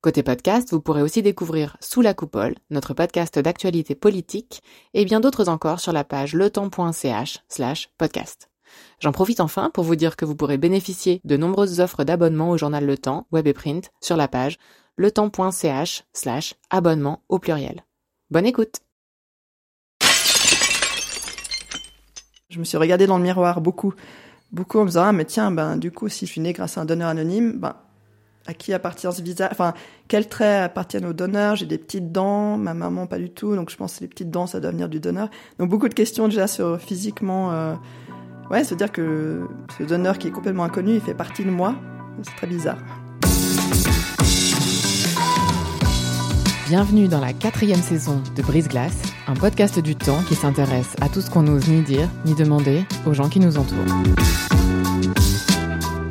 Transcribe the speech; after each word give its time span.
Côté 0.00 0.22
podcast, 0.22 0.70
vous 0.70 0.80
pourrez 0.80 1.02
aussi 1.02 1.22
découvrir 1.22 1.76
Sous 1.80 2.02
la 2.02 2.14
coupole, 2.14 2.54
notre 2.70 2.94
podcast 2.94 3.36
d'actualité 3.36 3.96
politique, 3.96 4.62
et 4.94 5.04
bien 5.04 5.18
d'autres 5.18 5.48
encore 5.48 5.80
sur 5.80 5.92
la 5.92 6.04
page 6.04 6.34
letemps.ch 6.34 7.40
slash 7.48 7.90
podcast. 7.98 8.48
J'en 9.00 9.10
profite 9.10 9.40
enfin 9.40 9.70
pour 9.70 9.82
vous 9.82 9.96
dire 9.96 10.14
que 10.14 10.24
vous 10.24 10.36
pourrez 10.36 10.56
bénéficier 10.56 11.20
de 11.24 11.36
nombreuses 11.36 11.80
offres 11.80 12.04
d'abonnement 12.04 12.50
au 12.50 12.56
journal 12.56 12.86
Le 12.86 12.96
Temps, 12.96 13.26
web 13.32 13.48
et 13.48 13.52
print, 13.52 13.90
sur 14.00 14.16
la 14.16 14.28
page 14.28 14.58
letemps.ch 14.98 16.04
slash 16.12 16.54
abonnement 16.70 17.24
au 17.28 17.40
pluriel. 17.40 17.84
Bonne 18.30 18.46
écoute 18.46 18.82
Je 22.50 22.60
me 22.60 22.64
suis 22.64 22.78
regardée 22.78 23.08
dans 23.08 23.18
le 23.18 23.24
miroir 23.24 23.60
beaucoup, 23.60 23.94
beaucoup 24.52 24.78
en 24.78 24.84
me 24.84 24.90
disant, 24.90 25.06
ah 25.06 25.12
mais 25.12 25.24
tiens, 25.24 25.50
ben 25.50 25.76
du 25.76 25.90
coup, 25.90 26.08
si 26.08 26.24
je 26.24 26.30
suis 26.30 26.40
née 26.40 26.52
grâce 26.52 26.78
à 26.78 26.82
un 26.82 26.84
donneur 26.84 27.08
anonyme, 27.08 27.58
ben 27.58 27.74
à 28.46 28.54
qui 28.54 28.72
appartient 28.72 29.08
ce 29.12 29.22
visage, 29.22 29.48
enfin, 29.52 29.74
quels 30.08 30.28
traits 30.28 30.64
appartiennent 30.64 31.06
au 31.06 31.12
donneur. 31.12 31.56
J'ai 31.56 31.66
des 31.66 31.78
petites 31.78 32.12
dents, 32.12 32.56
ma 32.56 32.74
maman 32.74 33.06
pas 33.06 33.18
du 33.18 33.30
tout, 33.30 33.54
donc 33.54 33.70
je 33.70 33.76
pense 33.76 33.96
que 33.96 34.00
les 34.00 34.08
petites 34.08 34.30
dents, 34.30 34.46
ça 34.46 34.60
doit 34.60 34.70
venir 34.70 34.88
du 34.88 35.00
donneur. 35.00 35.28
Donc 35.58 35.68
beaucoup 35.68 35.88
de 35.88 35.94
questions 35.94 36.28
déjà 36.28 36.46
sur 36.46 36.80
physiquement, 36.80 37.52
euh... 37.52 37.74
ouais, 38.50 38.64
se 38.64 38.74
dire 38.74 38.90
que 38.90 39.46
ce 39.78 39.84
donneur 39.84 40.18
qui 40.18 40.28
est 40.28 40.32
complètement 40.32 40.64
inconnu, 40.64 40.94
il 40.94 41.00
fait 41.00 41.14
partie 41.14 41.44
de 41.44 41.50
moi, 41.50 41.74
c'est 42.22 42.36
très 42.36 42.46
bizarre. 42.46 42.78
Bienvenue 46.68 47.08
dans 47.08 47.20
la 47.20 47.32
quatrième 47.32 47.80
saison 47.80 48.22
de 48.36 48.42
Brise 48.42 48.68
Glace, 48.68 49.00
un 49.26 49.32
podcast 49.32 49.78
du 49.78 49.96
temps 49.96 50.22
qui 50.28 50.34
s'intéresse 50.34 50.96
à 51.00 51.08
tout 51.08 51.22
ce 51.22 51.30
qu'on 51.30 51.42
n'ose 51.42 51.66
ni 51.66 51.80
dire 51.80 52.10
ni 52.26 52.34
demander 52.34 52.84
aux 53.06 53.14
gens 53.14 53.30
qui 53.30 53.40
nous 53.40 53.56
entourent. 53.56 53.78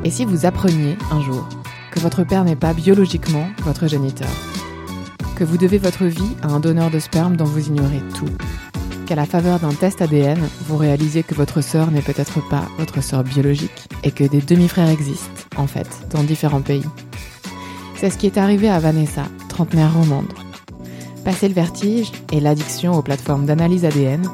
Et 0.04 0.10
si 0.10 0.24
vous 0.24 0.46
appreniez 0.46 0.96
un 1.12 1.20
jour 1.20 1.48
votre 1.98 2.24
père 2.24 2.44
n'est 2.44 2.56
pas 2.56 2.72
biologiquement 2.72 3.48
votre 3.64 3.86
géniteur, 3.86 4.28
que 5.36 5.44
vous 5.44 5.56
devez 5.56 5.78
votre 5.78 6.04
vie 6.04 6.36
à 6.42 6.48
un 6.48 6.60
donneur 6.60 6.90
de 6.90 6.98
sperme 6.98 7.36
dont 7.36 7.44
vous 7.44 7.68
ignorez 7.68 8.02
tout, 8.14 8.28
qu'à 9.06 9.14
la 9.14 9.26
faveur 9.26 9.58
d'un 9.58 9.72
test 9.72 10.00
ADN, 10.02 10.38
vous 10.66 10.76
réalisez 10.76 11.22
que 11.22 11.34
votre 11.34 11.60
sœur 11.60 11.90
n'est 11.90 12.02
peut-être 12.02 12.46
pas 12.48 12.64
votre 12.78 13.02
sœur 13.02 13.24
biologique 13.24 13.88
et 14.04 14.10
que 14.10 14.24
des 14.24 14.40
demi-frères 14.40 14.88
existent, 14.88 15.30
en 15.56 15.66
fait, 15.66 15.88
dans 16.10 16.22
différents 16.22 16.60
pays. 16.60 16.84
C'est 17.96 18.10
ce 18.10 18.18
qui 18.18 18.26
est 18.26 18.38
arrivé 18.38 18.68
à 18.68 18.78
Vanessa, 18.78 19.24
trentenaire 19.48 19.94
romande. 19.94 20.32
Passé 21.24 21.48
le 21.48 21.54
vertige 21.54 22.12
et 22.32 22.40
l'addiction 22.40 22.92
aux 22.92 23.02
plateformes 23.02 23.46
d'analyse 23.46 23.84
ADN, 23.84 24.28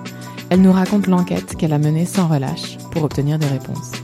elle 0.51 0.61
nous 0.61 0.73
raconte 0.73 1.07
l'enquête 1.07 1.57
qu'elle 1.57 1.73
a 1.73 1.79
menée 1.79 2.05
sans 2.05 2.29
relâche 2.29 2.77
pour 2.91 3.05
obtenir 3.05 3.39
des 3.39 3.47
réponses. 3.47 4.04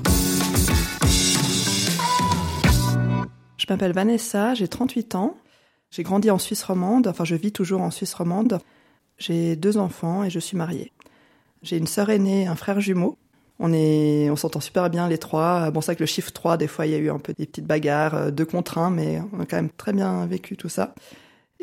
Je 3.70 3.74
m'appelle 3.74 3.92
Vanessa, 3.92 4.52
j'ai 4.54 4.66
38 4.66 5.14
ans. 5.14 5.36
J'ai 5.92 6.02
grandi 6.02 6.28
en 6.28 6.38
Suisse 6.38 6.64
romande, 6.64 7.06
enfin 7.06 7.24
je 7.24 7.36
vis 7.36 7.52
toujours 7.52 7.82
en 7.82 7.92
Suisse 7.92 8.12
romande. 8.14 8.58
J'ai 9.16 9.54
deux 9.54 9.77
enfants 9.77 10.24
et 10.24 10.30
je 10.30 10.40
suis 10.40 10.56
mariée. 10.56 10.90
J'ai 11.62 11.77
une 11.77 11.86
sœur 11.86 12.10
aînée, 12.10 12.48
un 12.48 12.56
frère 12.56 12.80
jumeau. 12.80 13.16
On 13.60 13.72
est, 13.72 14.28
on 14.28 14.34
s'entend 14.34 14.58
super 14.58 14.90
bien 14.90 15.06
les 15.06 15.18
trois. 15.18 15.70
Bon, 15.70 15.80
c'est 15.82 15.94
que 15.94 16.00
le 16.00 16.06
chiffre 16.06 16.32
3, 16.32 16.56
des 16.56 16.66
fois, 16.66 16.84
il 16.84 16.90
y 16.90 16.94
a 16.96 16.98
eu 16.98 17.10
un 17.10 17.20
peu 17.20 17.32
des 17.32 17.46
petites 17.46 17.64
bagarres, 17.64 18.14
euh, 18.16 18.30
deux 18.32 18.44
contre 18.44 18.77
un, 18.78 18.90
mais 18.90 19.22
on 19.32 19.38
a 19.38 19.46
quand 19.46 19.58
même 19.58 19.70
très 19.70 19.92
bien 19.92 20.27
vécu 20.27 20.56
tout 20.56 20.68
ça. 20.68 20.96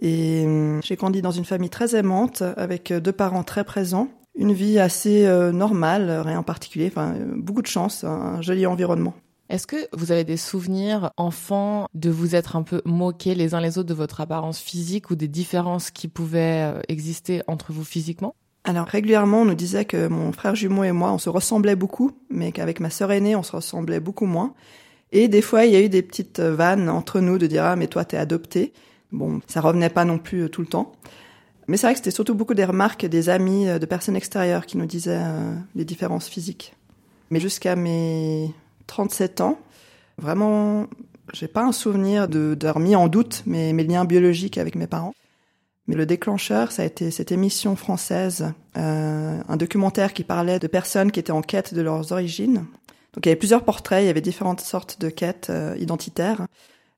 Et 0.01 0.45
hum, 0.45 0.79
j'ai 0.85 0.95
grandi 0.95 1.21
dans 1.21 1.31
une 1.31 1.43
famille 1.43 1.69
très 1.69 1.93
aimante, 1.93 2.41
avec 2.55 2.93
deux 2.93 3.11
parents 3.11 3.43
très 3.43 3.65
présents. 3.65 4.07
Une 4.33 4.53
vie 4.53 4.79
assez 4.79 5.25
euh, 5.25 5.51
normale, 5.51 6.09
rien 6.23 6.39
en 6.39 6.43
particulier, 6.43 6.87
enfin, 6.87 7.15
euh, 7.15 7.33
beaucoup 7.35 7.61
de 7.61 7.67
chance, 7.67 8.05
un 8.05 8.41
joli 8.41 8.65
environnement. 8.65 9.13
Est-ce 9.49 9.65
que 9.65 9.87
vous 9.93 10.11
avez 10.11 10.25
des 10.25 10.37
souvenirs 10.37 11.11
enfants 11.15 11.87
de 11.93 12.09
vous 12.09 12.35
être 12.35 12.55
un 12.55 12.63
peu 12.63 12.81
moqués 12.85 13.33
les 13.33 13.53
uns 13.53 13.61
les 13.61 13.77
autres 13.77 13.87
de 13.87 13.93
votre 13.93 14.19
apparence 14.19 14.59
physique 14.59 15.09
ou 15.09 15.15
des 15.15 15.29
différences 15.29 15.89
qui 15.89 16.09
pouvaient 16.09 16.73
exister 16.89 17.41
entre 17.47 17.71
vous 17.71 17.85
physiquement? 17.85 18.35
Alors 18.65 18.85
régulièrement, 18.85 19.43
on 19.43 19.45
nous 19.45 19.55
disait 19.55 19.85
que 19.85 20.07
mon 20.07 20.33
frère 20.33 20.53
jumeau 20.53 20.83
et 20.83 20.91
moi, 20.91 21.13
on 21.13 21.17
se 21.17 21.29
ressemblait 21.29 21.77
beaucoup, 21.77 22.11
mais 22.29 22.51
qu'avec 22.51 22.81
ma 22.81 22.89
sœur 22.89 23.13
aînée, 23.13 23.37
on 23.37 23.43
se 23.43 23.55
ressemblait 23.55 24.01
beaucoup 24.01 24.25
moins. 24.25 24.53
Et 25.13 25.29
des 25.29 25.41
fois, 25.41 25.63
il 25.63 25.71
y 25.71 25.77
a 25.77 25.81
eu 25.81 25.87
des 25.87 26.01
petites 26.01 26.41
vannes 26.41 26.89
entre 26.89 27.21
nous 27.21 27.37
de 27.37 27.47
dire 27.47 27.63
ah 27.63 27.77
mais 27.77 27.87
toi 27.87 28.03
t'es 28.03 28.17
adopté. 28.17 28.73
Bon, 29.13 29.39
ça 29.47 29.61
revenait 29.61 29.89
pas 29.89 30.03
non 30.03 30.17
plus 30.17 30.49
tout 30.49 30.59
le 30.59 30.67
temps. 30.67 30.91
Mais 31.67 31.77
c'est 31.77 31.87
vrai 31.87 31.93
que 31.93 31.99
c'était 31.99 32.11
surtout 32.11 32.35
beaucoup 32.35 32.53
des 32.53 32.65
remarques 32.65 33.05
des 33.05 33.29
amis, 33.29 33.67
de 33.67 33.85
personnes 33.85 34.17
extérieures 34.17 34.65
qui 34.65 34.77
nous 34.77 34.85
disaient 34.85 35.21
euh, 35.21 35.55
les 35.75 35.85
différences 35.85 36.27
physiques. 36.27 36.75
Mais 37.29 37.39
jusqu'à 37.39 37.77
mes 37.77 38.53
37 38.87 39.41
ans. 39.41 39.59
Vraiment, 40.17 40.87
j'ai 41.33 41.47
pas 41.47 41.63
un 41.63 41.71
souvenir 41.71 42.27
d'avoir 42.27 42.79
mis 42.79 42.95
en 42.95 43.07
doute 43.07 43.43
mes, 43.45 43.73
mes 43.73 43.83
liens 43.83 44.05
biologiques 44.05 44.57
avec 44.57 44.75
mes 44.75 44.87
parents. 44.87 45.13
Mais 45.87 45.95
le 45.95 46.05
déclencheur, 46.05 46.71
ça 46.71 46.83
a 46.83 46.85
été 46.85 47.11
cette 47.11 47.31
émission 47.31 47.75
française, 47.77 48.53
euh, 48.75 49.39
un 49.47 49.57
documentaire 49.57 50.13
qui 50.13 50.23
parlait 50.23 50.59
de 50.59 50.67
personnes 50.67 51.11
qui 51.11 51.19
étaient 51.19 51.31
en 51.31 51.41
quête 51.41 51.73
de 51.73 51.81
leurs 51.81 52.11
origines. 52.11 52.65
Donc 53.13 53.25
il 53.25 53.29
y 53.29 53.31
avait 53.31 53.39
plusieurs 53.39 53.63
portraits, 53.63 54.03
il 54.03 54.07
y 54.07 54.09
avait 54.09 54.21
différentes 54.21 54.59
sortes 54.59 54.99
de 54.99 55.09
quêtes 55.09 55.47
euh, 55.49 55.75
identitaires, 55.79 56.45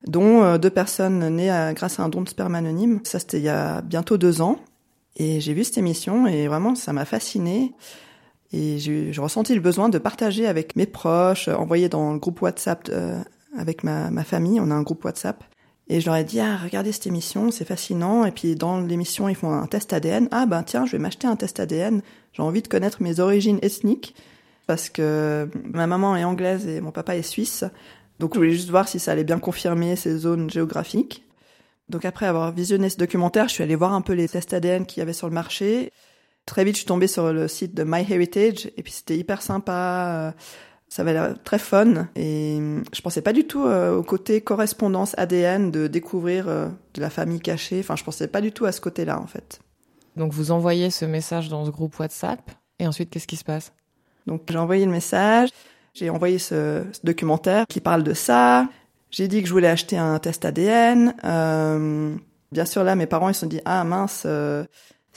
dont 0.07 0.43
euh, 0.43 0.57
deux 0.57 0.71
personnes 0.71 1.35
nées 1.35 1.71
grâce 1.75 1.99
à 1.99 2.03
un 2.03 2.09
don 2.09 2.21
de 2.21 2.29
sperme 2.29 2.55
anonyme. 2.55 2.99
Ça, 3.03 3.19
c'était 3.19 3.37
il 3.37 3.43
y 3.43 3.49
a 3.49 3.81
bientôt 3.81 4.17
deux 4.17 4.41
ans. 4.41 4.57
Et 5.17 5.39
j'ai 5.39 5.53
vu 5.53 5.63
cette 5.63 5.77
émission 5.77 6.25
et 6.25 6.47
vraiment, 6.47 6.73
ça 6.73 6.91
m'a 6.91 7.05
fascinée. 7.05 7.73
Et 8.51 8.79
j'ai 8.79 9.11
ressenti 9.17 9.53
le 9.53 9.61
besoin 9.61 9.89
de 9.89 9.97
partager 9.97 10.47
avec 10.47 10.75
mes 10.75 10.87
proches, 10.87 11.47
envoyer 11.47 11.87
dans 11.87 12.13
le 12.13 12.19
groupe 12.19 12.41
WhatsApp 12.41 12.89
euh, 12.89 13.21
avec 13.57 13.83
ma, 13.83 14.09
ma, 14.09 14.23
famille. 14.23 14.59
On 14.59 14.71
a 14.71 14.73
un 14.73 14.81
groupe 14.81 15.05
WhatsApp. 15.05 15.43
Et 15.87 16.01
je 16.01 16.05
leur 16.05 16.15
ai 16.15 16.23
dit, 16.23 16.39
ah, 16.39 16.57
regardez 16.57 16.91
cette 16.91 17.07
émission, 17.07 17.51
c'est 17.51 17.65
fascinant. 17.65 18.25
Et 18.25 18.31
puis 18.31 18.55
dans 18.55 18.79
l'émission, 18.79 19.29
ils 19.29 19.35
font 19.35 19.51
un 19.51 19.67
test 19.67 19.93
ADN. 19.93 20.27
Ah 20.31 20.45
ben 20.45 20.63
tiens, 20.63 20.85
je 20.85 20.93
vais 20.93 20.99
m'acheter 20.99 21.27
un 21.27 21.35
test 21.35 21.59
ADN. 21.59 22.01
J'ai 22.33 22.43
envie 22.43 22.61
de 22.61 22.67
connaître 22.67 23.01
mes 23.01 23.19
origines 23.19 23.59
ethniques 23.61 24.15
parce 24.67 24.89
que 24.89 25.49
ma 25.63 25.87
maman 25.87 26.15
est 26.15 26.23
anglaise 26.23 26.67
et 26.67 26.79
mon 26.79 26.91
papa 26.91 27.15
est 27.15 27.23
suisse. 27.23 27.65
Donc 28.19 28.33
je 28.33 28.39
voulais 28.39 28.51
juste 28.51 28.69
voir 28.69 28.87
si 28.87 28.99
ça 28.99 29.11
allait 29.11 29.23
bien 29.23 29.39
confirmer 29.39 29.95
ces 29.95 30.15
zones 30.15 30.49
géographiques. 30.49 31.23
Donc 31.89 32.05
après 32.05 32.27
avoir 32.27 32.51
visionné 32.51 32.89
ce 32.89 32.97
documentaire, 32.97 33.47
je 33.47 33.53
suis 33.55 33.63
allée 33.63 33.75
voir 33.75 33.93
un 33.93 34.01
peu 34.01 34.13
les 34.13 34.29
tests 34.29 34.53
ADN 34.53 34.85
qu'il 34.85 34.99
y 34.99 35.01
avait 35.01 35.13
sur 35.13 35.27
le 35.27 35.33
marché. 35.33 35.91
Très 36.49 36.63
vite, 36.63 36.73
je 36.73 36.79
suis 36.79 36.87
tombée 36.87 37.05
sur 37.05 37.31
le 37.31 37.47
site 37.47 37.75
de 37.75 37.83
MyHeritage 37.83 38.71
et 38.75 38.81
puis 38.81 38.91
c'était 38.91 39.15
hyper 39.15 39.43
sympa. 39.43 40.33
Ça 40.87 41.03
avait 41.03 41.13
l'air 41.13 41.35
très 41.43 41.59
fun 41.59 42.07
et 42.15 42.57
je 42.91 43.01
pensais 43.01 43.21
pas 43.21 43.33
du 43.33 43.45
tout 43.45 43.65
euh, 43.65 43.95
au 43.95 44.01
côté 44.01 44.41
correspondance 44.41 45.13
ADN 45.19 45.69
de 45.69 45.85
découvrir 45.85 46.47
euh, 46.47 46.67
de 46.95 47.01
la 47.01 47.11
famille 47.11 47.39
cachée. 47.39 47.81
Enfin, 47.81 47.95
je 47.95 48.03
pensais 48.03 48.27
pas 48.27 48.41
du 48.41 48.51
tout 48.51 48.65
à 48.65 48.71
ce 48.71 48.81
côté-là 48.81 49.19
en 49.19 49.27
fait. 49.27 49.59
Donc 50.15 50.33
vous 50.33 50.49
envoyez 50.49 50.89
ce 50.89 51.05
message 51.05 51.49
dans 51.49 51.65
ce 51.65 51.69
groupe 51.69 51.99
WhatsApp 51.99 52.41
et 52.79 52.87
ensuite 52.87 53.11
qu'est-ce 53.11 53.27
qui 53.27 53.37
se 53.37 53.43
passe? 53.43 53.71
Donc 54.25 54.41
j'ai 54.49 54.57
envoyé 54.57 54.85
le 54.85 54.91
message, 54.91 55.49
j'ai 55.93 56.09
envoyé 56.09 56.39
ce, 56.39 56.83
ce, 56.91 56.99
documentaire 57.03 57.67
qui 57.67 57.79
parle 57.79 58.01
de 58.01 58.15
ça. 58.15 58.67
J'ai 59.11 59.27
dit 59.27 59.43
que 59.43 59.47
je 59.47 59.53
voulais 59.53 59.67
acheter 59.67 59.99
un 59.99 60.17
test 60.17 60.45
ADN. 60.45 61.13
Euh, 61.25 62.15
bien 62.51 62.65
sûr 62.65 62.83
là, 62.83 62.95
mes 62.95 63.05
parents 63.05 63.29
ils 63.29 63.35
se 63.35 63.41
sont 63.41 63.45
dit 63.45 63.61
ah 63.65 63.83
mince. 63.83 64.25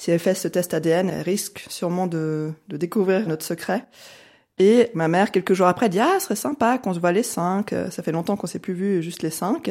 Si 0.03 0.11
elle 0.11 0.19
fait 0.19 0.35
ce 0.35 0.49
test 0.49 0.75
ADN, 0.75 1.11
elle 1.11 1.23
risque 1.23 1.65
sûrement 1.69 2.09
de, 2.09 2.51
de 2.67 2.77
découvrir 2.77 3.29
notre 3.29 3.45
secret. 3.45 3.85
Et 4.59 4.91
ma 4.95 5.07
mère, 5.07 5.31
quelques 5.31 5.55
jours 5.55 5.69
après, 5.69 5.89
dit 5.89 6.01
Ah, 6.01 6.15
ce 6.19 6.25
serait 6.25 6.35
sympa 6.35 6.79
qu'on 6.79 6.93
se 6.93 6.99
voit 6.99 7.13
les 7.13 7.23
cinq. 7.23 7.73
Ça 7.89 8.03
fait 8.03 8.11
longtemps 8.11 8.37
qu'on 8.37 8.49
s'est 8.49 8.59
plus 8.59 8.75
vu, 8.75 9.01
juste 9.01 9.23
les 9.23 9.31
cinq. 9.31 9.71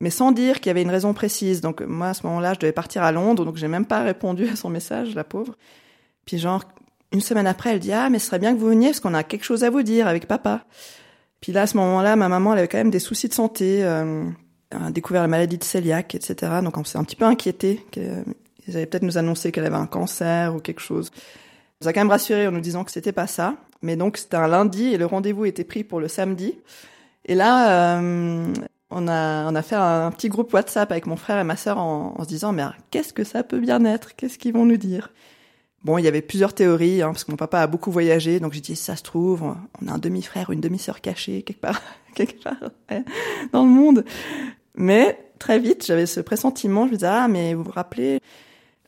Mais 0.00 0.10
sans 0.10 0.30
dire 0.30 0.60
qu'il 0.60 0.66
y 0.66 0.70
avait 0.70 0.82
une 0.82 0.90
raison 0.90 1.14
précise. 1.14 1.62
Donc, 1.62 1.80
moi, 1.80 2.10
à 2.10 2.14
ce 2.14 2.24
moment-là, 2.28 2.54
je 2.54 2.60
devais 2.60 2.70
partir 2.70 3.02
à 3.02 3.10
Londres, 3.10 3.44
donc 3.44 3.56
j'ai 3.56 3.66
même 3.66 3.86
pas 3.86 4.04
répondu 4.04 4.46
à 4.46 4.54
son 4.54 4.70
message, 4.70 5.16
la 5.16 5.24
pauvre. 5.24 5.56
Puis, 6.26 6.38
genre, 6.38 6.62
une 7.10 7.20
semaine 7.20 7.48
après, 7.48 7.70
elle 7.70 7.80
dit 7.80 7.92
Ah, 7.92 8.08
mais 8.08 8.20
ce 8.20 8.26
serait 8.26 8.38
bien 8.38 8.54
que 8.54 8.60
vous 8.60 8.68
veniez 8.68 8.90
parce 8.90 9.00
qu'on 9.00 9.14
a 9.14 9.24
quelque 9.24 9.44
chose 9.44 9.64
à 9.64 9.70
vous 9.70 9.82
dire 9.82 10.06
avec 10.06 10.28
papa. 10.28 10.64
Puis 11.40 11.50
là, 11.50 11.62
à 11.62 11.66
ce 11.66 11.76
moment-là, 11.76 12.14
ma 12.14 12.28
maman, 12.28 12.52
elle 12.52 12.60
avait 12.60 12.68
quand 12.68 12.78
même 12.78 12.92
des 12.92 13.00
soucis 13.00 13.26
de 13.26 13.34
santé, 13.34 13.82
euh, 13.82 14.26
a 14.70 14.92
découvert 14.92 15.22
la 15.22 15.28
maladie 15.28 15.58
de 15.58 15.64
cœliaque, 15.64 16.14
etc. 16.14 16.52
Donc, 16.62 16.76
on 16.76 16.84
s'est 16.84 16.98
un 16.98 17.04
petit 17.04 17.16
peu 17.16 17.24
inquiété 17.24 17.84
ils 18.66 18.76
allaient 18.76 18.86
peut-être 18.86 19.02
nous 19.02 19.18
annoncer 19.18 19.52
qu'elle 19.52 19.66
avait 19.66 19.76
un 19.76 19.86
cancer 19.86 20.54
ou 20.54 20.60
quelque 20.60 20.80
chose. 20.80 21.10
On 21.80 21.84
nous 21.84 21.88
a 21.88 21.92
quand 21.92 22.00
même 22.00 22.10
rassuré 22.10 22.46
en 22.46 22.52
nous 22.52 22.60
disant 22.60 22.84
que 22.84 22.90
c'était 22.90 23.12
pas 23.12 23.26
ça. 23.26 23.54
Mais 23.82 23.96
donc 23.96 24.18
c'était 24.18 24.36
un 24.36 24.48
lundi 24.48 24.92
et 24.92 24.98
le 24.98 25.06
rendez-vous 25.06 25.46
était 25.46 25.64
pris 25.64 25.84
pour 25.84 26.00
le 26.00 26.08
samedi. 26.08 26.58
Et 27.24 27.34
là, 27.34 27.94
euh, 27.96 28.52
on 28.90 29.06
a 29.08 29.62
fait 29.62 29.76
un, 29.76 30.10
petit 30.10 30.28
groupe 30.28 30.52
WhatsApp 30.52 30.90
avec 30.90 31.06
mon 31.06 31.16
frère 31.16 31.38
et 31.38 31.44
ma 31.44 31.56
sœur 31.56 31.78
en, 31.78 32.14
en 32.18 32.22
se 32.22 32.28
disant 32.28 32.52
mais 32.52 32.64
qu'est-ce 32.90 33.12
que 33.12 33.24
ça 33.24 33.42
peut 33.42 33.60
bien 33.60 33.84
être? 33.84 34.16
Qu'est-ce 34.16 34.38
qu'ils 34.38 34.52
vont 34.52 34.66
nous 34.66 34.76
dire? 34.76 35.10
Bon, 35.82 35.96
il 35.96 36.04
y 36.04 36.08
avait 36.08 36.20
plusieurs 36.20 36.52
théories, 36.52 37.00
hein, 37.00 37.08
parce 37.08 37.24
que 37.24 37.30
mon 37.30 37.38
papa 37.38 37.60
a 37.60 37.66
beaucoup 37.66 37.90
voyagé, 37.90 38.38
donc 38.38 38.52
j'ai 38.52 38.60
dit, 38.60 38.76
ça 38.76 38.96
se 38.96 39.02
trouve, 39.02 39.54
on 39.80 39.88
a 39.88 39.92
un 39.92 39.98
demi-frère 39.98 40.50
ou 40.50 40.52
une 40.52 40.60
demi-sœur 40.60 41.00
cachée 41.00 41.40
quelque 41.40 41.60
part, 41.60 41.80
quelque 42.14 42.42
part 42.42 42.70
dans 43.52 43.64
le 43.64 43.70
monde. 43.70 44.04
Mais 44.74 45.18
très 45.38 45.58
vite, 45.58 45.86
j'avais 45.86 46.04
ce 46.04 46.20
pressentiment, 46.20 46.86
je 46.86 46.92
me 46.92 46.96
disais, 46.96 47.06
ah, 47.06 47.28
mais 47.28 47.54
vous 47.54 47.62
vous 47.62 47.70
rappelez, 47.70 48.20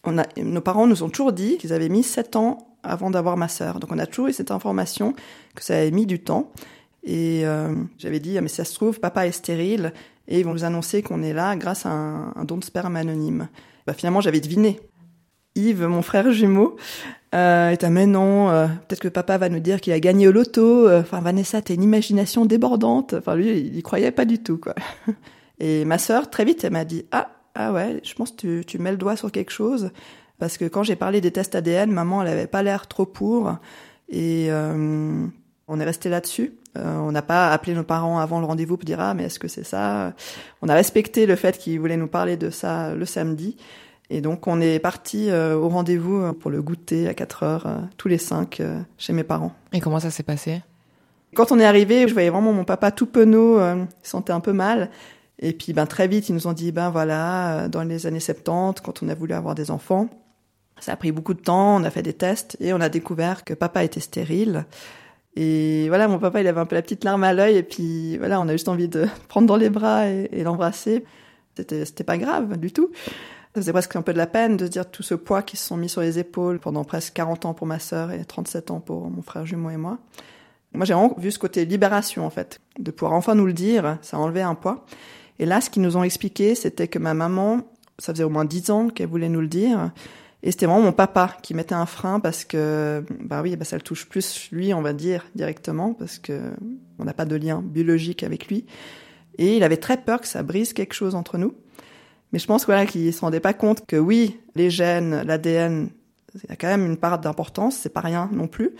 on 0.04 0.18
a, 0.18 0.24
nos 0.36 0.60
parents 0.60 0.86
nous 0.86 1.02
ont 1.02 1.10
toujours 1.10 1.32
dit 1.32 1.58
qu'ils 1.58 1.72
avaient 1.72 1.88
mis 1.88 2.02
sept 2.02 2.36
ans 2.36 2.58
avant 2.82 3.10
d'avoir 3.10 3.36
ma 3.36 3.48
sœur. 3.48 3.80
Donc 3.80 3.92
on 3.92 3.98
a 3.98 4.06
toujours 4.06 4.28
eu 4.28 4.32
cette 4.32 4.50
information 4.50 5.14
que 5.54 5.62
ça 5.62 5.74
avait 5.74 5.90
mis 5.90 6.06
du 6.06 6.20
temps. 6.20 6.52
Et 7.04 7.42
euh, 7.44 7.74
j'avais 7.98 8.20
dit, 8.20 8.36
ah, 8.38 8.40
mais 8.40 8.48
ça 8.48 8.64
se 8.64 8.74
trouve, 8.74 9.00
papa 9.00 9.26
est 9.26 9.32
stérile, 9.32 9.92
et 10.28 10.38
ils 10.38 10.44
vont 10.44 10.52
nous 10.52 10.64
annoncer 10.64 11.02
qu'on 11.02 11.22
est 11.22 11.32
là 11.32 11.56
grâce 11.56 11.84
à 11.84 11.90
un, 11.90 12.32
un 12.36 12.44
don 12.44 12.58
de 12.58 12.64
sperme 12.64 12.96
anonyme. 12.96 13.48
Bah, 13.86 13.92
finalement, 13.92 14.20
j'avais 14.20 14.40
deviné. 14.40 14.80
Yves, 15.54 15.86
mon 15.86 16.02
frère 16.02 16.30
jumeau, 16.32 16.76
euh, 17.34 17.70
est 17.70 17.84
à 17.84 17.90
mais 17.90 18.06
non, 18.06 18.50
euh, 18.50 18.66
peut-être 18.66 19.00
que 19.00 19.08
papa 19.08 19.38
va 19.38 19.48
nous 19.48 19.60
dire 19.60 19.80
qu'il 19.80 19.92
a 19.92 20.00
gagné 20.00 20.28
au 20.28 20.32
loto. 20.32 20.88
Euh, 20.88 21.00
enfin, 21.00 21.20
Vanessa, 21.20 21.60
t'as 21.60 21.74
une 21.74 21.82
imagination 21.82 22.46
débordante. 22.46 23.14
Enfin, 23.14 23.34
lui, 23.34 23.58
il 23.58 23.82
croyait 23.82 24.10
pas 24.10 24.24
du 24.24 24.38
tout, 24.38 24.58
quoi. 24.58 24.74
Et 25.58 25.84
ma 25.84 25.98
sœur, 25.98 26.30
très 26.30 26.44
vite, 26.44 26.64
elle 26.64 26.72
m'a 26.72 26.84
dit, 26.84 27.04
ah, 27.12 27.28
ah 27.54 27.72
ouais, 27.72 28.00
je 28.02 28.14
pense 28.14 28.30
que 28.32 28.36
tu, 28.36 28.64
tu 28.64 28.78
mets 28.78 28.90
le 28.90 28.96
doigt 28.96 29.16
sur 29.16 29.30
quelque 29.30 29.52
chose. 29.52 29.90
Parce 30.38 30.58
que 30.58 30.64
quand 30.64 30.82
j'ai 30.82 30.96
parlé 30.96 31.20
des 31.20 31.30
tests 31.30 31.54
ADN, 31.54 31.90
maman, 31.90 32.22
elle 32.22 32.28
avait 32.28 32.46
pas 32.46 32.62
l'air 32.62 32.86
trop 32.88 33.06
pour. 33.06 33.54
Et 34.08 34.46
euh, 34.50 35.26
on 35.68 35.80
est 35.80 35.84
resté 35.84 36.08
là-dessus. 36.08 36.54
Euh, 36.76 36.98
on 36.98 37.12
n'a 37.12 37.22
pas 37.22 37.52
appelé 37.52 37.74
nos 37.74 37.84
parents 37.84 38.18
avant 38.18 38.40
le 38.40 38.46
rendez-vous 38.46 38.76
pour 38.76 38.84
dire 38.84 38.98
ah 38.98 39.12
mais 39.12 39.24
est-ce 39.24 39.38
que 39.38 39.46
c'est 39.46 39.64
ça? 39.64 40.14
On 40.62 40.68
a 40.68 40.74
respecté 40.74 41.26
le 41.26 41.36
fait 41.36 41.58
qu'ils 41.58 41.78
voulaient 41.78 41.98
nous 41.98 42.08
parler 42.08 42.36
de 42.36 42.50
ça 42.50 42.94
le 42.94 43.04
samedi. 43.04 43.56
Et 44.12 44.20
donc 44.20 44.46
on 44.46 44.60
est 44.60 44.78
parti 44.78 45.30
euh, 45.30 45.56
au 45.56 45.70
rendez-vous 45.70 46.16
euh, 46.16 46.32
pour 46.34 46.50
le 46.50 46.60
goûter 46.60 47.08
à 47.08 47.14
4 47.14 47.42
heures, 47.44 47.66
euh, 47.66 47.78
tous 47.96 48.08
les 48.08 48.18
cinq, 48.18 48.62
chez 48.98 49.12
mes 49.14 49.24
parents. 49.24 49.52
Et 49.72 49.80
comment 49.80 50.00
ça 50.00 50.10
s'est 50.10 50.22
passé? 50.22 50.60
Quand 51.34 51.50
on 51.50 51.58
est 51.58 51.64
arrivé, 51.64 52.06
je 52.06 52.12
voyais 52.12 52.28
vraiment 52.28 52.52
mon 52.52 52.64
papa 52.64 52.90
tout 52.90 53.06
penaud, 53.06 53.58
il 53.58 53.86
sentait 54.02 54.34
un 54.34 54.40
peu 54.40 54.52
mal. 54.52 54.90
Et 55.38 55.52
puis 55.52 55.72
ben 55.72 55.86
très 55.86 56.08
vite, 56.08 56.28
ils 56.28 56.34
nous 56.34 56.46
ont 56.46 56.52
dit 56.52 56.72
ben 56.72 56.90
voilà, 56.90 57.68
dans 57.68 57.82
les 57.82 58.06
années 58.06 58.20
70, 58.20 58.80
quand 58.80 59.02
on 59.02 59.08
a 59.08 59.14
voulu 59.14 59.34
avoir 59.34 59.54
des 59.54 59.70
enfants, 59.70 60.08
ça 60.78 60.92
a 60.92 60.96
pris 60.96 61.12
beaucoup 61.12 61.34
de 61.34 61.40
temps, 61.40 61.76
on 61.76 61.84
a 61.84 61.90
fait 61.90 62.02
des 62.02 62.12
tests 62.12 62.56
et 62.60 62.72
on 62.72 62.80
a 62.80 62.88
découvert 62.88 63.44
que 63.44 63.54
papa 63.54 63.84
était 63.84 64.00
stérile. 64.00 64.66
Et 65.34 65.88
voilà, 65.88 66.08
mon 66.08 66.18
papa, 66.18 66.40
il 66.40 66.46
avait 66.46 66.60
un 66.60 66.66
peu 66.66 66.74
la 66.74 66.82
petite 66.82 67.04
larme 67.04 67.24
à 67.24 67.32
l'œil 67.32 67.56
et 67.56 67.62
puis 67.62 68.18
voilà, 68.18 68.40
on 68.40 68.48
a 68.48 68.52
juste 68.52 68.68
envie 68.68 68.88
de 68.88 69.06
prendre 69.28 69.46
dans 69.46 69.56
les 69.56 69.70
bras 69.70 70.08
et, 70.08 70.42
l'embrasser. 70.42 71.04
C'était, 71.56 71.84
c'était 71.84 72.04
pas 72.04 72.18
grave 72.18 72.56
du 72.58 72.72
tout. 72.72 72.90
Ça 73.54 73.60
faisait 73.60 73.72
presque 73.72 73.96
un 73.96 74.02
peu 74.02 74.12
de 74.12 74.18
la 74.18 74.26
peine 74.26 74.56
de 74.56 74.64
se 74.64 74.70
dire 74.70 74.90
tout 74.90 75.02
ce 75.02 75.14
poids 75.14 75.42
qui 75.42 75.56
se 75.56 75.66
sont 75.66 75.76
mis 75.76 75.88
sur 75.88 76.00
les 76.00 76.18
épaules 76.18 76.58
pendant 76.58 76.84
presque 76.84 77.12
40 77.14 77.44
ans 77.44 77.54
pour 77.54 77.66
ma 77.66 77.78
sœur 77.78 78.10
et 78.10 78.24
37 78.24 78.70
ans 78.70 78.80
pour 78.80 79.10
mon 79.10 79.22
frère 79.22 79.44
jumeau 79.44 79.70
et 79.70 79.76
moi. 79.76 79.98
Moi, 80.74 80.86
j'ai 80.86 80.94
vu 81.18 81.30
ce 81.30 81.38
côté 81.38 81.66
libération, 81.66 82.24
en 82.24 82.30
fait, 82.30 82.60
de 82.78 82.90
pouvoir 82.90 83.12
enfin 83.12 83.34
nous 83.34 83.44
le 83.44 83.52
dire, 83.52 83.98
ça 84.00 84.16
a 84.16 84.20
enlevé 84.20 84.40
un 84.40 84.54
poids. 84.54 84.86
Et 85.42 85.44
là, 85.44 85.60
ce 85.60 85.70
qu'ils 85.70 85.82
nous 85.82 85.96
ont 85.96 86.04
expliqué, 86.04 86.54
c'était 86.54 86.86
que 86.86 87.00
ma 87.00 87.14
maman, 87.14 87.62
ça 87.98 88.12
faisait 88.12 88.22
au 88.22 88.30
moins 88.30 88.44
10 88.44 88.70
ans 88.70 88.88
qu'elle 88.90 89.08
voulait 89.08 89.28
nous 89.28 89.40
le 89.40 89.48
dire, 89.48 89.90
et 90.44 90.52
c'était 90.52 90.66
vraiment 90.66 90.82
mon 90.82 90.92
papa 90.92 91.36
qui 91.42 91.52
mettait 91.52 91.74
un 91.74 91.84
frein 91.84 92.20
parce 92.20 92.44
que, 92.44 93.04
bah 93.18 93.42
oui, 93.42 93.56
bah 93.56 93.64
ça 93.64 93.74
le 93.74 93.82
touche 93.82 94.08
plus 94.08 94.48
lui, 94.52 94.72
on 94.72 94.82
va 94.82 94.92
dire, 94.92 95.26
directement, 95.34 95.94
parce 95.94 96.20
que 96.20 96.52
on 97.00 97.04
n'a 97.04 97.12
pas 97.12 97.24
de 97.24 97.34
lien 97.34 97.60
biologique 97.60 98.22
avec 98.22 98.46
lui. 98.46 98.66
Et 99.36 99.56
il 99.56 99.64
avait 99.64 99.78
très 99.78 99.96
peur 99.96 100.20
que 100.20 100.28
ça 100.28 100.44
brise 100.44 100.72
quelque 100.74 100.94
chose 100.94 101.16
entre 101.16 101.38
nous. 101.38 101.54
Mais 102.32 102.38
je 102.38 102.46
pense 102.46 102.64
voilà, 102.64 102.86
qu'il 102.86 103.12
se 103.12 103.20
rendait 103.20 103.40
pas 103.40 103.52
compte 103.52 103.84
que 103.84 103.96
oui, 103.96 104.38
les 104.54 104.70
gènes, 104.70 105.22
l'ADN, 105.22 105.88
il 106.36 106.50
y 106.50 106.52
a 106.52 106.56
quand 106.56 106.68
même 106.68 106.86
une 106.86 106.96
part 106.96 107.18
d'importance, 107.18 107.76
c'est 107.76 107.92
pas 107.92 107.98
rien 107.98 108.30
non 108.32 108.46
plus. 108.46 108.76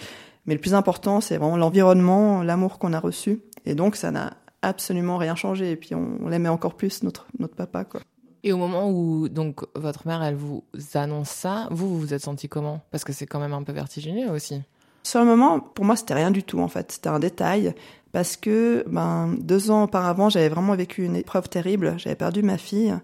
Mais 0.46 0.54
le 0.54 0.60
plus 0.60 0.74
important, 0.74 1.20
c'est 1.20 1.38
vraiment 1.38 1.56
l'environnement, 1.56 2.44
l'amour 2.44 2.78
qu'on 2.78 2.92
a 2.92 3.00
reçu. 3.00 3.40
Et 3.66 3.74
donc, 3.74 3.96
ça 3.96 4.12
n'a 4.12 4.34
absolument 4.62 5.18
rien 5.18 5.34
changé. 5.34 5.72
Et 5.72 5.76
puis, 5.76 5.94
on, 5.94 6.18
on 6.22 6.28
l'aimait 6.28 6.48
encore 6.48 6.74
plus, 6.74 7.02
notre, 7.02 7.26
notre 7.38 7.54
papa, 7.54 7.84
quoi. 7.84 8.00
Et 8.44 8.52
au 8.52 8.56
moment 8.56 8.90
où 8.90 9.28
donc 9.28 9.60
votre 9.76 10.06
mère 10.06 10.22
elle 10.22 10.34
vous 10.34 10.64
annonce 10.94 11.30
ça, 11.30 11.68
vous 11.70 11.88
vous 11.88 11.98
vous 11.98 12.14
êtes 12.14 12.22
senti 12.22 12.48
comment? 12.48 12.80
Parce 12.90 13.04
que 13.04 13.12
c'est 13.12 13.26
quand 13.26 13.38
même 13.38 13.52
un 13.52 13.62
peu 13.62 13.72
vertigineux 13.72 14.30
aussi. 14.30 14.60
Sur 15.04 15.20
le 15.20 15.26
moment, 15.26 15.60
pour 15.60 15.84
moi, 15.84 15.96
c'était 15.96 16.14
rien 16.14 16.30
du 16.30 16.42
tout 16.42 16.60
en 16.60 16.68
fait. 16.68 16.92
C'était 16.92 17.08
un 17.08 17.20
détail 17.20 17.74
parce 18.10 18.36
que 18.36 18.84
ben 18.88 19.34
deux 19.38 19.70
ans 19.70 19.84
auparavant, 19.84 20.28
j'avais 20.28 20.48
vraiment 20.48 20.74
vécu 20.74 21.04
une 21.04 21.16
épreuve 21.16 21.48
terrible. 21.48 21.94
J'avais 21.98 22.16
perdu 22.16 22.42
ma 22.42 22.58
fille 22.58 22.94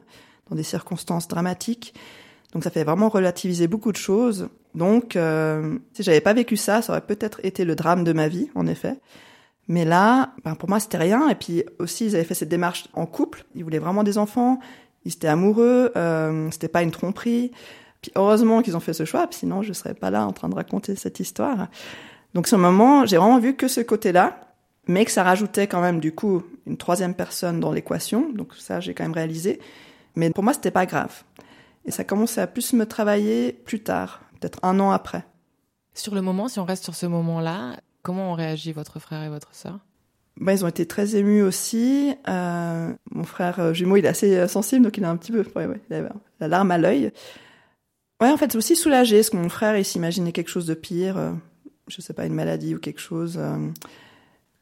dans 0.50 0.56
des 0.56 0.64
circonstances 0.64 1.28
dramatiques. 1.28 1.94
Donc 2.52 2.64
ça 2.64 2.70
fait 2.70 2.84
vraiment 2.84 3.08
relativiser 3.08 3.68
beaucoup 3.68 3.92
de 3.92 3.96
choses. 3.96 4.48
Donc 4.74 5.14
euh, 5.14 5.78
si 5.92 6.02
j'avais 6.02 6.20
pas 6.20 6.32
vécu 6.32 6.56
ça, 6.56 6.82
ça 6.82 6.92
aurait 6.92 7.06
peut-être 7.06 7.40
été 7.44 7.64
le 7.64 7.76
drame 7.76 8.02
de 8.02 8.12
ma 8.12 8.26
vie, 8.26 8.48
en 8.56 8.66
effet. 8.66 8.98
Mais 9.68 9.84
là, 9.84 10.32
ben 10.44 10.54
pour 10.54 10.68
moi, 10.68 10.80
c'était 10.80 10.98
rien. 10.98 11.28
Et 11.28 11.34
puis 11.34 11.62
aussi, 11.78 12.06
ils 12.06 12.14
avaient 12.14 12.24
fait 12.24 12.34
cette 12.34 12.48
démarche 12.48 12.88
en 12.94 13.06
couple. 13.06 13.44
Ils 13.54 13.62
voulaient 13.62 13.78
vraiment 13.78 14.02
des 14.02 14.18
enfants. 14.18 14.58
Ils 15.04 15.12
étaient 15.12 15.28
amoureux. 15.28 15.92
Euh, 15.96 16.50
c'était 16.50 16.68
pas 16.68 16.82
une 16.82 16.90
tromperie. 16.90 17.52
Puis 18.00 18.12
heureusement 18.14 18.62
qu'ils 18.62 18.76
ont 18.76 18.80
fait 18.80 18.92
ce 18.92 19.04
choix, 19.04 19.26
sinon 19.30 19.62
je 19.62 19.72
serais 19.72 19.94
pas 19.94 20.10
là 20.10 20.26
en 20.26 20.32
train 20.32 20.48
de 20.48 20.54
raconter 20.54 20.94
cette 20.96 21.20
histoire. 21.20 21.68
Donc 22.34 22.46
ce 22.46 22.56
moment, 22.56 23.06
j'ai 23.06 23.16
vraiment 23.16 23.38
vu 23.38 23.56
que 23.56 23.68
ce 23.68 23.80
côté-là, 23.80 24.40
mais 24.86 25.04
que 25.04 25.10
ça 25.10 25.22
rajoutait 25.22 25.66
quand 25.66 25.80
même 25.80 26.00
du 26.00 26.14
coup 26.14 26.42
une 26.66 26.76
troisième 26.76 27.14
personne 27.14 27.60
dans 27.60 27.72
l'équation. 27.72 28.30
Donc 28.32 28.54
ça, 28.54 28.80
j'ai 28.80 28.94
quand 28.94 29.04
même 29.04 29.12
réalisé. 29.12 29.60
Mais 30.14 30.30
pour 30.30 30.44
moi, 30.44 30.52
c'était 30.52 30.70
pas 30.70 30.86
grave. 30.86 31.24
Et 31.84 31.90
ça 31.90 32.04
commençait 32.04 32.40
à 32.40 32.46
plus 32.46 32.72
me 32.72 32.86
travailler 32.86 33.52
plus 33.52 33.80
tard, 33.80 34.20
peut-être 34.40 34.60
un 34.62 34.78
an 34.78 34.90
après. 34.90 35.24
Sur 35.94 36.14
le 36.14 36.22
moment, 36.22 36.48
si 36.48 36.58
on 36.60 36.64
reste 36.64 36.84
sur 36.84 36.94
ce 36.94 37.06
moment-là, 37.06 37.76
comment 38.02 38.32
ont 38.32 38.34
réagi 38.34 38.72
votre 38.72 38.98
frère 38.98 39.22
et 39.22 39.28
votre 39.28 39.54
sœur? 39.54 39.80
Bah, 40.40 40.52
ils 40.52 40.64
ont 40.64 40.68
été 40.68 40.86
très 40.86 41.16
émus 41.16 41.42
aussi. 41.42 42.14
Euh, 42.28 42.92
mon 43.10 43.24
frère 43.24 43.58
euh, 43.58 43.72
jumeau, 43.72 43.96
il 43.96 44.04
est 44.04 44.08
assez 44.08 44.36
euh, 44.36 44.46
sensible, 44.46 44.84
donc 44.84 44.96
il 44.96 45.04
a 45.04 45.10
un 45.10 45.16
petit 45.16 45.32
peu, 45.32 45.44
la 46.40 46.48
larme 46.48 46.70
à 46.70 46.78
l'œil. 46.78 47.10
Ouais, 48.20 48.30
en 48.30 48.36
fait, 48.36 48.52
c'est 48.52 48.58
aussi 48.58 48.76
soulagé, 48.76 49.16
parce 49.16 49.30
que 49.30 49.36
mon 49.36 49.48
frère, 49.48 49.76
il 49.76 49.84
s'imaginait 49.84 50.32
quelque 50.32 50.50
chose 50.50 50.66
de 50.66 50.74
pire, 50.74 51.18
euh, 51.18 51.32
je 51.88 52.00
sais 52.00 52.12
pas, 52.12 52.26
une 52.26 52.34
maladie 52.34 52.74
ou 52.74 52.78
quelque 52.78 53.00
chose. 53.00 53.40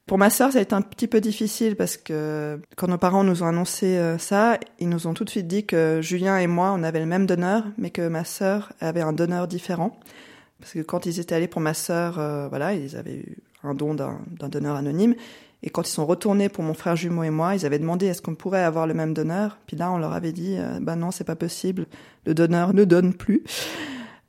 Pour 0.07 0.19
ma 0.19 0.31
sœur, 0.31 0.53
ça 0.53 0.59
a 0.59 0.63
été 0.63 0.75
un 0.75 0.83
petit 0.83 1.09
peu 1.09 1.21
difficile 1.21 1.75
parce 1.75 1.97
que 1.97 2.61
quand 2.77 2.87
nos 2.87 2.99
parents 2.99 3.25
nous 3.25 3.43
ont 3.43 3.47
annoncé 3.47 3.99
ça, 4.19 4.61
ils 4.79 4.89
nous 4.89 5.09
ont 5.09 5.15
tout 5.15 5.25
de 5.25 5.31
suite 5.31 5.49
dit 5.49 5.67
que 5.67 5.99
Julien 6.01 6.39
et 6.39 6.47
moi, 6.47 6.73
on 6.73 6.85
avait 6.85 7.01
le 7.01 7.07
même 7.07 7.27
donneur, 7.27 7.65
mais 7.77 7.91
que 7.91 8.07
ma 8.07 8.23
sœur 8.23 8.73
avait 8.79 9.01
un 9.01 9.13
donneur 9.13 9.49
différent. 9.49 9.99
Parce 10.61 10.73
que 10.73 10.81
quand 10.81 11.07
ils 11.07 11.21
étaient 11.21 11.35
allés 11.35 11.49
pour 11.49 11.61
ma 11.61 11.75
sœur, 11.75 12.19
euh, 12.19 12.49
voilà, 12.49 12.75
ils 12.75 12.97
avaient 12.97 13.17
eu 13.17 13.37
un 13.63 13.75
don 13.75 13.95
d'un 13.95 14.49
donneur 14.49 14.77
anonyme. 14.77 15.15
Et 15.63 15.71
quand 15.71 15.87
ils 15.89 15.93
sont 15.93 16.07
retournés 16.07 16.49
pour 16.49 16.65
mon 16.65 16.75
frère 16.75 16.97
jumeau 16.97 17.23
et 17.23 17.31
moi, 17.31 17.55
ils 17.57 17.67
avaient 17.67 17.79
demandé 17.79 18.07
est-ce 18.07 18.23
qu'on 18.23 18.35
pourrait 18.35 18.63
avoir 18.63 18.87
le 18.87 18.95
même 18.95 19.15
donneur? 19.15 19.59
Puis 19.67 19.77
là, 19.77 19.91
on 19.91 19.99
leur 19.99 20.13
avait 20.13 20.33
dit, 20.33 20.57
euh, 20.59 20.79
bah 20.81 20.97
non, 20.97 21.11
c'est 21.11 21.25
pas 21.25 21.37
possible. 21.37 21.87
Le 22.25 22.35
donneur 22.35 22.75
ne 22.75 22.85
donne 22.85 23.15
plus. 23.15 23.43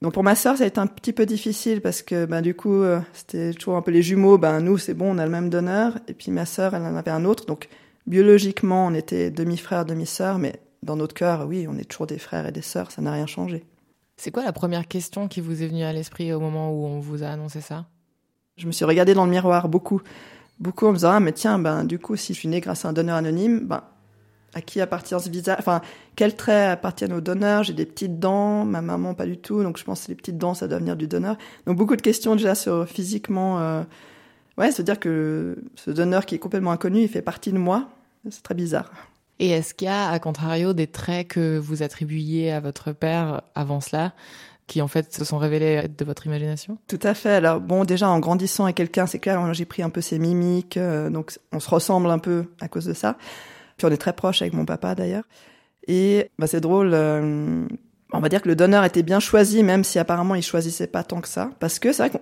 Donc 0.01 0.13
pour 0.13 0.23
ma 0.23 0.35
sœur, 0.35 0.57
ça 0.57 0.63
a 0.63 0.67
été 0.67 0.79
un 0.79 0.87
petit 0.87 1.13
peu 1.13 1.25
difficile 1.25 1.81
parce 1.81 2.03
que 2.03 2.25
ben 2.25 2.41
du 2.41 2.53
coup, 2.53 2.81
euh, 2.83 2.99
c'était 3.13 3.53
toujours 3.53 3.77
un 3.77 3.81
peu 3.81 3.91
les 3.91 4.03
jumeaux. 4.03 4.37
Ben 4.37 4.61
nous, 4.61 4.77
c'est 4.77 4.93
bon, 4.93 5.15
on 5.15 5.17
a 5.17 5.25
le 5.25 5.31
même 5.31 5.49
donneur. 5.49 5.97
Et 6.07 6.13
puis 6.13 6.31
ma 6.31 6.45
sœur, 6.45 6.75
elle 6.75 6.83
en 6.83 6.95
avait 6.95 7.11
un 7.11 7.25
autre. 7.25 7.45
Donc 7.45 7.67
biologiquement, 8.05 8.87
on 8.87 8.93
était 8.93 9.31
demi-frère, 9.31 9.85
demi-sœur, 9.85 10.37
mais 10.37 10.59
dans 10.83 10.95
notre 10.95 11.15
cœur, 11.15 11.47
oui, 11.47 11.67
on 11.69 11.77
est 11.77 11.85
toujours 11.85 12.07
des 12.07 12.19
frères 12.19 12.47
et 12.47 12.51
des 12.51 12.61
sœurs. 12.61 12.91
Ça 12.91 13.01
n'a 13.01 13.11
rien 13.11 13.25
changé. 13.25 13.65
C'est 14.17 14.31
quoi 14.31 14.43
la 14.43 14.51
première 14.51 14.87
question 14.87 15.27
qui 15.27 15.41
vous 15.41 15.61
est 15.61 15.67
venue 15.67 15.83
à 15.83 15.93
l'esprit 15.93 16.33
au 16.33 16.39
moment 16.39 16.71
où 16.71 16.85
on 16.85 16.99
vous 16.99 17.23
a 17.23 17.27
annoncé 17.27 17.61
ça? 17.61 17.85
Je 18.57 18.65
me 18.65 18.71
suis 18.71 18.83
regardée 18.83 19.13
dans 19.13 19.25
le 19.25 19.31
miroir 19.31 19.69
beaucoup, 19.69 20.01
beaucoup 20.59 20.87
en 20.87 20.89
me 20.89 20.95
disant 20.95 21.11
ah 21.11 21.19
mais 21.19 21.31
tiens 21.31 21.59
ben 21.59 21.83
du 21.83 21.99
coup 21.99 22.15
si 22.15 22.33
je 22.33 22.39
suis 22.39 22.47
née 22.47 22.59
grâce 22.59 22.83
à 22.83 22.89
un 22.89 22.93
donneur 22.93 23.15
anonyme, 23.15 23.67
ben 23.67 23.83
à 24.55 24.61
qui 24.61 24.81
appartient 24.81 25.19
ce 25.19 25.29
visage 25.29 25.57
Enfin, 25.59 25.81
quels 26.15 26.35
traits 26.35 26.71
appartiennent 26.71 27.13
au 27.13 27.21
donneur? 27.21 27.61
J'ai 27.61 27.73
des 27.73 27.85
petites 27.85 28.19
dents, 28.19 28.65
ma 28.65 28.81
maman 28.81 29.13
pas 29.13 29.27
du 29.27 29.37
tout, 29.37 29.61
donc 29.61 29.77
je 29.77 29.83
pense 29.83 30.05
que 30.05 30.07
les 30.07 30.15
petites 30.15 30.39
dents, 30.39 30.55
ça 30.55 30.67
doit 30.67 30.79
venir 30.79 30.95
du 30.95 31.07
donneur. 31.07 31.37
Donc 31.67 31.77
beaucoup 31.77 31.95
de 31.95 32.01
questions 32.01 32.35
déjà 32.35 32.55
sur 32.55 32.87
physiquement. 32.87 33.59
Euh... 33.59 33.83
Ouais, 34.57 34.71
se 34.71 34.81
dire 34.81 34.99
que 34.99 35.63
ce 35.75 35.91
donneur 35.91 36.25
qui 36.25 36.33
est 36.33 36.39
complètement 36.39 36.71
inconnu, 36.71 37.01
il 37.01 37.07
fait 37.07 37.21
partie 37.21 37.51
de 37.51 37.59
moi, 37.59 37.89
c'est 38.31 38.41
très 38.41 38.55
bizarre. 38.55 38.89
Et 39.39 39.49
est-ce 39.49 39.73
qu'il 39.73 39.87
y 39.87 39.91
a, 39.91 40.09
à 40.09 40.19
contrario, 40.19 40.73
des 40.73 40.87
traits 40.87 41.27
que 41.29 41.57
vous 41.57 41.83
attribuiez 41.83 42.51
à 42.51 42.59
votre 42.59 42.91
père 42.91 43.41
avant 43.55 43.81
cela 43.81 44.13
qui 44.65 44.81
en 44.81 44.87
fait 44.87 45.13
se 45.13 45.23
sont 45.23 45.37
révélés 45.37 45.87
de 45.87 46.05
votre 46.05 46.25
imagination? 46.25 46.77
Tout 46.87 46.99
à 47.03 47.13
fait. 47.13 47.35
Alors 47.35 47.61
bon, 47.61 47.85
déjà 47.85 48.09
en 48.09 48.19
grandissant 48.19 48.65
avec 48.65 48.75
quelqu'un, 48.75 49.05
c'est 49.05 49.19
clair, 49.19 49.53
j'ai 49.53 49.65
pris 49.65 49.81
un 49.81 49.89
peu 49.89 50.01
ses 50.01 50.19
mimiques, 50.19 50.77
euh, 50.77 51.09
donc 51.09 51.37
on 51.53 51.59
se 51.59 51.69
ressemble 51.69 52.09
un 52.09 52.19
peu 52.19 52.45
à 52.59 52.67
cause 52.67 52.85
de 52.85 52.93
ça. 52.93 53.17
Puis 53.77 53.85
on 53.85 53.91
est 53.91 53.97
très 53.97 54.13
proche 54.13 54.41
avec 54.41 54.53
mon 54.53 54.65
papa 54.65 54.95
d'ailleurs. 54.95 55.23
Et 55.87 56.29
bah, 56.37 56.47
c'est 56.47 56.59
drôle. 56.59 56.91
Euh, 56.93 57.65
on 58.11 58.19
va 58.19 58.29
dire 58.29 58.41
que 58.41 58.47
le 58.47 58.55
donneur 58.55 58.83
était 58.83 59.03
bien 59.03 59.19
choisi, 59.19 59.63
même 59.63 59.83
si 59.83 59.99
apparemment 59.99 60.35
il 60.35 60.43
choisissait 60.43 60.87
pas 60.87 61.03
tant 61.03 61.21
que 61.21 61.27
ça, 61.27 61.51
parce 61.59 61.79
que 61.79 61.91
c'est 61.91 62.07
vrai 62.07 62.09
qu'on 62.09 62.21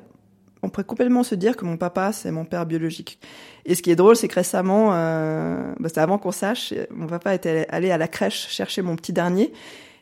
pourrait 0.70 0.86
complètement 0.86 1.24
se 1.24 1.36
dire 1.36 1.58
que 1.58 1.66
mon 1.66 1.78
papa 1.78 2.12
c'est 2.12 2.32
mon 2.32 2.46
père 2.46 2.66
biologique. 2.66 3.20
Et 3.66 3.76
ce 3.76 3.82
qui 3.82 3.92
est 3.92 3.96
drôle, 3.96 4.16
c'est 4.16 4.28
que 4.28 4.36
récemment, 4.36 4.92
euh, 4.94 5.74
bah, 5.80 5.90
c'est 5.92 6.00
avant 6.00 6.18
qu'on 6.18 6.32
sache, 6.32 6.74
mon 6.92 7.08
papa 7.08 7.34
était 7.34 7.66
allé 7.70 7.92
à 7.92 7.98
la 7.98 8.08
crèche 8.08 8.48
chercher 8.50 8.82
mon 8.82 8.96
petit 8.96 9.14
dernier. 9.14 9.52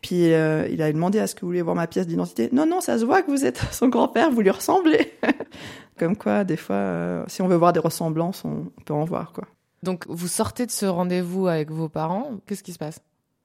Puis 0.03 0.33
euh, 0.33 0.67
il 0.69 0.81
a 0.81 0.91
demandé 0.91 1.17
à 1.17 1.27
ce 1.27 1.33
que 1.33 1.41
vous 1.41 1.47
voulez 1.47 1.61
voir 1.61 1.75
ma 1.75 1.87
pièce 1.87 2.05
d'identité. 2.05 2.49
Non, 2.51 2.65
non, 2.65 2.81
ça 2.81 2.99
se 2.99 3.05
voit 3.05 3.21
que 3.21 3.31
vous 3.31 3.45
êtes 3.45 3.61
son 3.71 3.87
grand-père, 3.87 4.29
vous 4.29 4.41
lui 4.41 4.49
ressemblez. 4.51 5.13
Comme 5.97 6.17
quoi, 6.17 6.43
des 6.43 6.57
fois, 6.57 6.75
euh, 6.75 7.23
si 7.27 7.41
on 7.41 7.47
veut 7.47 7.55
voir 7.55 7.71
des 7.71 7.79
ressemblances, 7.79 8.43
on 8.43 8.65
peut 8.85 8.93
en 8.93 9.05
voir, 9.05 9.31
quoi. 9.31 9.45
Donc, 9.81 10.05
vous 10.07 10.27
sortez 10.27 10.65
de 10.65 10.71
ce 10.71 10.85
rendez-vous 10.85 11.47
avec 11.47 11.71
vos 11.71 11.89
parents. 11.89 12.31
Qu'est-ce 12.45 12.63
qui 12.63 12.73
se 12.73 12.79
passe? 12.79 12.99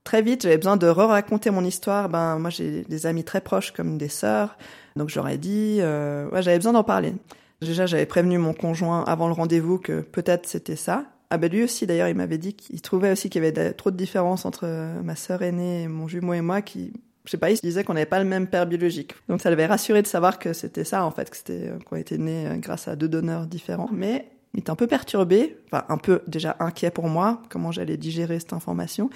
Très 0.05 0.23
vite, 0.23 0.43
j'avais 0.43 0.57
besoin 0.57 0.77
de 0.77 0.89
re-raconter 0.89 1.51
mon 1.51 1.65
histoire. 1.65 2.09
Ben, 2.09 2.39
moi, 2.39 2.51
j'ai 2.51 2.83
des 2.85 3.07
amis 3.07 3.25
très 3.25 3.41
proches, 3.41 3.73
comme 3.73 3.99
des 3.99 4.09
sœurs. 4.09 4.57
Donc, 4.99 5.09
j'aurais 5.09 5.39
dit, 5.39 5.79
euh, 5.81 6.29
ouais, 6.29 6.43
j'avais 6.43 6.59
besoin 6.59 6.75
d'en 6.75 6.85
parler. 6.85 7.15
Déjà, 7.63 7.87
j'avais 7.87 8.07
prévenu 8.07 8.39
mon 8.39 8.53
conjoint 8.53 9.03
avant 9.05 9.27
le 9.27 9.33
rendez-vous 9.33 9.79
que 9.79 10.01
peut-être 10.01 10.47
c'était 10.47 10.77
ça. 10.77 11.05
Ah 11.31 11.37
ben 11.37 11.51
lui 11.51 11.63
aussi 11.63 11.87
d'ailleurs, 11.87 12.09
il 12.09 12.15
m'avait 12.15 12.39
dit 12.39 12.55
qu'il 12.55 12.81
trouvait 12.81 13.13
aussi 13.13 13.29
qu'il 13.29 13.45
y 13.45 13.47
avait 13.47 13.73
trop 13.75 13.91
de 13.91 13.97
différences 13.97 14.47
entre 14.47 14.63
euh, 14.65 15.03
ma 15.03 15.15
sœur 15.15 15.43
aînée, 15.43 15.87
mon 15.87 16.09
jumeau 16.09 16.33
et 16.33 16.41
moi, 16.41 16.63
qui, 16.63 16.93
je 17.27 17.31
sais 17.31 17.37
pas, 17.37 17.51
il 17.51 17.57
se 17.57 17.61
disait 17.61 17.85
qu'on 17.85 17.93
n'avait 17.93 18.07
pas 18.07 18.19
le 18.19 18.25
même 18.25 18.47
père 18.47 18.67
biologique. 18.67 19.15
Donc 19.29 19.43
ça 19.43 19.51
l'avait 19.51 19.67
rassuré 19.67 20.01
de 20.01 20.07
savoir 20.07 20.39
que 20.39 20.55
c'était 20.55 20.85
ça 20.85 21.05
en 21.05 21.11
fait, 21.11 21.29
que 21.29 21.37
c'était 21.37 21.69
euh, 21.69 21.79
qu'on 21.85 21.97
était 21.97 22.17
nés 22.17 22.47
euh, 22.47 22.57
grâce 22.57 22.89
à 22.89 22.97
deux 22.97 23.09
donneurs 23.09 23.47
différents. 23.47 23.91
Mais 23.93 24.31
il 24.55 24.61
était 24.61 24.71
un 24.71 24.77
peu 24.77 24.87
perturbé, 24.87 25.59
enfin 25.67 25.85
un 25.91 25.99
peu 25.99 26.23
déjà 26.27 26.57
inquiet 26.61 26.91
pour 26.91 27.09
moi, 27.09 27.43
comment 27.51 27.73
j'allais 27.73 27.99
digérer 27.99 28.39
cette 28.39 28.55
information. 28.55 29.11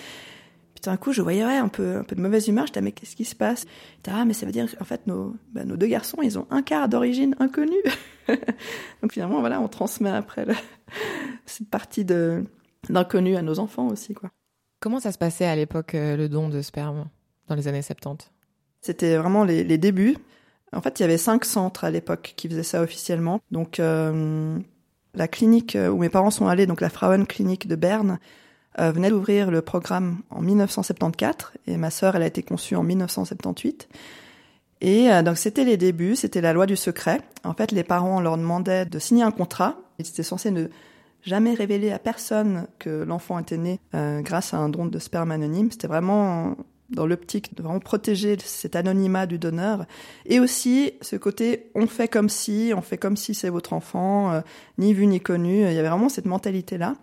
Puis 0.82 0.90
d'un 0.90 0.96
coup, 0.96 1.12
je 1.12 1.22
voyais 1.22 1.42
un 1.42 1.68
peu 1.68 1.98
un 1.98 2.02
peu 2.02 2.16
de 2.16 2.20
mauvaise 2.20 2.48
humeur. 2.48 2.66
Je 2.66 2.72
disais 2.72 2.82
mais 2.82 2.90
qu'est-ce 2.90 3.14
qui 3.14 3.24
se 3.24 3.36
passe? 3.36 3.66
Ah 4.08 4.24
mais 4.24 4.32
ça 4.32 4.46
veut 4.46 4.52
dire 4.52 4.66
qu'en 4.76 4.84
fait 4.84 5.06
nos 5.06 5.36
bah, 5.52 5.64
nos 5.64 5.76
deux 5.76 5.86
garçons, 5.86 6.18
ils 6.22 6.40
ont 6.40 6.46
un 6.50 6.62
quart 6.62 6.88
d'origine 6.88 7.36
inconnue. 7.38 7.82
Donc 9.00 9.12
finalement 9.12 9.38
voilà, 9.38 9.60
on 9.60 9.68
transmet 9.68 10.10
après 10.10 10.44
le 10.44 10.54
cette 11.46 11.70
partie 11.70 12.04
de 12.04 12.44
d'inconnu 12.88 13.36
à 13.36 13.42
nos 13.42 13.60
enfants 13.60 13.86
aussi, 13.86 14.12
quoi. 14.12 14.30
Comment 14.80 14.98
ça 14.98 15.12
se 15.12 15.18
passait 15.18 15.44
à 15.44 15.54
l'époque 15.54 15.94
euh, 15.94 16.16
le 16.16 16.28
don 16.28 16.48
de 16.48 16.60
sperme 16.62 17.06
dans 17.46 17.54
les 17.54 17.68
années 17.68 17.82
70 17.82 18.32
C'était 18.80 19.16
vraiment 19.16 19.44
les, 19.44 19.62
les, 19.62 19.78
débuts. 19.78 20.16
En 20.72 20.80
fait, 20.80 20.98
il 20.98 21.02
y 21.02 21.04
avait 21.04 21.18
cinq 21.18 21.44
centres 21.44 21.84
à 21.84 21.92
l'époque 21.92 22.34
qui 22.36 22.48
faisaient 22.48 22.64
ça 22.64 22.82
officiellement. 22.82 23.40
Donc 23.52 23.78
euh, 23.78 24.58
la 25.14 25.28
clinique 25.28 25.78
où 25.78 25.98
mes 25.98 26.08
parents 26.08 26.32
sont 26.32 26.48
allés, 26.48 26.66
donc 26.66 26.80
la 26.80 26.90
Frauen 26.90 27.24
Clinique 27.24 27.68
de 27.68 27.76
Berne, 27.76 28.18
euh, 28.78 28.92
venait 28.92 29.10
d'ouvrir 29.10 29.50
le 29.50 29.62
programme 29.62 30.18
en 30.30 30.40
1974 30.40 31.52
et 31.66 31.76
ma 31.76 31.90
sœur, 31.90 32.16
elle 32.16 32.22
a 32.22 32.26
été 32.26 32.42
conçue 32.42 32.76
en 32.76 32.82
1978. 32.82 33.88
Et 34.82 35.10
euh, 35.10 35.22
donc 35.22 35.38
c'était 35.38 35.64
les 35.64 35.76
débuts, 35.76 36.16
c'était 36.16 36.40
la 36.40 36.52
loi 36.52 36.66
du 36.66 36.76
secret. 36.76 37.20
En 37.44 37.54
fait, 37.54 37.70
les 37.70 37.84
parents 37.84 38.20
leur 38.20 38.36
demandaient 38.36 38.84
de 38.84 38.98
signer 38.98 39.22
un 39.22 39.30
contrat. 39.30 39.76
Ils 39.98 40.08
étaient 40.08 40.24
censés 40.24 40.50
ne 40.50 40.66
jamais 41.22 41.54
révéler 41.54 41.92
à 41.92 42.00
personne 42.00 42.66
que 42.80 43.04
l'enfant 43.04 43.38
était 43.38 43.56
né 43.56 43.78
euh, 43.94 44.20
grâce 44.22 44.54
à 44.54 44.58
un 44.58 44.68
don 44.68 44.86
de 44.86 44.98
sperme 44.98 45.30
anonyme. 45.30 45.70
C'était 45.70 45.86
vraiment 45.86 46.56
dans 46.90 47.06
l'optique 47.06 47.54
de 47.56 47.62
vraiment 47.62 47.78
protéger 47.78 48.36
cet 48.44 48.76
anonymat 48.76 49.26
du 49.26 49.38
donneur 49.38 49.86
et 50.26 50.40
aussi 50.40 50.92
ce 51.00 51.16
côté 51.16 51.70
on 51.74 51.86
fait 51.86 52.08
comme 52.08 52.28
si, 52.28 52.72
on 52.76 52.82
fait 52.82 52.98
comme 52.98 53.16
si 53.16 53.34
c'est 53.34 53.48
votre 53.48 53.72
enfant, 53.72 54.32
euh, 54.32 54.40
ni 54.78 54.94
vu 54.94 55.06
ni 55.06 55.20
connu. 55.20 55.58
Il 55.58 55.72
y 55.72 55.78
avait 55.78 55.88
vraiment 55.88 56.08
cette 56.08 56.26
mentalité 56.26 56.76
là. 56.76 56.96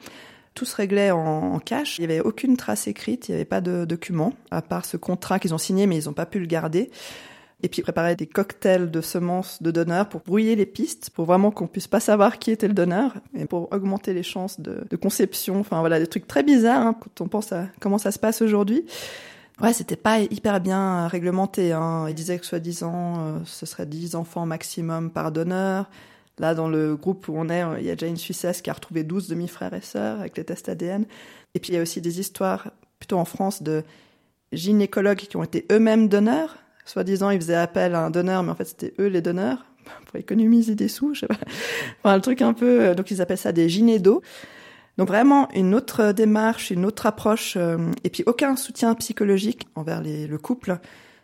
Tout 0.59 0.65
se 0.65 0.75
réglait 0.75 1.11
en, 1.11 1.53
en 1.53 1.59
cash. 1.59 1.99
Il 1.99 2.05
n'y 2.05 2.11
avait 2.11 2.19
aucune 2.19 2.57
trace 2.57 2.89
écrite, 2.89 3.29
il 3.29 3.31
n'y 3.31 3.35
avait 3.35 3.45
pas 3.45 3.61
de 3.61 3.85
document 3.85 4.33
à 4.51 4.61
part 4.61 4.83
ce 4.83 4.97
contrat 4.97 5.39
qu'ils 5.39 5.53
ont 5.53 5.57
signé, 5.57 5.87
mais 5.87 5.95
ils 5.95 6.07
n'ont 6.07 6.13
pas 6.13 6.25
pu 6.25 6.37
le 6.37 6.47
garder 6.47 6.91
et 7.63 7.69
puis 7.69 7.81
préparer 7.81 8.17
des 8.17 8.27
cocktails 8.27 8.91
de 8.91 8.99
semences 8.99 9.63
de 9.63 9.71
donneurs 9.71 10.09
pour 10.09 10.19
brouiller 10.19 10.57
les 10.57 10.65
pistes, 10.65 11.11
pour 11.11 11.23
vraiment 11.23 11.49
qu'on 11.49 11.67
puisse 11.67 11.87
pas 11.87 12.01
savoir 12.01 12.39
qui 12.39 12.51
était 12.51 12.67
le 12.67 12.73
donneur, 12.73 13.13
et 13.37 13.45
pour 13.45 13.71
augmenter 13.71 14.13
les 14.13 14.23
chances 14.23 14.59
de, 14.59 14.83
de 14.89 14.95
conception. 14.97 15.61
Enfin 15.61 15.79
voilà, 15.79 15.97
des 15.97 16.07
trucs 16.07 16.27
très 16.27 16.43
bizarres 16.43 16.85
hein, 16.85 16.95
quand 16.99 17.21
on 17.23 17.29
pense 17.29 17.53
à 17.53 17.67
comment 17.79 17.97
ça 17.97 18.11
se 18.11 18.19
passe 18.19 18.41
aujourd'hui. 18.41 18.83
Ouais, 19.61 19.71
c'était 19.71 19.95
pas 19.95 20.19
hyper 20.19 20.59
bien 20.59 21.07
réglementé. 21.07 21.71
Hein. 21.71 22.05
Ils 22.09 22.15
disaient 22.15 22.37
que 22.37 22.45
soi-disant, 22.45 23.13
euh, 23.17 23.39
ce 23.45 23.65
serait 23.65 23.85
10 23.85 24.15
enfants 24.15 24.45
maximum 24.45 25.09
par 25.09 25.31
donneur. 25.31 25.89
Là, 26.39 26.55
dans 26.55 26.69
le 26.69 26.95
groupe 26.95 27.27
où 27.27 27.33
on 27.35 27.49
est, 27.49 27.63
il 27.79 27.85
y 27.85 27.89
a 27.89 27.95
déjà 27.95 28.07
une 28.07 28.17
Suissesse 28.17 28.61
qui 28.61 28.69
a 28.69 28.73
retrouvé 28.73 29.03
12 29.03 29.27
demi-frères 29.27 29.73
et 29.73 29.81
sœurs 29.81 30.19
avec 30.19 30.37
les 30.37 30.43
tests 30.43 30.69
ADN. 30.69 31.05
Et 31.53 31.59
puis 31.59 31.71
il 31.71 31.75
y 31.75 31.77
a 31.77 31.81
aussi 31.81 32.01
des 32.01 32.19
histoires, 32.19 32.71
plutôt 32.99 33.17
en 33.17 33.25
France, 33.25 33.61
de 33.61 33.83
gynécologues 34.53 35.17
qui 35.17 35.37
ont 35.37 35.43
été 35.43 35.65
eux-mêmes 35.71 36.07
donneurs 36.07 36.57
Soi-disant, 36.89 37.29
ils 37.29 37.39
faisaient 37.39 37.53
appel 37.53 37.93
à 37.93 38.05
un 38.05 38.09
donneur, 38.09 38.41
mais 38.41 38.49
en 38.49 38.55
fait, 38.55 38.65
c'était 38.65 38.95
eux 38.99 39.09
les 39.09 39.21
donneurs 39.21 39.63
pour 40.07 40.15
économiser 40.15 40.73
des 40.73 40.87
sous, 40.87 41.13
je 41.13 41.19
sais 41.19 41.27
pas. 41.27 41.35
Enfin, 42.03 42.15
le 42.15 42.21
truc 42.23 42.41
un 42.41 42.53
peu, 42.53 42.81
euh, 42.81 42.95
donc 42.95 43.11
ils 43.11 43.21
appellent 43.21 43.37
ça 43.37 43.51
des 43.51 43.69
gynédos. 43.69 44.23
Donc 44.97 45.07
vraiment 45.07 45.49
une 45.53 45.75
autre 45.75 46.13
démarche, 46.13 46.71
une 46.71 46.85
autre 46.85 47.05
approche, 47.05 47.57
euh, 47.57 47.77
et 48.03 48.09
puis 48.09 48.23
aucun 48.25 48.55
soutien 48.55 48.95
psychologique 48.95 49.67
envers 49.75 50.01
les, 50.01 50.25
le 50.25 50.37
couple. 50.39 50.79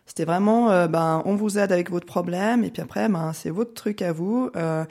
C'était 0.06 0.24
vraiment, 0.24 0.70
euh, 0.70 0.88
ben, 0.88 1.22
on 1.24 1.34
vous 1.34 1.58
aide 1.58 1.72
avec 1.72 1.90
votre 1.90 2.06
problème, 2.06 2.64
et 2.64 2.70
puis 2.70 2.82
après, 2.82 3.08
ben, 3.08 3.32
c'est 3.32 3.50
votre 3.50 3.74
truc 3.74 4.02
à 4.02 4.12
vous. 4.12 4.50
Euh, 4.56 4.84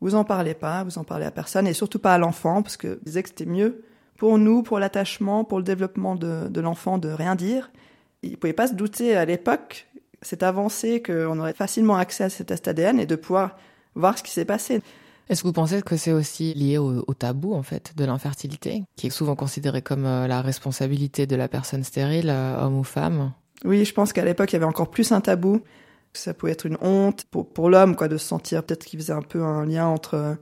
vous 0.00 0.14
en 0.14 0.24
parlez 0.24 0.54
pas, 0.54 0.84
vous 0.84 0.98
en 0.98 1.04
parlez 1.04 1.26
à 1.26 1.30
personne, 1.30 1.66
et 1.66 1.74
surtout 1.74 1.98
pas 1.98 2.14
à 2.14 2.18
l'enfant, 2.18 2.62
parce 2.62 2.76
que 2.76 2.98
disaient 3.04 3.22
que 3.22 3.28
c'était 3.28 3.46
mieux 3.46 3.84
pour 4.16 4.38
nous, 4.38 4.62
pour 4.62 4.78
l'attachement, 4.78 5.44
pour 5.44 5.58
le 5.58 5.64
développement 5.64 6.16
de, 6.16 6.48
de 6.48 6.60
l'enfant, 6.60 6.98
de 6.98 7.08
rien 7.08 7.34
dire. 7.34 7.70
Ils 8.22 8.38
pouvaient 8.38 8.52
pas 8.52 8.68
se 8.68 8.74
douter 8.74 9.16
à 9.16 9.24
l'époque 9.24 9.86
c'est 10.24 10.42
avancé 10.42 11.02
qu'on 11.02 11.38
aurait 11.38 11.54
facilement 11.54 11.96
accès 11.96 12.24
à 12.24 12.30
cet 12.30 12.48
test 12.48 12.66
ADN 12.66 12.98
et 12.98 13.06
de 13.06 13.16
pouvoir 13.16 13.56
voir 13.94 14.18
ce 14.18 14.22
qui 14.22 14.32
s'est 14.32 14.44
passé. 14.44 14.82
Est-ce 15.28 15.42
que 15.42 15.48
vous 15.48 15.52
pensez 15.52 15.80
que 15.80 15.96
c'est 15.96 16.12
aussi 16.12 16.52
lié 16.54 16.76
au, 16.76 17.02
au, 17.06 17.14
tabou 17.14 17.54
en 17.54 17.62
fait 17.62 17.94
de 17.96 18.04
l'infertilité, 18.04 18.84
qui 18.96 19.06
est 19.06 19.10
souvent 19.10 19.36
considéré 19.36 19.80
comme 19.80 20.04
euh, 20.04 20.26
la 20.26 20.42
responsabilité 20.42 21.26
de 21.26 21.36
la 21.36 21.48
personne 21.48 21.82
stérile, 21.82 22.28
euh, 22.28 22.60
homme 22.60 22.78
ou 22.78 22.84
femme? 22.84 23.32
Oui, 23.64 23.84
je 23.84 23.94
pense 23.94 24.12
qu'à 24.12 24.24
l'époque 24.24 24.52
il 24.52 24.54
y 24.54 24.56
avait 24.56 24.64
encore 24.64 24.90
plus 24.90 25.12
un 25.12 25.20
tabou. 25.20 25.62
Ça 26.12 26.32
pouvait 26.32 26.52
être 26.52 26.66
une 26.66 26.78
honte 26.80 27.24
pour, 27.30 27.68
l'homme, 27.68 27.96
quoi, 27.96 28.06
de 28.06 28.16
se 28.16 28.26
sentir 28.26 28.62
peut-être 28.62 28.84
qu'il 28.84 29.00
faisait 29.00 29.12
un 29.12 29.22
peu 29.22 29.42
un 29.42 29.66
lien 29.66 29.86
entre 29.86 30.14
euh, 30.14 30.34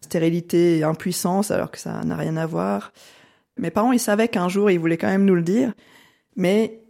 stérilité 0.00 0.78
et 0.78 0.84
impuissance, 0.84 1.50
alors 1.50 1.70
que 1.70 1.78
ça 1.78 2.02
n'a 2.02 2.16
rien 2.16 2.36
à 2.38 2.46
voir. 2.46 2.92
Mes 3.58 3.70
parents, 3.70 3.92
ils 3.92 4.00
savaient 4.00 4.28
qu'un 4.28 4.48
jour 4.48 4.70
ils 4.70 4.78
voulaient 4.78 4.96
quand 4.96 5.08
même 5.08 5.26
nous 5.26 5.34
le 5.34 5.42
dire, 5.42 5.74
mais 6.36 6.80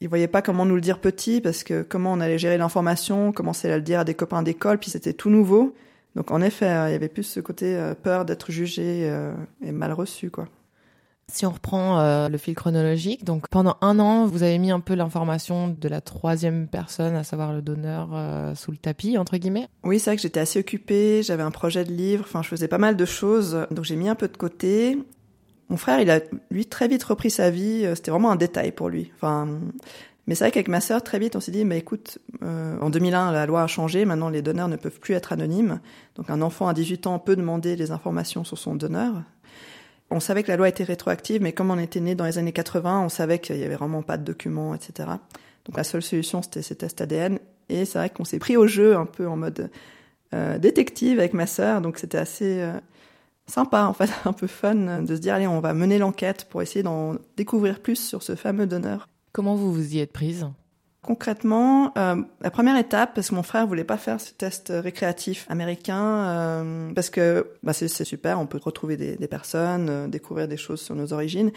ils 0.00 0.08
voyaient 0.08 0.28
pas 0.28 0.42
comment 0.42 0.64
nous 0.64 0.76
le 0.76 0.80
dire 0.80 1.00
petit 1.00 1.40
parce 1.40 1.64
que 1.64 1.82
comment 1.82 2.12
on 2.12 2.20
allait 2.20 2.38
gérer 2.38 2.58
l'information, 2.58 3.32
commencer 3.32 3.70
à 3.70 3.76
le 3.76 3.82
dire 3.82 4.00
à 4.00 4.04
des 4.04 4.14
copains 4.14 4.42
d'école, 4.42 4.78
puis 4.78 4.90
c'était 4.90 5.14
tout 5.14 5.30
nouveau. 5.30 5.74
Donc 6.14 6.30
en 6.30 6.40
effet, 6.40 6.66
il 6.66 6.92
y 6.92 6.94
avait 6.94 7.08
plus 7.08 7.24
ce 7.24 7.40
côté 7.40 7.76
euh, 7.76 7.94
peur 7.94 8.24
d'être 8.24 8.52
jugé 8.52 9.08
euh, 9.10 9.32
et 9.62 9.72
mal 9.72 9.92
reçu, 9.92 10.30
quoi. 10.30 10.46
Si 11.30 11.44
on 11.44 11.50
reprend 11.50 12.00
euh, 12.00 12.28
le 12.28 12.38
fil 12.38 12.54
chronologique, 12.54 13.24
donc 13.24 13.48
pendant 13.48 13.76
un 13.82 13.98
an, 13.98 14.26
vous 14.26 14.42
avez 14.42 14.58
mis 14.58 14.70
un 14.70 14.80
peu 14.80 14.94
l'information 14.94 15.68
de 15.68 15.88
la 15.88 16.00
troisième 16.00 16.68
personne, 16.68 17.14
à 17.14 17.24
savoir 17.24 17.52
le 17.52 17.60
donneur, 17.60 18.10
euh, 18.14 18.54
sous 18.54 18.70
le 18.70 18.78
tapis, 18.78 19.18
entre 19.18 19.36
guillemets. 19.36 19.68
Oui, 19.84 19.98
c'est 19.98 20.10
vrai 20.10 20.16
que 20.16 20.22
j'étais 20.22 20.40
assez 20.40 20.58
occupée, 20.58 21.22
j'avais 21.22 21.42
un 21.42 21.50
projet 21.50 21.84
de 21.84 21.92
livre, 21.92 22.24
enfin 22.26 22.42
je 22.42 22.48
faisais 22.48 22.68
pas 22.68 22.78
mal 22.78 22.96
de 22.96 23.04
choses, 23.04 23.66
donc 23.70 23.84
j'ai 23.84 23.96
mis 23.96 24.08
un 24.08 24.14
peu 24.14 24.28
de 24.28 24.36
côté. 24.36 24.98
Mon 25.68 25.76
frère, 25.76 26.00
il 26.00 26.10
a 26.10 26.20
lui 26.50 26.66
très 26.66 26.88
vite 26.88 27.04
repris 27.04 27.30
sa 27.30 27.50
vie. 27.50 27.84
Euh, 27.84 27.94
c'était 27.94 28.10
vraiment 28.10 28.30
un 28.30 28.36
détail 28.36 28.72
pour 28.72 28.88
lui. 28.88 29.12
Enfin, 29.16 29.48
mais 30.26 30.34
c'est 30.34 30.44
vrai 30.44 30.50
qu'avec 30.50 30.68
ma 30.68 30.80
sœur, 30.80 31.02
très 31.02 31.18
vite, 31.18 31.36
on 31.36 31.40
s'est 31.40 31.52
dit, 31.52 31.64
mais 31.64 31.78
écoute, 31.78 32.18
euh, 32.42 32.78
en 32.80 32.90
2001, 32.90 33.32
la 33.32 33.46
loi 33.46 33.62
a 33.62 33.66
changé. 33.66 34.04
Maintenant, 34.04 34.30
les 34.30 34.42
donneurs 34.42 34.68
ne 34.68 34.76
peuvent 34.76 34.98
plus 34.98 35.14
être 35.14 35.32
anonymes. 35.32 35.80
Donc, 36.16 36.30
un 36.30 36.40
enfant 36.40 36.68
à 36.68 36.74
18 36.74 37.06
ans 37.06 37.18
peut 37.18 37.36
demander 37.36 37.76
les 37.76 37.90
informations 37.90 38.44
sur 38.44 38.56
son 38.56 38.74
donneur. 38.74 39.22
On 40.10 40.20
savait 40.20 40.42
que 40.42 40.48
la 40.48 40.56
loi 40.56 40.68
était 40.68 40.84
rétroactive, 40.84 41.42
mais 41.42 41.52
comme 41.52 41.70
on 41.70 41.78
était 41.78 42.00
né 42.00 42.14
dans 42.14 42.24
les 42.24 42.38
années 42.38 42.52
80, 42.52 43.02
on 43.02 43.08
savait 43.08 43.38
qu'il 43.38 43.56
y 43.56 43.64
avait 43.64 43.76
vraiment 43.76 44.02
pas 44.02 44.16
de 44.16 44.24
documents, 44.24 44.74
etc. 44.74 45.08
Donc, 45.66 45.76
la 45.76 45.84
seule 45.84 46.02
solution, 46.02 46.40
c'était 46.40 46.62
ces 46.62 46.76
tests 46.76 47.00
ADN. 47.00 47.38
Et 47.68 47.84
c'est 47.84 47.98
vrai 47.98 48.10
qu'on 48.10 48.24
s'est 48.24 48.38
pris 48.38 48.56
au 48.56 48.66
jeu 48.66 48.96
un 48.96 49.04
peu 49.04 49.28
en 49.28 49.36
mode 49.36 49.70
euh, 50.34 50.58
détective 50.58 51.18
avec 51.18 51.34
ma 51.34 51.46
sœur. 51.46 51.82
Donc, 51.82 51.98
c'était 51.98 52.18
assez 52.18 52.60
euh, 52.60 52.72
sympa, 53.46 53.84
en 53.84 53.92
fait, 53.92 54.10
un 54.24 54.32
peu 54.32 54.46
fun 54.46 55.02
de 55.02 55.14
se 55.14 55.20
dire, 55.20 55.34
allez, 55.34 55.46
on 55.46 55.60
va 55.60 55.74
mener 55.74 55.98
l'enquête 55.98 56.46
pour 56.48 56.62
essayer 56.62 56.82
d'en 56.82 57.16
découvrir 57.36 57.80
plus 57.80 57.96
sur 57.96 58.22
ce 58.22 58.34
fameux 58.34 58.66
donneur. 58.66 59.08
Comment 59.32 59.56
vous 59.56 59.72
vous 59.72 59.94
y 59.94 60.00
êtes 60.00 60.12
prise? 60.12 60.46
Concrètement, 61.02 61.92
euh, 61.96 62.16
la 62.40 62.50
première 62.50 62.76
étape, 62.76 63.14
parce 63.14 63.30
que 63.30 63.34
mon 63.34 63.44
frère 63.44 63.66
voulait 63.66 63.84
pas 63.84 63.96
faire 63.96 64.20
ce 64.20 64.32
test 64.32 64.72
récréatif 64.74 65.46
américain, 65.48 66.02
euh, 66.02 66.92
parce 66.92 67.08
que 67.08 67.46
bah, 67.62 67.72
c'est 67.72 67.88
super, 68.04 68.40
on 68.40 68.46
peut 68.46 68.58
retrouver 68.62 68.96
des, 68.96 69.16
des 69.16 69.28
personnes, 69.28 69.88
euh, 69.88 70.06
découvrir 70.08 70.48
des 70.48 70.56
choses 70.56 70.80
sur 70.80 70.96
nos 70.96 71.12
origines, 71.12 71.52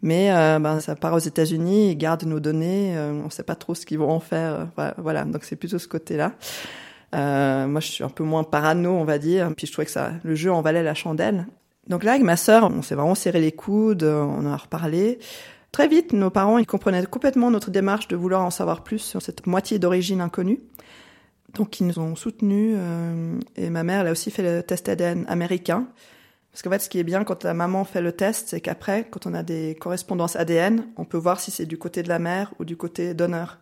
mais 0.00 0.32
euh, 0.32 0.58
bah, 0.58 0.80
ça 0.80 0.96
part 0.96 1.12
aux 1.12 1.18
États-Unis, 1.18 1.90
ils 1.90 1.96
gardent 1.96 2.24
nos 2.24 2.40
données, 2.40 2.96
euh, 2.96 3.12
on 3.24 3.28
sait 3.28 3.42
pas 3.42 3.54
trop 3.54 3.74
ce 3.74 3.84
qu'ils 3.84 3.98
vont 3.98 4.10
en 4.10 4.20
faire, 4.20 4.68
voilà, 4.96 5.24
donc 5.24 5.44
c'est 5.44 5.56
plutôt 5.56 5.78
ce 5.78 5.88
côté-là. 5.88 6.32
Euh, 7.14 7.66
moi, 7.66 7.80
je 7.80 7.88
suis 7.88 8.04
un 8.04 8.08
peu 8.08 8.24
moins 8.24 8.44
parano, 8.44 8.90
on 8.90 9.04
va 9.04 9.18
dire. 9.18 9.50
Puis 9.56 9.66
je 9.66 9.72
trouvais 9.72 9.86
que 9.86 9.92
ça, 9.92 10.12
le 10.22 10.34
jeu 10.34 10.52
en 10.52 10.60
valait 10.60 10.82
la 10.82 10.94
chandelle. 10.94 11.46
Donc 11.88 12.02
là, 12.02 12.12
avec 12.12 12.24
ma 12.24 12.36
sœur, 12.36 12.64
on 12.64 12.82
s'est 12.82 12.96
vraiment 12.96 13.14
serré 13.14 13.40
les 13.40 13.52
coudes, 13.52 14.02
on 14.02 14.46
en 14.46 14.52
a 14.52 14.56
reparlé. 14.56 15.18
Très 15.76 15.88
vite, 15.88 16.14
nos 16.14 16.30
parents, 16.30 16.64
comprenaient 16.64 17.04
complètement 17.04 17.50
notre 17.50 17.70
démarche 17.70 18.08
de 18.08 18.16
vouloir 18.16 18.42
en 18.42 18.50
savoir 18.50 18.82
plus 18.82 18.98
sur 18.98 19.20
cette 19.20 19.46
moitié 19.46 19.78
d'origine 19.78 20.22
inconnue. 20.22 20.58
Donc, 21.52 21.80
ils 21.80 21.86
nous 21.86 21.98
ont 21.98 22.16
soutenus. 22.16 22.76
Euh, 22.78 23.38
et 23.56 23.68
ma 23.68 23.82
mère, 23.82 24.00
elle 24.00 24.06
a 24.06 24.12
aussi 24.12 24.30
fait 24.30 24.42
le 24.42 24.62
test 24.62 24.88
ADN 24.88 25.26
américain. 25.28 25.86
Parce 26.50 26.62
qu'en 26.62 26.70
fait, 26.70 26.78
ce 26.78 26.88
qui 26.88 26.98
est 26.98 27.04
bien 27.04 27.24
quand 27.24 27.44
la 27.44 27.52
maman 27.52 27.84
fait 27.84 28.00
le 28.00 28.12
test, 28.12 28.48
c'est 28.48 28.62
qu'après, 28.62 29.06
quand 29.10 29.26
on 29.26 29.34
a 29.34 29.42
des 29.42 29.76
correspondances 29.78 30.34
ADN, 30.34 30.86
on 30.96 31.04
peut 31.04 31.18
voir 31.18 31.40
si 31.40 31.50
c'est 31.50 31.66
du 31.66 31.76
côté 31.76 32.02
de 32.02 32.08
la 32.08 32.20
mère 32.20 32.54
ou 32.58 32.64
du 32.64 32.78
côté 32.78 33.12
donneur. 33.12 33.58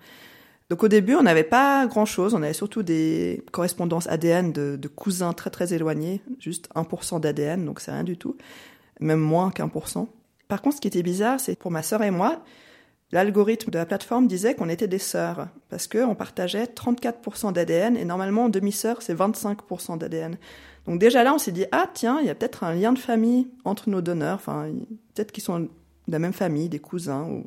Donc 0.71 0.85
au 0.85 0.89
début, 0.89 1.17
on 1.17 1.23
n'avait 1.25 1.43
pas 1.43 1.85
grand-chose, 1.89 2.33
on 2.33 2.45
avait 2.45 2.53
surtout 2.53 2.85
des 2.85 3.43
correspondances 3.51 4.07
ADN 4.07 4.53
de, 4.53 4.77
de 4.77 4.87
cousins 4.87 5.33
très 5.33 5.51
très 5.51 5.75
éloignés, 5.75 6.23
juste 6.39 6.69
1% 6.77 7.19
d'ADN, 7.19 7.65
donc 7.65 7.81
c'est 7.81 7.91
rien 7.91 8.05
du 8.05 8.17
tout, 8.17 8.37
même 9.01 9.19
moins 9.19 9.51
qu'un 9.51 9.67
pour 9.67 9.89
cent. 9.89 10.09
Par 10.55 10.63
contre, 10.63 10.77
ce 10.77 10.81
qui 10.81 10.87
était 10.87 11.03
bizarre, 11.03 11.41
c'est 11.41 11.59
pour 11.59 11.73
ma 11.73 11.83
sœur 11.83 12.01
et 12.05 12.13
moi, 12.13 12.41
l'algorithme 13.11 13.73
de 13.73 13.79
la 13.79 13.87
plateforme 13.87 14.29
disait 14.29 14.55
qu'on 14.55 14.69
était 14.69 14.87
des 14.87 15.01
sœurs, 15.01 15.49
parce 15.69 15.89
qu'on 15.89 16.15
partageait 16.15 16.67
34% 16.67 17.53
d'ADN, 17.53 17.97
et 17.97 18.05
normalement, 18.05 18.45
en 18.45 18.49
demi-sœur, 18.51 19.03
c'est 19.03 19.17
25% 19.17 19.99
d'ADN. 19.99 20.37
Donc 20.87 21.01
déjà 21.01 21.25
là, 21.25 21.35
on 21.35 21.39
s'est 21.39 21.51
dit, 21.51 21.65
ah 21.73 21.89
tiens, 21.93 22.21
il 22.21 22.29
y 22.29 22.31
a 22.31 22.37
peut-être 22.37 22.63
un 22.63 22.73
lien 22.73 22.93
de 22.93 23.01
famille 23.01 23.49
entre 23.65 23.91
nos 23.91 24.01
donneurs, 24.01 24.37
enfin, 24.37 24.69
peut-être 25.13 25.33
qu'ils 25.33 25.43
sont 25.43 25.59
de 25.59 25.69
la 26.07 26.21
même 26.21 26.33
famille, 26.33 26.69
des 26.69 26.79
cousins, 26.79 27.25
ou 27.25 27.43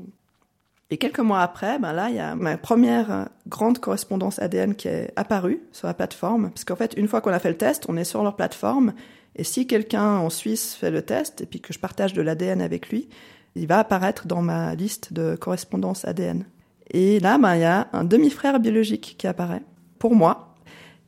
et 0.89 0.97
quelques 0.97 1.19
mois 1.19 1.39
après, 1.39 1.79
ben 1.79 1.93
là, 1.93 2.09
il 2.09 2.17
y 2.17 2.19
a 2.19 2.35
ma 2.35 2.57
première 2.57 3.29
grande 3.47 3.79
correspondance 3.79 4.37
ADN 4.39 4.75
qui 4.75 4.89
est 4.89 5.13
apparue 5.15 5.61
sur 5.71 5.87
la 5.87 5.93
plateforme. 5.93 6.49
Parce 6.49 6.65
qu'en 6.65 6.75
fait, 6.75 6.93
une 6.97 7.07
fois 7.07 7.21
qu'on 7.21 7.31
a 7.31 7.39
fait 7.39 7.51
le 7.51 7.57
test, 7.57 7.85
on 7.87 7.95
est 7.95 8.03
sur 8.03 8.21
leur 8.21 8.35
plateforme. 8.35 8.93
Et 9.37 9.43
si 9.43 9.67
quelqu'un 9.67 10.17
en 10.17 10.29
Suisse 10.29 10.75
fait 10.75 10.91
le 10.91 11.01
test 11.01 11.41
et 11.41 11.45
puis 11.45 11.61
que 11.61 11.73
je 11.73 11.79
partage 11.79 12.13
de 12.13 12.21
l'ADN 12.21 12.61
avec 12.61 12.89
lui, 12.89 13.07
il 13.55 13.67
va 13.67 13.79
apparaître 13.79 14.27
dans 14.27 14.41
ma 14.41 14.75
liste 14.75 15.13
de 15.13 15.35
correspondance 15.35 16.05
ADN. 16.05 16.45
Et 16.91 17.19
là, 17.19 17.37
ben, 17.37 17.55
il 17.55 17.61
y 17.61 17.65
a 17.65 17.87
un 17.93 18.03
demi-frère 18.03 18.59
biologique 18.59 19.15
qui 19.17 19.27
apparaît 19.27 19.63
pour 19.99 20.15
moi. 20.15 20.55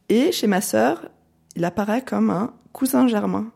Et 0.09 0.31
chez 0.31 0.47
ma 0.47 0.61
sœur, 0.61 1.09
il 1.55 1.65
apparaît 1.65 2.03
comme 2.03 2.29
un 2.29 2.53
cousin 2.73 3.07
germain. 3.07 3.51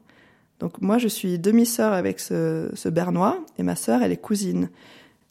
Donc 0.60 0.82
moi, 0.82 0.98
je 0.98 1.08
suis 1.08 1.40
demi-sœur 1.40 1.94
avec 1.94 2.20
ce, 2.20 2.90
Bernois 2.90 3.40
et 3.58 3.64
ma 3.64 3.76
sœur, 3.76 4.02
elle 4.02 4.12
est 4.12 4.18
cousine. 4.18 4.70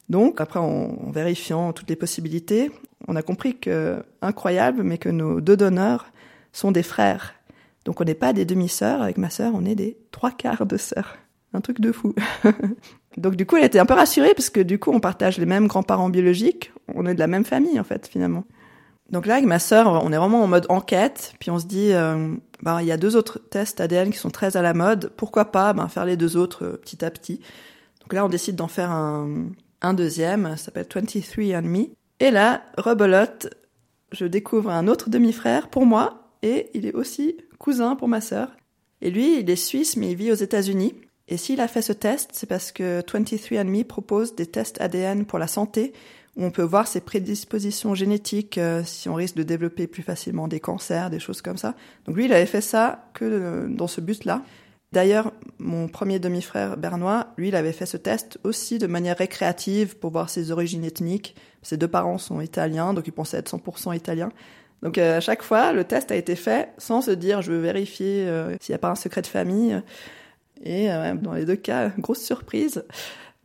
Donc, 0.08 0.40
après, 0.40 0.60
en, 0.60 1.10
vérifiant 1.10 1.72
toutes 1.72 1.88
les 1.88 1.96
possibilités, 1.96 2.70
on 3.08 3.16
a 3.16 3.22
compris 3.22 3.56
que, 3.56 4.02
incroyable, 4.20 4.82
mais 4.82 4.98
que 4.98 5.08
nos 5.08 5.40
deux 5.40 5.56
donneurs 5.56 6.12
sont 6.52 6.70
des 6.70 6.82
frères. 6.82 7.34
Donc, 7.84 8.00
on 8.00 8.04
n'est 8.04 8.14
pas 8.14 8.32
des 8.32 8.44
demi-sœurs. 8.44 9.02
Avec 9.02 9.18
ma 9.18 9.30
sœur, 9.30 9.52
on 9.54 9.64
est 9.64 9.74
des 9.74 9.98
trois 10.10 10.30
quarts 10.30 10.66
de 10.66 10.76
sœurs. 10.76 11.16
Un 11.54 11.60
truc 11.60 11.80
de 11.80 11.92
fou. 11.92 12.14
Donc, 13.16 13.36
du 13.36 13.44
coup, 13.44 13.56
elle 13.56 13.64
était 13.64 13.78
un 13.78 13.86
peu 13.86 13.94
rassurée 13.94 14.34
parce 14.34 14.50
que, 14.50 14.60
du 14.60 14.78
coup, 14.78 14.90
on 14.92 15.00
partage 15.00 15.38
les 15.38 15.46
mêmes 15.46 15.66
grands-parents 15.66 16.08
biologiques. 16.08 16.72
On 16.94 17.06
est 17.06 17.14
de 17.14 17.18
la 17.18 17.26
même 17.26 17.44
famille, 17.44 17.78
en 17.78 17.84
fait, 17.84 18.06
finalement. 18.06 18.44
Donc 19.10 19.26
là, 19.26 19.34
avec 19.34 19.46
ma 19.46 19.58
sœur, 19.58 20.02
on 20.02 20.10
est 20.10 20.16
vraiment 20.16 20.42
en 20.42 20.46
mode 20.46 20.64
enquête. 20.70 21.34
Puis 21.38 21.50
on 21.50 21.58
se 21.58 21.66
dit, 21.66 21.92
ben, 22.62 22.80
il 22.80 22.86
y 22.86 22.92
a 22.92 22.96
deux 22.96 23.16
autres 23.16 23.38
tests 23.38 23.80
ADN 23.80 24.10
qui 24.10 24.18
sont 24.18 24.30
très 24.30 24.56
à 24.56 24.62
la 24.62 24.72
mode. 24.72 25.12
Pourquoi 25.16 25.46
pas 25.46 25.72
ben, 25.72 25.88
faire 25.88 26.06
les 26.06 26.16
deux 26.16 26.36
autres 26.36 26.64
euh, 26.64 26.76
petit 26.76 27.04
à 27.04 27.10
petit. 27.10 27.40
Donc 28.00 28.12
là, 28.12 28.24
on 28.24 28.28
décide 28.28 28.56
d'en 28.56 28.68
faire 28.68 28.90
un, 28.90 29.48
un 29.82 29.94
deuxième, 29.94 30.56
s'appelle 30.56 30.86
23 30.92 31.58
and 31.58 31.62
Me. 31.62 31.86
Et 32.20 32.30
là, 32.30 32.62
rebelote, 32.78 33.52
je 34.12 34.24
découvre 34.26 34.70
un 34.70 34.86
autre 34.86 35.10
demi-frère 35.10 35.68
pour 35.68 35.86
moi, 35.86 36.21
et 36.42 36.70
il 36.74 36.86
est 36.86 36.94
aussi 36.94 37.36
cousin 37.58 37.96
pour 37.96 38.08
ma 38.08 38.20
sœur. 38.20 38.56
Et 39.00 39.10
lui, 39.10 39.40
il 39.40 39.50
est 39.50 39.56
suisse, 39.56 39.96
mais 39.96 40.10
il 40.10 40.16
vit 40.16 40.32
aux 40.32 40.36
États-Unis. 40.36 40.94
Et 41.28 41.36
s'il 41.36 41.60
a 41.60 41.68
fait 41.68 41.82
ce 41.82 41.92
test, 41.92 42.30
c'est 42.32 42.48
parce 42.48 42.72
que 42.72 43.02
23 43.10 43.60
and 43.60 43.64
Me 43.64 43.82
propose 43.84 44.34
des 44.34 44.46
tests 44.46 44.80
ADN 44.80 45.24
pour 45.24 45.38
la 45.38 45.46
santé, 45.46 45.92
où 46.36 46.44
on 46.44 46.50
peut 46.50 46.62
voir 46.62 46.86
ses 46.86 47.00
prédispositions 47.00 47.94
génétiques, 47.94 48.58
euh, 48.58 48.82
si 48.84 49.08
on 49.08 49.14
risque 49.14 49.36
de 49.36 49.42
développer 49.42 49.86
plus 49.86 50.02
facilement 50.02 50.48
des 50.48 50.60
cancers, 50.60 51.10
des 51.10 51.18
choses 51.20 51.42
comme 51.42 51.56
ça. 51.56 51.74
Donc 52.06 52.16
lui, 52.16 52.24
il 52.24 52.32
avait 52.32 52.46
fait 52.46 52.60
ça 52.60 53.08
que 53.14 53.24
euh, 53.24 53.68
dans 53.68 53.86
ce 53.86 54.00
but-là. 54.00 54.42
D'ailleurs, 54.92 55.32
mon 55.58 55.88
premier 55.88 56.18
demi-frère 56.18 56.76
bernois, 56.76 57.28
lui, 57.38 57.48
il 57.48 57.56
avait 57.56 57.72
fait 57.72 57.86
ce 57.86 57.96
test 57.96 58.38
aussi 58.44 58.78
de 58.78 58.86
manière 58.86 59.16
récréative 59.16 59.96
pour 59.96 60.10
voir 60.10 60.28
ses 60.28 60.50
origines 60.50 60.84
ethniques. 60.84 61.34
Ses 61.62 61.78
deux 61.78 61.88
parents 61.88 62.18
sont 62.18 62.42
italiens, 62.42 62.92
donc 62.92 63.06
il 63.06 63.12
pensait 63.12 63.38
être 63.38 63.56
100% 63.56 63.96
italien. 63.96 64.30
Donc 64.82 64.98
euh, 64.98 65.18
à 65.18 65.20
chaque 65.20 65.42
fois, 65.42 65.72
le 65.72 65.84
test 65.84 66.10
a 66.10 66.16
été 66.16 66.36
fait 66.36 66.72
sans 66.76 67.02
se 67.02 67.12
dire 67.12 67.40
je 67.40 67.52
veux 67.52 67.60
vérifier 67.60 68.26
euh, 68.26 68.56
s'il 68.60 68.72
n'y 68.72 68.76
a 68.76 68.78
pas 68.78 68.90
un 68.90 68.96
secret 68.96 69.22
de 69.22 69.26
famille. 69.26 69.80
Et 70.64 70.90
euh, 70.90 71.14
dans 71.14 71.32
les 71.32 71.44
deux 71.44 71.56
cas, 71.56 71.90
grosse 71.98 72.22
surprise, 72.22 72.84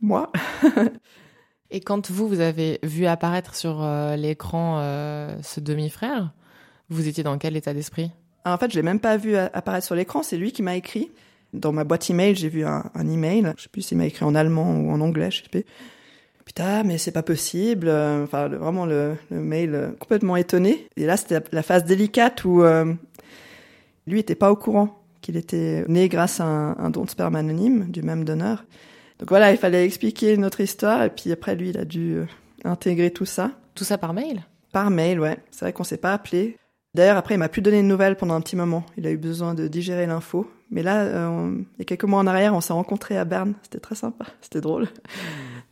moi. 0.00 0.32
Et 1.70 1.80
quand 1.80 2.10
vous, 2.10 2.26
vous 2.26 2.40
avez 2.40 2.78
vu 2.82 3.04
apparaître 3.04 3.54
sur 3.54 3.86
l'écran 4.16 4.80
ce 5.42 5.60
demi-frère, 5.60 6.32
vous 6.88 7.08
étiez 7.08 7.22
dans 7.22 7.36
quel 7.36 7.58
état 7.58 7.74
d'esprit? 7.74 8.10
En 8.46 8.56
fait, 8.56 8.70
je 8.70 8.76
l'ai 8.76 8.82
même 8.82 9.00
pas 9.00 9.18
vu 9.18 9.36
apparaître 9.36 9.84
sur 9.84 9.94
l'écran, 9.94 10.22
c'est 10.22 10.38
lui 10.38 10.52
qui 10.52 10.62
m'a 10.62 10.76
écrit. 10.76 11.10
Dans 11.52 11.72
ma 11.72 11.84
boîte 11.84 12.08
email, 12.08 12.34
j'ai 12.36 12.48
vu 12.48 12.64
un, 12.64 12.90
un 12.94 13.06
email. 13.06 13.52
Je 13.58 13.64
sais 13.64 13.68
plus 13.68 13.82
s'il 13.82 13.98
m'a 13.98 14.06
écrit 14.06 14.24
en 14.24 14.34
allemand 14.34 14.76
ou 14.76 14.90
en 14.90 15.02
anglais, 15.02 15.30
je 15.30 15.42
sais 15.42 15.48
plus. 15.50 15.66
Putain, 16.48 16.82
mais 16.82 16.96
c'est 16.96 17.12
pas 17.12 17.22
possible. 17.22 17.90
Enfin, 17.90 18.48
vraiment 18.48 18.86
le, 18.86 19.16
le, 19.30 19.38
mail 19.38 19.92
complètement 20.00 20.34
étonné. 20.34 20.88
Et 20.96 21.04
là, 21.04 21.18
c'était 21.18 21.40
la 21.52 21.62
phase 21.62 21.84
délicate 21.84 22.42
où 22.46 22.62
euh, 22.62 22.94
lui 24.06 24.20
était 24.20 24.34
pas 24.34 24.50
au 24.50 24.56
courant 24.56 24.98
qu'il 25.20 25.36
était 25.36 25.84
né 25.88 26.08
grâce 26.08 26.40
à 26.40 26.46
un, 26.46 26.70
un, 26.78 26.88
don 26.88 27.04
de 27.04 27.10
sperme 27.10 27.36
anonyme 27.36 27.90
du 27.90 28.00
même 28.00 28.24
donneur. 28.24 28.64
Donc 29.18 29.28
voilà, 29.28 29.52
il 29.52 29.58
fallait 29.58 29.84
expliquer 29.84 30.38
notre 30.38 30.62
histoire 30.62 31.02
et 31.02 31.10
puis 31.10 31.30
après 31.30 31.54
lui, 31.54 31.68
il 31.68 31.76
a 31.76 31.84
dû 31.84 32.14
euh, 32.14 32.24
intégrer 32.64 33.10
tout 33.10 33.26
ça. 33.26 33.50
Tout 33.74 33.84
ça 33.84 33.98
par 33.98 34.14
mail? 34.14 34.40
Par 34.72 34.88
mail, 34.88 35.20
ouais. 35.20 35.36
C'est 35.50 35.66
vrai 35.66 35.74
qu'on 35.74 35.84
s'est 35.84 35.98
pas 35.98 36.14
appelé. 36.14 36.56
D'ailleurs, 36.94 37.18
après, 37.18 37.34
il 37.34 37.38
m'a 37.38 37.50
plus 37.50 37.60
donné 37.60 37.82
de 37.82 37.86
nouvelles 37.86 38.16
pendant 38.16 38.32
un 38.32 38.40
petit 38.40 38.56
moment. 38.56 38.86
Il 38.96 39.06
a 39.06 39.10
eu 39.10 39.18
besoin 39.18 39.52
de 39.52 39.68
digérer 39.68 40.06
l'info. 40.06 40.50
Mais 40.70 40.82
là, 40.82 41.02
euh, 41.02 41.50
il 41.74 41.78
y 41.78 41.82
a 41.82 41.84
quelques 41.84 42.04
mois 42.04 42.20
en 42.20 42.26
arrière, 42.26 42.54
on 42.54 42.62
s'est 42.62 42.72
rencontrés 42.72 43.18
à 43.18 43.26
Berne. 43.26 43.52
C'était 43.64 43.80
très 43.80 43.96
sympa. 43.96 44.24
C'était 44.40 44.62
drôle. 44.62 44.88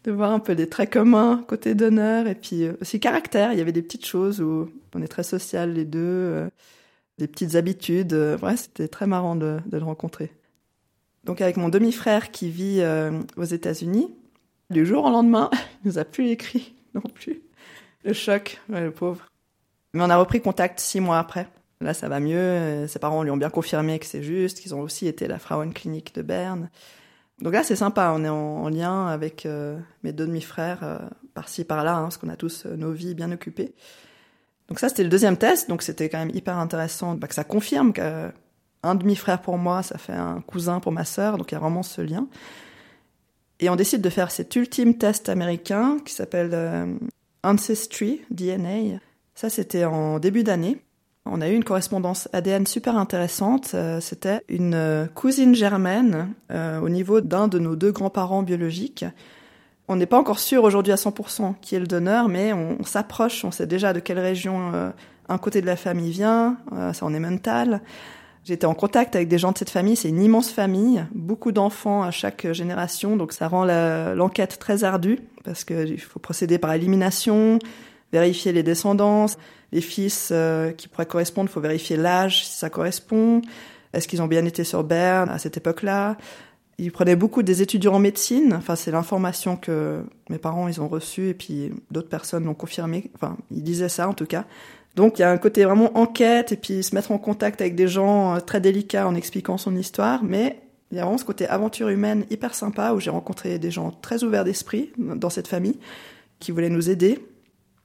De 0.06 0.12
voir 0.12 0.30
un 0.30 0.38
peu 0.38 0.54
des 0.54 0.68
traits 0.68 0.92
communs 0.92 1.44
côté 1.48 1.74
d'honneur 1.74 2.28
et 2.28 2.36
puis 2.36 2.64
euh, 2.64 2.74
aussi 2.80 3.00
caractère. 3.00 3.52
Il 3.52 3.58
y 3.58 3.60
avait 3.60 3.72
des 3.72 3.82
petites 3.82 4.06
choses 4.06 4.40
où 4.40 4.70
on 4.94 5.02
est 5.02 5.08
très 5.08 5.24
social 5.24 5.72
les 5.72 5.84
deux, 5.84 6.00
euh, 6.00 6.48
des 7.18 7.26
petites 7.26 7.56
habitudes. 7.56 8.12
Euh, 8.12 8.38
ouais, 8.38 8.56
c'était 8.56 8.88
très 8.88 9.08
marrant 9.08 9.34
de, 9.34 9.58
le 9.70 9.78
rencontrer. 9.78 10.30
Donc 11.24 11.40
avec 11.40 11.56
mon 11.56 11.68
demi-frère 11.68 12.30
qui 12.30 12.50
vit 12.50 12.84
aux 13.36 13.44
États-Unis, 13.44 14.14
du 14.70 14.86
jour 14.86 15.04
au 15.04 15.10
lendemain, 15.10 15.50
il 15.84 15.88
nous 15.88 15.98
a 15.98 16.04
plus 16.04 16.28
écrit 16.28 16.76
non 16.94 17.02
plus. 17.02 17.42
Le 18.04 18.12
choc, 18.12 18.60
le 18.68 18.92
pauvre. 18.92 19.26
Mais 19.92 20.04
on 20.04 20.10
a 20.10 20.16
repris 20.16 20.40
contact 20.40 20.78
six 20.78 21.00
mois 21.00 21.18
après. 21.18 21.48
Là, 21.80 21.94
ça 21.94 22.08
va 22.08 22.20
mieux. 22.20 22.86
Ses 22.86 23.00
parents 23.00 23.24
lui 23.24 23.32
ont 23.32 23.36
bien 23.36 23.50
confirmé 23.50 23.98
que 23.98 24.06
c'est 24.06 24.22
juste, 24.22 24.60
qu'ils 24.60 24.74
ont 24.74 24.80
aussi 24.80 25.08
été 25.08 25.24
à 25.24 25.28
la 25.28 25.40
Frauenklinik 25.40 26.14
de 26.14 26.22
Berne. 26.22 26.70
Donc 27.42 27.52
là, 27.52 27.62
c'est 27.62 27.76
sympa. 27.76 28.12
On 28.14 28.24
est 28.24 28.28
en, 28.28 28.68
lien 28.68 29.06
avec 29.06 29.46
euh, 29.46 29.78
mes 30.02 30.12
deux 30.12 30.26
demi-frères 30.26 30.80
euh, 30.82 30.98
par-ci, 31.34 31.64
par-là, 31.64 31.96
hein, 31.96 32.02
parce 32.02 32.16
qu'on 32.16 32.28
a 32.28 32.36
tous 32.36 32.64
euh, 32.66 32.76
nos 32.76 32.92
vies 32.92 33.14
bien 33.14 33.30
occupées. 33.30 33.74
Donc 34.68 34.78
ça, 34.78 34.88
c'était 34.88 35.04
le 35.04 35.10
deuxième 35.10 35.36
test. 35.36 35.68
Donc 35.68 35.82
c'était 35.82 36.08
quand 36.08 36.18
même 36.18 36.34
hyper 36.34 36.56
intéressant 36.58 37.14
bah, 37.14 37.28
que 37.28 37.34
ça 37.34 37.44
confirme 37.44 37.92
qu'un 37.92 38.94
demi-frère 38.94 39.42
pour 39.42 39.58
moi, 39.58 39.82
ça 39.82 39.98
fait 39.98 40.14
un 40.14 40.40
cousin 40.40 40.80
pour 40.80 40.92
ma 40.92 41.04
sœur. 41.04 41.36
Donc 41.36 41.52
il 41.52 41.54
y 41.54 41.56
a 41.56 41.60
vraiment 41.60 41.82
ce 41.82 42.00
lien. 42.00 42.26
Et 43.60 43.70
on 43.70 43.76
décide 43.76 44.00
de 44.00 44.10
faire 44.10 44.30
cet 44.30 44.54
ultime 44.56 44.96
test 44.98 45.28
américain 45.28 45.98
qui 46.04 46.12
s'appelle 46.12 46.98
Ancestry 47.42 48.20
DNA. 48.30 48.98
Ça, 49.34 49.48
c'était 49.48 49.84
en 49.84 50.18
début 50.18 50.42
d'année. 50.42 50.78
On 51.28 51.40
a 51.40 51.48
eu 51.48 51.54
une 51.54 51.64
correspondance 51.64 52.28
ADN 52.32 52.66
super 52.66 52.96
intéressante. 52.96 53.72
Euh, 53.74 54.00
c'était 54.00 54.42
une 54.48 54.74
euh, 54.74 55.06
cousine 55.06 55.54
germaine 55.54 56.32
euh, 56.52 56.80
au 56.80 56.88
niveau 56.88 57.20
d'un 57.20 57.48
de 57.48 57.58
nos 57.58 57.74
deux 57.74 57.90
grands-parents 57.90 58.42
biologiques. 58.42 59.04
On 59.88 59.96
n'est 59.96 60.06
pas 60.06 60.18
encore 60.18 60.38
sûr 60.38 60.62
aujourd'hui 60.62 60.92
à 60.92 60.96
100% 60.96 61.54
qui 61.60 61.74
est 61.74 61.80
le 61.80 61.86
donneur, 61.86 62.28
mais 62.28 62.52
on, 62.52 62.82
s'approche, 62.84 63.44
on 63.44 63.50
sait 63.50 63.66
déjà 63.66 63.92
de 63.92 64.00
quelle 64.00 64.18
région 64.18 64.72
un 65.28 65.38
côté 65.38 65.60
de 65.60 65.66
la 65.66 65.76
famille 65.76 66.10
vient, 66.10 66.56
ça 66.92 67.06
en 67.06 67.14
est 67.14 67.20
mental. 67.20 67.80
J'étais 68.42 68.66
en 68.66 68.74
contact 68.74 69.14
avec 69.14 69.28
des 69.28 69.38
gens 69.38 69.52
de 69.52 69.58
cette 69.58 69.70
famille, 69.70 69.94
c'est 69.94 70.08
une 70.08 70.20
immense 70.20 70.50
famille, 70.50 71.06
beaucoup 71.14 71.52
d'enfants 71.52 72.02
à 72.02 72.10
chaque 72.10 72.52
génération, 72.52 73.16
donc 73.16 73.32
ça 73.32 73.46
rend 73.46 73.64
l'enquête 73.64 74.58
très 74.58 74.82
ardue, 74.82 75.20
parce 75.44 75.62
qu'il 75.62 76.00
faut 76.00 76.18
procéder 76.18 76.58
par 76.58 76.72
élimination, 76.72 77.60
vérifier 78.12 78.50
les 78.50 78.64
descendances, 78.64 79.38
les 79.72 79.80
fils 79.80 80.30
euh, 80.32 80.72
qui 80.72 80.88
pourraient 80.88 81.06
correspondre, 81.06 81.50
faut 81.50 81.60
vérifier 81.60 81.96
l'âge, 81.96 82.46
si 82.46 82.56
ça 82.56 82.70
correspond. 82.70 83.42
Est-ce 83.92 84.08
qu'ils 84.08 84.22
ont 84.22 84.26
bien 84.26 84.44
été 84.44 84.64
sur 84.64 84.84
Berne 84.84 85.28
à 85.30 85.38
cette 85.38 85.56
époque-là? 85.56 86.16
Ils 86.78 86.92
prenaient 86.92 87.16
beaucoup 87.16 87.42
des 87.42 87.62
étudiants 87.62 87.94
en 87.94 87.98
médecine. 87.98 88.52
Enfin, 88.52 88.76
c'est 88.76 88.90
l'information 88.90 89.56
que 89.56 90.02
mes 90.28 90.38
parents 90.38 90.68
ils 90.68 90.80
ont 90.80 90.88
reçue 90.88 91.28
et 91.28 91.34
puis 91.34 91.72
d'autres 91.90 92.08
personnes 92.08 92.44
l'ont 92.44 92.54
confirmé. 92.54 93.10
Enfin, 93.14 93.36
ils 93.50 93.62
disaient 93.62 93.88
ça 93.88 94.08
en 94.08 94.12
tout 94.12 94.26
cas. 94.26 94.44
Donc 94.94 95.18
il 95.18 95.22
y 95.22 95.24
a 95.24 95.30
un 95.30 95.38
côté 95.38 95.64
vraiment 95.64 95.96
enquête 95.96 96.52
et 96.52 96.56
puis 96.56 96.82
se 96.82 96.94
mettre 96.94 97.12
en 97.12 97.18
contact 97.18 97.60
avec 97.60 97.74
des 97.74 97.88
gens 97.88 98.34
euh, 98.34 98.40
très 98.40 98.60
délicats 98.60 99.06
en 99.06 99.14
expliquant 99.14 99.58
son 99.58 99.76
histoire, 99.76 100.22
mais 100.22 100.60
il 100.90 100.96
y 100.96 101.00
a 101.00 101.04
vraiment 101.04 101.18
ce 101.18 101.24
côté 101.24 101.48
aventure 101.48 101.88
humaine 101.88 102.24
hyper 102.30 102.54
sympa 102.54 102.92
où 102.92 103.00
j'ai 103.00 103.10
rencontré 103.10 103.58
des 103.58 103.70
gens 103.70 103.90
très 103.90 104.22
ouverts 104.22 104.44
d'esprit 104.44 104.92
dans 104.96 105.30
cette 105.30 105.48
famille 105.48 105.78
qui 106.38 106.52
voulaient 106.52 106.70
nous 106.70 106.90
aider. 106.90 107.18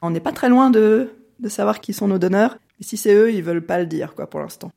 On 0.01 0.11
n'est 0.11 0.19
pas 0.19 0.31
très 0.31 0.49
loin 0.49 0.69
de 0.69 1.09
de 1.41 1.49
savoir 1.49 1.81
qui 1.81 1.93
sont 1.93 2.07
nos 2.07 2.17
donneurs. 2.19 2.57
Et 2.79 2.83
si 2.83 2.97
c'est 2.97 3.13
eux, 3.13 3.33
ils 3.33 3.43
veulent 3.43 3.65
pas 3.65 3.79
le 3.79 3.85
dire, 3.85 4.13
quoi, 4.15 4.27
pour 4.29 4.39
l'instant. 4.39 4.71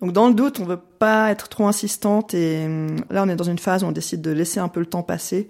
Donc 0.00 0.12
dans 0.12 0.28
le 0.28 0.34
doute, 0.34 0.60
on 0.60 0.64
veut 0.64 0.80
pas 0.98 1.30
être 1.30 1.48
trop 1.48 1.66
insistante 1.66 2.32
et 2.32 2.64
hum, 2.64 2.96
là 3.10 3.22
on 3.22 3.28
est 3.28 3.36
dans 3.36 3.44
une 3.44 3.58
phase 3.58 3.84
où 3.84 3.86
on 3.86 3.92
décide 3.92 4.22
de 4.22 4.30
laisser 4.30 4.58
un 4.58 4.68
peu 4.68 4.80
le 4.80 4.86
temps 4.86 5.02
passer. 5.02 5.48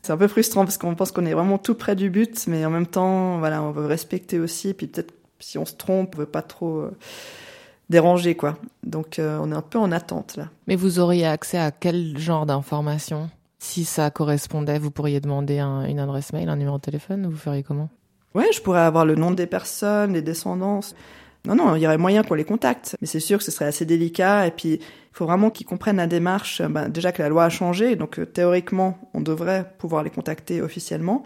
C'est 0.00 0.12
un 0.12 0.16
peu 0.16 0.28
frustrant 0.28 0.64
parce 0.64 0.78
qu'on 0.78 0.94
pense 0.94 1.12
qu'on 1.12 1.26
est 1.26 1.34
vraiment 1.34 1.58
tout 1.58 1.74
près 1.74 1.94
du 1.94 2.08
but, 2.10 2.46
mais 2.46 2.64
en 2.64 2.70
même 2.70 2.86
temps, 2.86 3.38
voilà, 3.38 3.62
on 3.62 3.70
veut 3.70 3.84
respecter 3.86 4.40
aussi. 4.40 4.72
Puis 4.74 4.86
peut-être 4.86 5.12
si 5.40 5.58
on 5.58 5.64
se 5.66 5.74
trompe, 5.74 6.14
on 6.16 6.20
veut 6.20 6.26
pas 6.26 6.40
trop 6.42 6.78
euh, 6.80 6.90
déranger, 7.90 8.34
quoi. 8.34 8.56
Donc 8.82 9.18
euh, 9.18 9.38
on 9.42 9.52
est 9.52 9.54
un 9.54 9.62
peu 9.62 9.78
en 9.78 9.92
attente 9.92 10.36
là. 10.36 10.48
Mais 10.66 10.76
vous 10.76 10.98
auriez 10.98 11.26
accès 11.26 11.58
à 11.58 11.70
quel 11.70 12.16
genre 12.18 12.46
d'informations? 12.46 13.28
Si 13.58 13.84
ça 13.84 14.10
correspondait, 14.10 14.78
vous 14.78 14.90
pourriez 14.90 15.20
demander 15.20 15.58
un- 15.58 15.84
une 15.84 16.00
adresse 16.00 16.32
mail, 16.32 16.48
un 16.48 16.56
numéro 16.56 16.78
de 16.78 16.82
téléphone, 16.82 17.26
vous 17.26 17.36
feriez 17.36 17.62
comment? 17.62 17.90
Ouais, 18.34 18.50
je 18.52 18.60
pourrais 18.60 18.80
avoir 18.80 19.04
le 19.04 19.14
nom 19.14 19.30
des 19.30 19.46
personnes, 19.46 20.14
les 20.14 20.22
descendances. 20.22 20.94
Non, 21.44 21.56
non, 21.56 21.74
il 21.74 21.82
y 21.82 21.86
aurait 21.86 21.98
moyen 21.98 22.22
qu'on 22.22 22.34
les 22.34 22.44
contacte. 22.44 22.96
Mais 23.00 23.06
c'est 23.06 23.20
sûr 23.20 23.38
que 23.38 23.44
ce 23.44 23.50
serait 23.50 23.64
assez 23.64 23.84
délicat. 23.84 24.46
Et 24.46 24.52
puis, 24.52 24.74
il 24.74 24.80
faut 25.12 25.26
vraiment 25.26 25.50
qu'ils 25.50 25.66
comprennent 25.66 25.96
la 25.96 26.06
démarche. 26.06 26.62
Ben, 26.62 26.88
déjà 26.88 27.12
que 27.12 27.22
la 27.22 27.28
loi 27.28 27.44
a 27.44 27.48
changé, 27.50 27.96
donc 27.96 28.18
euh, 28.18 28.26
théoriquement, 28.26 28.98
on 29.12 29.20
devrait 29.20 29.74
pouvoir 29.78 30.02
les 30.02 30.10
contacter 30.10 30.62
officiellement. 30.62 31.24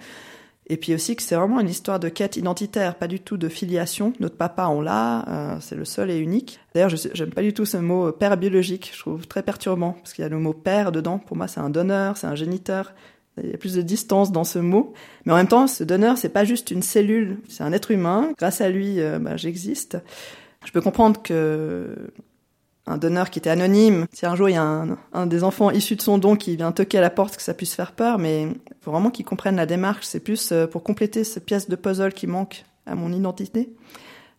Et 0.69 0.77
puis 0.77 0.95
aussi 0.95 1.14
que 1.14 1.23
c'est 1.23 1.37
vraiment 1.37 1.61
une 1.61 1.69
histoire 1.69 2.01
de 2.01 2.09
quête 2.09 2.37
identitaire, 2.37 2.97
pas 2.97 3.07
du 3.07 3.21
tout 3.21 3.37
de 3.37 3.49
filiation. 3.49 4.12
Notre 4.19 4.37
papa, 4.37 4.66
on 4.66 4.81
l'a, 4.81 5.29
euh, 5.29 5.57
c'est 5.61 5.77
le 5.77 5.85
seul 5.85 6.11
et 6.11 6.19
unique. 6.19 6.59
D'ailleurs, 6.75 6.90
j'aime 6.90 7.31
pas 7.31 7.42
du 7.42 7.53
tout 7.55 7.64
ce 7.64 7.77
mot 7.77 8.11
père 8.11 8.37
biologique. 8.37 8.90
Je 8.92 8.99
trouve 8.99 9.29
très 9.29 9.45
perturbant 9.45 9.92
parce 9.92 10.12
qu'il 10.12 10.23
y 10.23 10.27
a 10.27 10.29
le 10.29 10.38
mot 10.38 10.55
père 10.55 10.90
dedans. 10.90 11.19
Pour 11.19 11.37
moi, 11.37 11.47
c'est 11.47 11.61
un 11.61 11.71
donneur, 11.71 12.16
c'est 12.16 12.27
un 12.27 12.35
géniteur. 12.35 12.95
Il 13.42 13.51
y 13.51 13.55
a 13.55 13.59
plus 13.59 13.75
de 13.75 13.83
distance 13.83 14.33
dans 14.33 14.44
ce 14.44 14.59
mot. 14.59 14.94
Mais 15.25 15.33
en 15.33 15.37
même 15.37 15.49
temps, 15.49 15.66
ce 15.66 15.85
donneur, 15.85 16.16
c'est 16.16 16.31
pas 16.31 16.44
juste 16.44 16.70
une 16.70 16.83
cellule, 16.83 17.38
c'est 17.49 17.62
un 17.62 17.72
être 17.72 17.90
humain. 17.90 18.33
Grâce 18.38 18.61
à 18.61 18.70
lui, 18.70 19.01
euh, 19.01 19.18
bah, 19.18 19.37
j'existe. 19.37 19.99
Je 20.64 20.72
peux 20.72 20.81
comprendre 20.81 21.20
que 21.22 21.94
un 22.87 22.99
donneur 22.99 23.31
qui 23.31 23.40
était 23.40 23.51
anonyme, 23.51 24.07
si 24.12 24.27
un 24.27 24.37
jour 24.37 24.49
il 24.49 24.53
y 24.53 24.57
a 24.57 24.62
un, 24.62 24.96
un 25.12 25.27
des 25.27 25.42
enfants 25.42 25.70
issus 25.70 25.96
de 25.96 26.03
son 26.03 26.18
don 26.18 26.37
qui 26.37 26.57
vient 26.57 26.70
toquer 26.70 26.99
à 26.99 27.01
la 27.01 27.11
porte, 27.11 27.37
que 27.37 27.42
ça 27.42 27.53
puisse 27.53 27.75
faire 27.75 27.92
peur, 27.92 28.18
mais 28.18 28.49
faut 28.81 28.92
vraiment 28.92 29.11
qu'ils 29.11 29.25
comprennent 29.25 29.57
la 29.57 29.66
démarche. 29.66 30.07
C'est 30.07 30.20
plus 30.20 30.53
euh, 30.53 30.66
pour 30.66 30.83
compléter 30.83 31.25
cette 31.25 31.44
pièce 31.44 31.68
de 31.68 31.77
puzzle 31.77 32.12
qui 32.12 32.27
manque 32.27 32.64
à 32.87 32.94
mon 32.94 33.12
identité. 33.12 33.70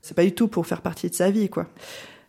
C'est 0.02 0.16
pas 0.16 0.24
du 0.24 0.34
tout 0.34 0.48
pour 0.48 0.66
faire 0.66 0.82
partie 0.82 1.10
de 1.10 1.16
sa 1.16 1.30
vie, 1.30 1.50
quoi. 1.50 1.68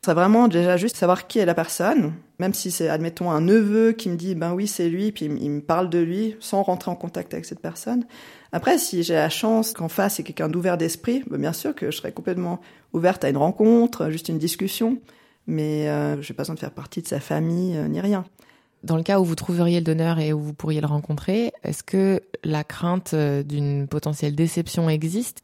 C'est 0.05 0.15
vraiment 0.15 0.49
déjà 0.49 0.77
juste 0.77 0.97
savoir 0.97 1.27
qui 1.27 1.39
est 1.39 1.45
la 1.45 1.55
personne, 1.55 2.15
même 2.39 2.55
si 2.55 2.71
c'est, 2.71 2.89
admettons, 2.89 3.31
un 3.31 3.41
neveu 3.41 3.93
qui 3.93 4.09
me 4.09 4.17
dit, 4.17 4.35
ben 4.35 4.55
oui, 4.55 4.67
c'est 4.67 4.89
lui, 4.89 5.11
puis 5.13 5.25
il 5.27 5.51
me- 5.51 5.61
parle 5.61 5.91
de 5.91 5.99
lui, 5.99 6.37
sans 6.41 6.63
rentrer 6.63 6.91
en 6.91 6.95
contact 6.95 7.35
avec 7.35 7.45
cette 7.45 7.61
personne. 7.61 8.05
Après, 8.53 8.79
si 8.79 9.03
j'ai 9.03 9.15
la 9.15 9.29
chance 9.29 9.73
qu'en 9.73 9.89
face, 9.89 10.15
c'est 10.15 10.23
quelqu'un 10.23 10.49
d'ouvert 10.49 10.79
d'esprit, 10.79 11.23
ben 11.29 11.39
bien 11.39 11.53
sûr 11.53 11.75
que 11.75 11.91
je 11.91 11.97
serais 11.97 12.13
complètement 12.13 12.61
ouverte 12.93 13.25
à 13.25 13.29
une 13.29 13.37
rencontre, 13.37 14.09
juste 14.11 14.29
une 14.29 14.39
discussion, 14.39 14.99
mais 15.47 15.89
euh, 15.89 16.23
j'ai 16.23 16.33
pas 16.33 16.43
besoin 16.45 16.55
de 16.55 16.61
faire 16.61 16.71
partie 16.71 17.03
de 17.03 17.09
sa 17.09 17.21
famille, 17.21 17.77
euh, 17.77 17.89
ni 17.89 18.01
rien. 18.01 18.25
Dans 18.85 18.97
le 18.97 19.03
cas 19.03 19.19
où 19.19 19.25
vous 19.25 19.35
trouveriez 19.35 19.81
le 19.81 19.85
donneur 19.85 20.21
et 20.21 20.33
où 20.33 20.39
vous 20.41 20.55
pourriez 20.55 20.81
le 20.81 20.87
rencontrer, 20.87 21.53
est-ce 21.65 21.83
que 21.83 22.23
la 22.45 22.63
crainte 22.63 23.13
euh, 23.15 23.43
d'une 23.43 23.89
potentielle 23.89 24.37
déception 24.37 24.89
existe 24.89 25.41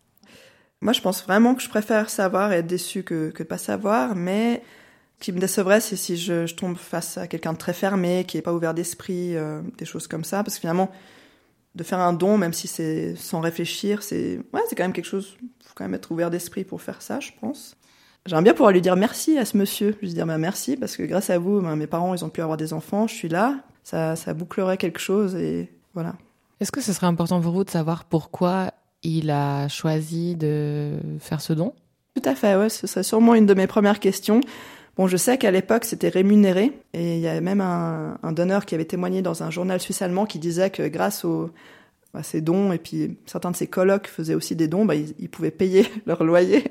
Moi, 0.85 0.93
je 0.93 1.01
pense 1.01 1.25
vraiment 1.25 1.55
que 1.55 1.63
je 1.63 1.69
préfère 1.71 2.11
savoir 2.11 2.53
et 2.53 2.57
être 2.57 2.67
déçue 2.67 3.05
que, 3.05 3.31
que 3.31 3.43
pas 3.43 3.57
savoir, 3.57 4.15
mais 4.15 4.63
ce 5.19 5.25
qui 5.25 5.33
me 5.33 5.39
décevrait, 5.39 5.81
c'est 5.81 5.97
si 5.97 6.19
je, 6.19 6.45
tombe 6.55 6.77
face 6.77 7.17
à 7.17 7.27
quelqu'un 7.27 7.55
de 7.55 7.59
très 7.59 7.73
fermé, 7.73 8.27
qui 8.29 8.37
est 8.37 8.43
pas 8.43 8.53
ouvert 8.53 8.75
d'esprit, 8.75 9.35
euh, 9.35 9.63
des 9.79 9.87
choses 9.87 10.07
comme 10.07 10.25
ça, 10.25 10.45
parce 10.45 10.57
que 10.57 10.61
finalement, 10.61 10.91
de 11.75 11.83
faire 11.85 12.01
un 12.01 12.13
don, 12.13 12.37
même 12.37 12.53
si 12.53 12.69
c'est 12.69 13.17
sans 13.17 13.41
réfléchir, 13.41 14.03
c'est 14.03 14.39
ouais, 14.53 14.61
c'est 14.69 14.77
quand 14.77 14.83
même 14.85 14.93
quelque 14.93 15.07
chose. 15.07 15.39
Faut 15.65 15.73
quand 15.75 15.85
même 15.85 15.95
être 15.95 16.11
ouvert 16.11 16.29
d'esprit 16.29 16.65
pour 16.65 16.83
faire 16.83 17.01
ça, 17.01 17.19
je 17.19 17.31
pense. 17.41 17.77
J'aimerais 18.27 18.45
bien 18.45 18.53
pouvoir 18.53 18.73
lui 18.73 18.83
dire 18.83 18.97
merci 18.97 19.39
à 19.39 19.47
ce 19.47 19.57
monsieur, 19.57 19.97
lui 20.03 20.13
dire 20.13 20.27
bah, 20.27 20.37
merci 20.37 20.77
parce 20.77 20.99
que 20.99 21.03
grâce 21.05 21.31
à 21.31 21.39
vous, 21.39 21.63
ben, 21.63 21.77
mes 21.77 21.87
parents, 21.87 22.13
ils 22.15 22.27
ont 22.27 22.31
pu 22.31 22.43
avoir 22.43 22.59
des 22.59 22.75
enfants, 22.75 23.07
je 23.07 23.15
suis 23.15 23.31
là, 23.31 23.57
ça, 23.85 24.17
ça 24.17 24.35
bouclerait 24.35 24.77
quelque 24.77 25.01
chose 25.01 25.35
et 25.35 25.73
voilà. 25.95 26.15
Est-ce 26.61 26.73
que 26.73 26.83
ce 26.83 26.93
serait 26.93 27.07
important 27.07 27.41
pour 27.41 27.53
vous 27.53 27.65
de 27.65 27.71
savoir 27.71 28.05
pourquoi 28.05 28.71
il 29.05 29.31
a 29.31 29.69
choisi 29.69 30.35
de 30.35 30.93
faire 31.21 31.41
ce 31.41 31.53
don 31.53 31.75
Tout 32.17 32.29
à 32.29 32.35
fait, 32.35 32.57
ouais, 32.57 32.69
ce 32.69 32.87
serait 32.87 33.03
sûrement 33.03 33.35
une 33.35 33.47
de 33.47 33.55
mes 33.55 33.67
premières 33.67 34.01
questions. 34.01 34.41
Bon, 34.97 35.09
je 35.09 35.17
sais 35.17 35.39
qu'à 35.39 35.51
l'époque, 35.51 35.85
c'était 35.85 36.09
rémunéré, 36.09 36.73
et 36.93 37.17
il 37.17 37.21
y 37.21 37.27
avait 37.27 37.41
même 37.41 37.61
un, 37.61 38.33
donneur 38.33 38.65
qui 38.65 38.75
avait 38.75 38.85
témoigné 38.85 39.23
dans 39.23 39.43
un 39.43 39.51
journal 39.51 39.81
suisse-allemand 39.81 40.25
qui 40.25 40.39
disait 40.39 40.71
que 40.71 40.87
grâce 40.87 41.27
à 42.15 42.23
ses 42.23 42.41
dons, 42.41 42.73
et 42.73 42.79
puis 42.79 43.17
certains 43.27 43.51
de 43.51 43.57
ses 43.57 43.67
colocs 43.67 44.07
faisaient 44.07 44.35
aussi 44.35 44.55
des 44.55 44.69
dons, 44.69 44.85
bah, 44.85 44.95
ils, 44.95 45.29
pouvaient 45.29 45.51
payer 45.51 45.87
leur 46.07 46.23
loyer. 46.23 46.65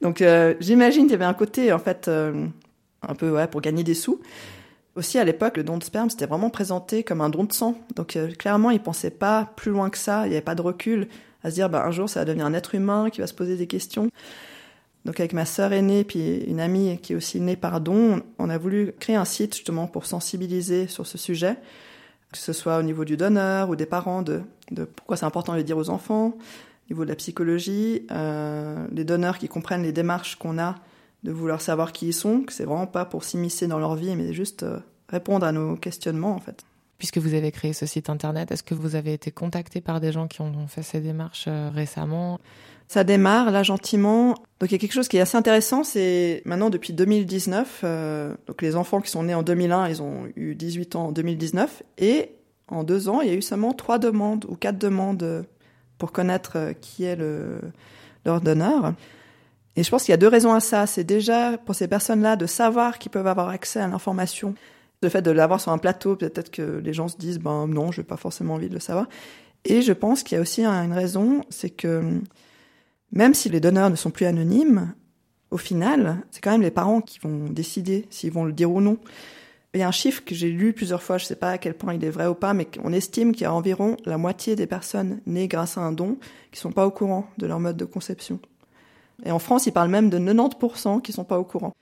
Donc 0.00 0.22
euh, 0.22 0.54
j'imagine 0.58 1.02
qu'il 1.02 1.12
y 1.12 1.14
avait 1.16 1.24
un 1.24 1.34
côté, 1.34 1.72
en 1.72 1.78
fait, 1.78 2.08
euh, 2.08 2.46
un 3.06 3.14
peu 3.14 3.36
pour 3.50 3.60
gagner 3.60 3.84
des 3.84 3.94
sous. 3.94 4.20
Aussi, 4.96 5.18
à 5.18 5.24
l'époque, 5.24 5.58
le 5.58 5.62
don 5.62 5.76
de 5.76 5.84
sperme, 5.84 6.08
c'était 6.08 6.24
vraiment 6.24 6.48
présenté 6.48 7.02
comme 7.02 7.20
un 7.20 7.28
don 7.28 7.44
de 7.44 7.52
sang. 7.52 7.78
Donc 7.94 8.16
euh, 8.16 8.32
clairement, 8.32 8.70
ils 8.70 8.80
pensaient 8.80 9.10
pas 9.10 9.52
plus 9.54 9.70
loin 9.70 9.90
que 9.90 9.98
ça, 9.98 10.26
il 10.26 10.30
n'y 10.30 10.36
avait 10.36 10.44
pas 10.44 10.54
de 10.54 10.62
recul 10.62 11.08
à 11.46 11.50
se 11.50 11.54
dire, 11.54 11.70
bah, 11.70 11.84
un 11.86 11.92
jour, 11.92 12.08
ça 12.08 12.20
va 12.20 12.24
devenir 12.24 12.44
un 12.44 12.54
être 12.54 12.74
humain 12.74 13.08
qui 13.08 13.20
va 13.20 13.28
se 13.28 13.34
poser 13.34 13.56
des 13.56 13.68
questions. 13.68 14.10
Donc 15.04 15.20
avec 15.20 15.32
ma 15.32 15.44
sœur 15.44 15.72
aînée 15.72 16.02
puis 16.02 16.38
une 16.38 16.58
amie 16.58 16.98
qui 17.00 17.12
est 17.12 17.16
aussi 17.16 17.40
née 17.40 17.54
par 17.54 17.80
don, 17.80 18.20
on 18.40 18.50
a 18.50 18.58
voulu 18.58 18.92
créer 18.98 19.14
un 19.14 19.24
site 19.24 19.54
justement 19.54 19.86
pour 19.86 20.06
sensibiliser 20.06 20.88
sur 20.88 21.06
ce 21.06 21.16
sujet, 21.16 21.56
que 22.32 22.38
ce 22.38 22.52
soit 22.52 22.78
au 22.78 22.82
niveau 22.82 23.04
du 23.04 23.16
donneur 23.16 23.70
ou 23.70 23.76
des 23.76 23.86
parents 23.86 24.22
de, 24.22 24.42
de 24.72 24.84
pourquoi 24.84 25.16
c'est 25.16 25.24
important 25.24 25.52
de 25.52 25.58
le 25.58 25.64
dire 25.64 25.78
aux 25.78 25.90
enfants, 25.90 26.34
au 26.36 26.90
niveau 26.90 27.04
de 27.04 27.10
la 27.10 27.14
psychologie, 27.14 28.04
euh, 28.10 28.84
les 28.90 29.04
donneurs 29.04 29.38
qui 29.38 29.46
comprennent 29.46 29.84
les 29.84 29.92
démarches 29.92 30.34
qu'on 30.34 30.58
a 30.58 30.74
de 31.22 31.30
vouloir 31.30 31.60
savoir 31.60 31.92
qui 31.92 32.08
ils 32.08 32.12
sont, 32.12 32.40
que 32.40 32.52
c'est 32.52 32.64
vraiment 32.64 32.88
pas 32.88 33.04
pour 33.04 33.22
s'immiscer 33.22 33.68
dans 33.68 33.78
leur 33.78 33.94
vie, 33.94 34.16
mais 34.16 34.32
juste 34.32 34.64
euh, 34.64 34.80
répondre 35.08 35.46
à 35.46 35.52
nos 35.52 35.76
questionnements 35.76 36.34
en 36.34 36.40
fait. 36.40 36.64
Puisque 36.98 37.18
vous 37.18 37.34
avez 37.34 37.52
créé 37.52 37.72
ce 37.72 37.84
site 37.84 38.08
internet, 38.08 38.50
est-ce 38.50 38.62
que 38.62 38.74
vous 38.74 38.96
avez 38.96 39.12
été 39.12 39.30
contacté 39.30 39.80
par 39.80 40.00
des 40.00 40.12
gens 40.12 40.28
qui 40.28 40.40
ont 40.40 40.66
fait 40.66 40.82
ces 40.82 41.00
démarches 41.00 41.44
euh, 41.46 41.70
récemment? 41.72 42.38
Ça 42.88 43.04
démarre 43.04 43.50
là 43.50 43.62
gentiment. 43.62 44.34
Donc 44.60 44.70
il 44.70 44.72
y 44.72 44.74
a 44.76 44.78
quelque 44.78 44.94
chose 44.94 45.08
qui 45.08 45.16
est 45.16 45.20
assez 45.20 45.36
intéressant, 45.36 45.84
c'est 45.84 46.42
maintenant 46.46 46.70
depuis 46.70 46.92
2019, 46.92 47.80
euh, 47.84 48.34
donc 48.46 48.62
les 48.62 48.76
enfants 48.76 49.00
qui 49.00 49.10
sont 49.10 49.24
nés 49.24 49.34
en 49.34 49.42
2001, 49.42 49.88
ils 49.88 50.02
ont 50.02 50.28
eu 50.36 50.54
18 50.54 50.96
ans 50.96 51.06
en 51.08 51.12
2019, 51.12 51.82
et 51.98 52.30
en 52.68 52.84
deux 52.84 53.08
ans, 53.08 53.20
il 53.20 53.28
y 53.28 53.30
a 53.32 53.34
eu 53.34 53.42
seulement 53.42 53.72
trois 53.72 53.98
demandes 53.98 54.46
ou 54.48 54.54
quatre 54.54 54.78
demandes 54.78 55.44
pour 55.98 56.12
connaître 56.12 56.52
euh, 56.56 56.72
qui 56.72 57.04
est 57.04 57.16
le, 57.16 57.60
leur 58.24 58.40
donneur. 58.40 58.94
Et 59.76 59.82
je 59.82 59.90
pense 59.90 60.04
qu'il 60.04 60.12
y 60.12 60.14
a 60.14 60.18
deux 60.18 60.28
raisons 60.28 60.54
à 60.54 60.60
ça. 60.60 60.86
C'est 60.86 61.04
déjà 61.04 61.58
pour 61.58 61.74
ces 61.74 61.86
personnes-là 61.86 62.36
de 62.36 62.46
savoir 62.46 62.98
qu'ils 62.98 63.10
peuvent 63.10 63.26
avoir 63.26 63.50
accès 63.50 63.80
à 63.80 63.86
l'information. 63.86 64.54
Le 65.02 65.08
fait 65.08 65.22
de 65.22 65.30
l'avoir 65.30 65.60
sur 65.60 65.72
un 65.72 65.78
plateau, 65.78 66.16
peut-être 66.16 66.50
que 66.50 66.62
les 66.62 66.92
gens 66.92 67.08
se 67.08 67.16
disent, 67.16 67.38
ben 67.38 67.66
non, 67.66 67.92
je 67.92 68.00
n'ai 68.00 68.06
pas 68.06 68.16
forcément 68.16 68.54
envie 68.54 68.68
de 68.68 68.74
le 68.74 68.80
savoir. 68.80 69.06
Et 69.64 69.82
je 69.82 69.92
pense 69.92 70.22
qu'il 70.22 70.36
y 70.36 70.38
a 70.38 70.42
aussi 70.42 70.64
une 70.64 70.92
raison, 70.92 71.42
c'est 71.50 71.70
que 71.70 72.20
même 73.12 73.34
si 73.34 73.48
les 73.48 73.60
donneurs 73.60 73.90
ne 73.90 73.96
sont 73.96 74.10
plus 74.10 74.26
anonymes, 74.26 74.94
au 75.50 75.58
final, 75.58 76.18
c'est 76.30 76.40
quand 76.40 76.50
même 76.50 76.62
les 76.62 76.70
parents 76.70 77.00
qui 77.00 77.18
vont 77.18 77.46
décider 77.48 78.06
s'ils 78.10 78.32
vont 78.32 78.44
le 78.44 78.52
dire 78.52 78.70
ou 78.70 78.80
non. 78.80 78.98
Il 79.74 79.80
y 79.80 79.82
a 79.82 79.88
un 79.88 79.92
chiffre 79.92 80.24
que 80.24 80.34
j'ai 80.34 80.48
lu 80.48 80.72
plusieurs 80.72 81.02
fois, 81.02 81.18
je 81.18 81.24
ne 81.24 81.28
sais 81.28 81.36
pas 81.36 81.50
à 81.50 81.58
quel 81.58 81.74
point 81.74 81.94
il 81.94 82.04
est 82.04 82.10
vrai 82.10 82.26
ou 82.26 82.34
pas, 82.34 82.54
mais 82.54 82.66
on 82.82 82.92
estime 82.92 83.32
qu'il 83.32 83.42
y 83.42 83.46
a 83.46 83.52
environ 83.52 83.96
la 84.06 84.16
moitié 84.16 84.56
des 84.56 84.66
personnes 84.66 85.20
nées 85.26 85.48
grâce 85.48 85.76
à 85.76 85.82
un 85.82 85.92
don 85.92 86.16
qui 86.50 86.58
sont 86.58 86.72
pas 86.72 86.86
au 86.86 86.90
courant 86.90 87.28
de 87.36 87.46
leur 87.46 87.60
mode 87.60 87.76
de 87.76 87.84
conception. 87.84 88.40
Et 89.24 89.30
en 89.30 89.38
France, 89.38 89.66
ils 89.66 89.72
parlent 89.72 89.90
même 89.90 90.10
de 90.10 90.18
90% 90.18 91.02
qui 91.02 91.12
sont 91.12 91.24
pas 91.24 91.38
au 91.38 91.44
courant. 91.44 91.74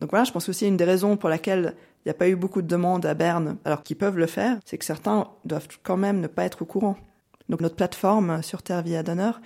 Donc 0.00 0.10
voilà, 0.10 0.24
je 0.24 0.32
pense 0.32 0.48
aussi 0.48 0.66
une 0.66 0.76
des 0.76 0.84
raisons 0.84 1.16
pour 1.16 1.28
laquelle 1.28 1.74
n'y 2.06 2.10
a 2.10 2.14
pas 2.14 2.28
eu 2.28 2.36
beaucoup 2.36 2.62
de 2.62 2.66
demandes 2.66 3.04
à 3.06 3.14
Berne, 3.14 3.56
alors 3.64 3.82
qu'ils 3.82 3.96
peuvent 3.96 4.18
le 4.18 4.26
faire, 4.26 4.58
c'est 4.64 4.78
que 4.78 4.84
certains 4.84 5.28
doivent 5.44 5.68
quand 5.82 5.96
même 5.96 6.20
ne 6.20 6.26
pas 6.26 6.44
être 6.44 6.62
au 6.62 6.64
courant. 6.64 6.96
Donc 7.48 7.60
notre 7.60 7.76
plateforme 7.76 8.42
sur 8.42 8.62
Terre 8.62 8.82
Via 8.82 9.02
Donneur, 9.02 9.40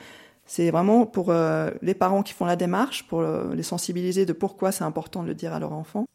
c'est 0.46 0.70
vraiment 0.70 1.06
pour 1.06 1.30
euh, 1.30 1.70
les 1.80 1.94
parents 1.94 2.22
qui 2.22 2.32
font 2.32 2.44
la 2.44 2.56
démarche, 2.56 3.06
pour 3.06 3.20
euh, 3.20 3.54
les 3.54 3.62
sensibiliser 3.62 4.26
de 4.26 4.32
pourquoi 4.32 4.72
c'est 4.72 4.84
important 4.84 5.22
de 5.22 5.28
le 5.28 5.34
dire 5.34 5.52
à 5.52 5.60
leur 5.60 5.72
enfant. 5.72 6.06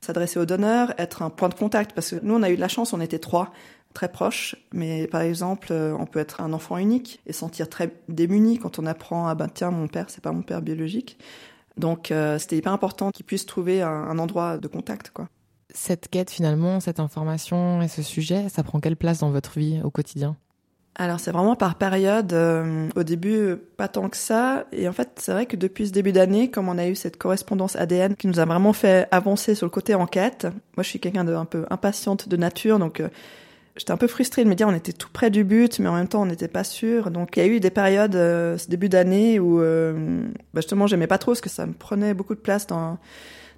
S'adresser 0.00 0.38
aux 0.38 0.46
donneurs, 0.46 0.94
être 0.98 1.22
un 1.22 1.30
point 1.30 1.48
de 1.48 1.54
contact, 1.54 1.92
parce 1.92 2.10
que 2.10 2.16
nous 2.22 2.34
on 2.34 2.42
a 2.42 2.50
eu 2.50 2.56
de 2.56 2.60
la 2.60 2.68
chance, 2.68 2.92
on 2.92 3.00
était 3.00 3.18
trois 3.18 3.52
très 3.94 4.08
proches, 4.10 4.56
mais 4.72 5.06
par 5.06 5.22
exemple, 5.22 5.68
euh, 5.70 5.96
on 5.98 6.06
peut 6.06 6.18
être 6.18 6.40
un 6.40 6.52
enfant 6.52 6.78
unique 6.78 7.20
et 7.26 7.32
sentir 7.32 7.68
très 7.68 7.94
démuni 8.08 8.58
quand 8.58 8.78
on 8.78 8.86
apprend 8.86 9.28
ah 9.28 9.34
ben 9.34 9.48
tiens 9.48 9.70
mon 9.70 9.88
père 9.88 10.06
c'est 10.08 10.22
pas 10.22 10.32
mon 10.32 10.42
père 10.42 10.62
biologique. 10.62 11.18
Donc 11.76 12.10
euh, 12.10 12.38
c'était 12.38 12.56
hyper 12.56 12.72
important 12.72 13.10
qu'ils 13.10 13.24
puissent 13.24 13.46
trouver 13.46 13.82
un, 13.82 13.88
un 13.88 14.18
endroit 14.18 14.58
de 14.58 14.68
contact 14.68 15.10
quoi. 15.10 15.28
Cette 15.74 16.08
quête 16.08 16.30
finalement, 16.30 16.80
cette 16.80 17.00
information 17.00 17.82
et 17.82 17.88
ce 17.88 18.00
sujet, 18.02 18.48
ça 18.48 18.62
prend 18.62 18.80
quelle 18.80 18.96
place 18.96 19.18
dans 19.18 19.30
votre 19.30 19.58
vie 19.58 19.80
au 19.82 19.90
quotidien? 19.90 20.36
Alors 20.96 21.18
c'est 21.18 21.32
vraiment 21.32 21.56
par 21.56 21.74
période. 21.74 22.32
euh, 22.32 22.88
au 22.94 23.02
début, 23.02 23.56
pas 23.76 23.88
tant 23.88 24.08
que 24.08 24.16
ça. 24.16 24.66
Et 24.70 24.88
en 24.88 24.92
fait, 24.92 25.10
c'est 25.16 25.32
vrai 25.32 25.46
que 25.46 25.56
depuis 25.56 25.88
ce 25.88 25.92
début 25.92 26.12
d'année, 26.12 26.48
comme 26.50 26.68
on 26.68 26.78
a 26.78 26.86
eu 26.86 26.94
cette 26.94 27.16
correspondance 27.16 27.74
ADN 27.74 28.14
qui 28.14 28.28
nous 28.28 28.38
a 28.38 28.44
vraiment 28.44 28.72
fait 28.72 29.08
avancer 29.10 29.56
sur 29.56 29.66
le 29.66 29.70
côté 29.70 29.96
enquête. 29.96 30.44
Moi, 30.76 30.84
je 30.84 30.88
suis 30.88 31.00
quelqu'un 31.00 31.24
de 31.24 31.34
un 31.34 31.44
peu 31.44 31.66
impatiente 31.70 32.28
de 32.28 32.36
nature, 32.36 32.78
donc 32.78 33.00
euh, 33.00 33.08
j'étais 33.76 33.90
un 33.90 33.96
peu 33.96 34.06
frustrée 34.06 34.44
de 34.44 34.48
me 34.48 34.54
dire 34.54 34.68
on 34.68 34.74
était 34.74 34.92
tout 34.92 35.08
près 35.12 35.30
du 35.30 35.42
but, 35.42 35.80
mais 35.80 35.88
en 35.88 35.94
même 35.94 36.08
temps 36.08 36.22
on 36.22 36.26
n'était 36.26 36.48
pas 36.48 36.64
sûr. 36.64 37.10
Donc 37.10 37.36
il 37.36 37.40
y 37.40 37.42
a 37.42 37.48
eu 37.48 37.60
des 37.60 37.70
périodes, 37.70 38.14
euh, 38.14 38.56
ce 38.58 38.68
début 38.68 38.88
d'année 38.88 39.40
où 39.40 39.60
euh, 39.60 40.22
bah, 40.52 40.60
justement 40.60 40.86
j'aimais 40.86 41.08
pas 41.08 41.18
trop 41.18 41.32
parce 41.32 41.40
que 41.40 41.50
ça 41.50 41.66
me 41.66 41.72
prenait 41.72 42.14
beaucoup 42.14 42.36
de 42.36 42.40
place 42.40 42.66
dans 42.66 42.98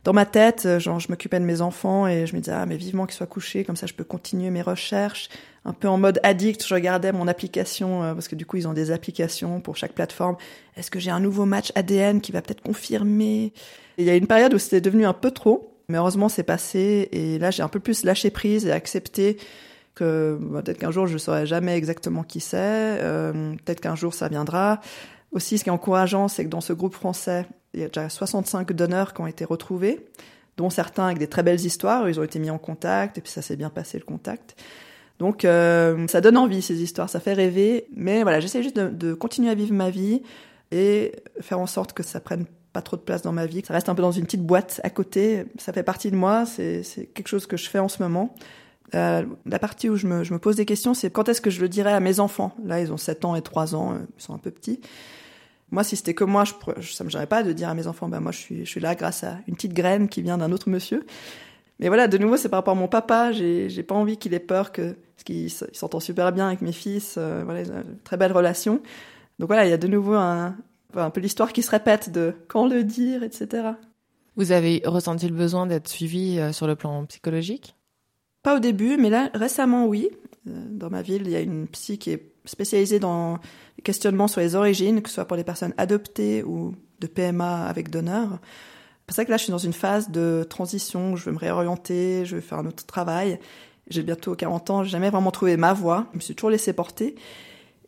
dans 0.06 0.12
ma 0.12 0.24
tête, 0.24 0.66
euh, 0.66 0.78
genre 0.78 1.00
je 1.00 1.08
m'occupais 1.08 1.40
de 1.40 1.44
mes 1.44 1.60
enfants 1.60 2.06
et 2.06 2.28
je 2.28 2.36
me 2.36 2.40
disais 2.40 2.54
ah 2.54 2.64
mais 2.64 2.76
vivement 2.76 3.06
qu'ils 3.06 3.16
soient 3.16 3.26
couchés, 3.26 3.64
comme 3.64 3.74
ça 3.74 3.88
je 3.88 3.92
peux 3.92 4.04
continuer 4.04 4.50
mes 4.50 4.62
recherches. 4.62 5.28
Un 5.64 5.72
peu 5.72 5.88
en 5.88 5.98
mode 5.98 6.20
addict, 6.22 6.64
je 6.64 6.72
regardais 6.72 7.10
mon 7.10 7.26
application 7.26 8.04
euh, 8.04 8.14
parce 8.14 8.28
que 8.28 8.36
du 8.36 8.46
coup 8.46 8.56
ils 8.56 8.68
ont 8.68 8.72
des 8.72 8.92
applications 8.92 9.60
pour 9.60 9.76
chaque 9.76 9.94
plateforme. 9.94 10.36
Est-ce 10.76 10.92
que 10.92 11.00
j'ai 11.00 11.10
un 11.10 11.18
nouveau 11.18 11.44
match 11.44 11.72
ADN 11.74 12.20
qui 12.20 12.30
va 12.30 12.40
peut-être 12.40 12.62
confirmer? 12.62 13.52
Il 13.98 14.04
y 14.04 14.10
a 14.10 14.14
une 14.14 14.28
période 14.28 14.54
où 14.54 14.58
c'était 14.58 14.80
devenu 14.80 15.06
un 15.06 15.12
peu 15.12 15.32
trop, 15.32 15.74
mais 15.88 15.98
heureusement 15.98 16.28
c'est 16.28 16.44
passé 16.44 17.08
et 17.10 17.40
là 17.40 17.50
j'ai 17.50 17.64
un 17.64 17.68
peu 17.68 17.80
plus 17.80 18.04
lâché 18.04 18.30
prise 18.30 18.64
et 18.64 18.70
accepté 18.70 19.38
que 19.96 20.38
bah, 20.40 20.62
peut-être 20.62 20.78
qu'un 20.78 20.92
jour 20.92 21.08
je 21.08 21.18
saurai 21.18 21.46
jamais 21.46 21.76
exactement 21.76 22.22
qui 22.22 22.38
c'est, 22.38 22.58
euh, 22.60 23.54
peut-être 23.64 23.80
qu'un 23.80 23.96
jour 23.96 24.14
ça 24.14 24.28
viendra. 24.28 24.80
Aussi, 25.32 25.58
ce 25.58 25.64
qui 25.64 25.70
est 25.70 25.72
encourageant, 25.72 26.28
c'est 26.28 26.44
que 26.44 26.50
dans 26.50 26.60
ce 26.60 26.72
groupe 26.72 26.94
français, 26.94 27.46
il 27.74 27.80
y 27.80 27.84
a 27.84 27.88
déjà 27.88 28.08
65 28.08 28.72
donneurs 28.72 29.12
qui 29.12 29.20
ont 29.20 29.26
été 29.26 29.44
retrouvés, 29.44 30.06
dont 30.56 30.70
certains 30.70 31.06
avec 31.06 31.18
des 31.18 31.26
très 31.26 31.42
belles 31.42 31.60
histoires. 31.60 32.08
Ils 32.08 32.18
ont 32.18 32.22
été 32.22 32.38
mis 32.38 32.50
en 32.50 32.58
contact 32.58 33.18
et 33.18 33.20
puis 33.20 33.30
ça 33.30 33.42
s'est 33.42 33.56
bien 33.56 33.70
passé 33.70 33.98
le 33.98 34.04
contact. 34.04 34.56
Donc 35.18 35.44
euh, 35.44 36.06
ça 36.08 36.20
donne 36.20 36.36
envie 36.36 36.62
ces 36.62 36.82
histoires, 36.82 37.08
ça 37.08 37.20
fait 37.20 37.32
rêver. 37.32 37.86
Mais 37.94 38.22
voilà, 38.22 38.40
j'essaie 38.40 38.62
juste 38.62 38.76
de, 38.76 38.88
de, 38.88 39.14
continuer 39.14 39.50
à 39.50 39.54
vivre 39.54 39.72
ma 39.72 39.90
vie 39.90 40.22
et 40.72 41.12
faire 41.40 41.58
en 41.58 41.66
sorte 41.66 41.92
que 41.92 42.02
ça 42.02 42.20
prenne 42.20 42.46
pas 42.72 42.82
trop 42.82 42.96
de 42.96 43.02
place 43.02 43.22
dans 43.22 43.32
ma 43.32 43.46
vie, 43.46 43.62
que 43.62 43.68
ça 43.68 43.74
reste 43.74 43.88
un 43.88 43.94
peu 43.94 44.02
dans 44.02 44.12
une 44.12 44.24
petite 44.24 44.44
boîte 44.44 44.80
à 44.84 44.90
côté. 44.90 45.46
Ça 45.58 45.72
fait 45.72 45.82
partie 45.82 46.10
de 46.10 46.16
moi, 46.16 46.44
c'est 46.44 46.82
quelque 47.14 47.28
chose 47.28 47.46
que 47.46 47.56
je 47.56 47.68
fais 47.70 47.78
en 47.78 47.88
ce 47.88 48.02
moment. 48.02 48.34
Euh, 48.94 49.24
la 49.44 49.58
partie 49.58 49.88
où 49.88 49.96
je 49.96 50.06
me, 50.06 50.38
pose 50.38 50.56
des 50.56 50.64
questions, 50.64 50.94
c'est 50.94 51.10
quand 51.10 51.28
est-ce 51.28 51.40
que 51.40 51.50
je 51.50 51.60
le 51.60 51.68
dirais 51.68 51.92
à 51.92 52.00
mes 52.00 52.20
enfants? 52.20 52.54
Là, 52.64 52.80
ils 52.80 52.92
ont 52.92 52.96
7 52.96 53.24
ans 53.24 53.34
et 53.34 53.42
3 53.42 53.74
ans, 53.74 53.94
euh, 53.94 53.98
ils 54.16 54.22
sont 54.22 54.34
un 54.34 54.38
peu 54.38 54.50
petits. 54.50 54.80
Moi, 55.70 55.82
si 55.82 55.96
c'était 55.96 56.14
que 56.14 56.24
moi, 56.24 56.44
je, 56.44 56.92
ça 56.92 57.02
me 57.02 57.10
gênerait 57.10 57.26
pas 57.26 57.42
de 57.42 57.52
dire 57.52 57.68
à 57.68 57.74
mes 57.74 57.88
enfants, 57.88 58.08
ben 58.08 58.20
moi, 58.20 58.30
je 58.30 58.64
suis, 58.64 58.80
là 58.80 58.94
grâce 58.94 59.24
à 59.24 59.38
une 59.48 59.54
petite 59.54 59.72
graine 59.72 60.08
qui 60.08 60.22
vient 60.22 60.38
d'un 60.38 60.52
autre 60.52 60.68
monsieur. 60.68 61.04
Mais 61.80 61.88
voilà, 61.88 62.06
de 62.06 62.16
nouveau, 62.16 62.36
c'est 62.36 62.48
par 62.48 62.58
rapport 62.58 62.76
à 62.76 62.80
mon 62.80 62.88
papa. 62.88 63.32
J'ai, 63.32 63.82
pas 63.82 63.94
envie 63.94 64.16
qu'il 64.16 64.32
ait 64.32 64.38
peur 64.38 64.70
que, 64.70 64.92
parce 64.92 65.24
qu'il 65.24 65.50
s'entend 65.50 66.00
super 66.00 66.32
bien 66.32 66.46
avec 66.46 66.62
mes 66.62 66.72
fils. 66.72 67.16
Euh, 67.18 67.42
voilà, 67.44 67.62
une 67.62 67.98
très 68.04 68.16
belle 68.16 68.32
relation. 68.32 68.80
Donc 69.40 69.48
voilà, 69.48 69.66
il 69.66 69.70
y 69.70 69.74
a 69.74 69.78
de 69.78 69.88
nouveau 69.88 70.14
un, 70.14 70.56
un 70.94 71.10
peu 71.10 71.20
l'histoire 71.20 71.52
qui 71.52 71.62
se 71.62 71.70
répète 71.70 72.10
de 72.10 72.32
quand 72.46 72.68
le 72.68 72.84
dire, 72.84 73.24
etc. 73.24 73.70
Vous 74.36 74.52
avez 74.52 74.82
ressenti 74.84 75.26
le 75.28 75.34
besoin 75.34 75.66
d'être 75.66 75.88
suivi 75.88 76.40
sur 76.52 76.66
le 76.66 76.76
plan 76.76 77.04
psychologique? 77.06 77.76
Pas 78.46 78.54
au 78.54 78.60
début, 78.60 78.96
mais 78.96 79.10
là, 79.10 79.28
récemment, 79.34 79.86
oui. 79.86 80.08
Euh, 80.46 80.52
dans 80.70 80.88
ma 80.88 81.02
ville, 81.02 81.22
il 81.24 81.32
y 81.32 81.34
a 81.34 81.40
une 81.40 81.66
psy 81.66 81.98
qui 81.98 82.12
est 82.12 82.30
spécialisée 82.44 83.00
dans 83.00 83.40
les 83.76 83.82
questionnements 83.82 84.28
sur 84.28 84.40
les 84.40 84.54
origines, 84.54 85.02
que 85.02 85.08
ce 85.08 85.16
soit 85.16 85.24
pour 85.24 85.36
les 85.36 85.42
personnes 85.42 85.74
adoptées 85.78 86.44
ou 86.44 86.76
de 87.00 87.08
PMA 87.08 87.66
avec 87.66 87.90
donneur. 87.90 88.28
C'est 88.30 89.06
pour 89.08 89.16
ça 89.16 89.24
que 89.24 89.32
là, 89.32 89.36
je 89.36 89.42
suis 89.42 89.50
dans 89.50 89.58
une 89.58 89.72
phase 89.72 90.10
de 90.12 90.46
transition 90.48 91.14
où 91.14 91.16
je 91.16 91.24
veux 91.24 91.32
me 91.32 91.38
réorienter, 91.38 92.24
je 92.24 92.36
veux 92.36 92.40
faire 92.40 92.58
un 92.58 92.66
autre 92.66 92.86
travail. 92.86 93.40
J'ai 93.88 94.04
bientôt 94.04 94.36
40 94.36 94.70
ans, 94.70 94.84
j'ai 94.84 94.90
jamais 94.90 95.10
vraiment 95.10 95.32
trouvé 95.32 95.56
ma 95.56 95.72
voie. 95.72 96.06
Je 96.12 96.18
me 96.18 96.20
suis 96.20 96.36
toujours 96.36 96.50
laissé 96.50 96.72
porter. 96.72 97.16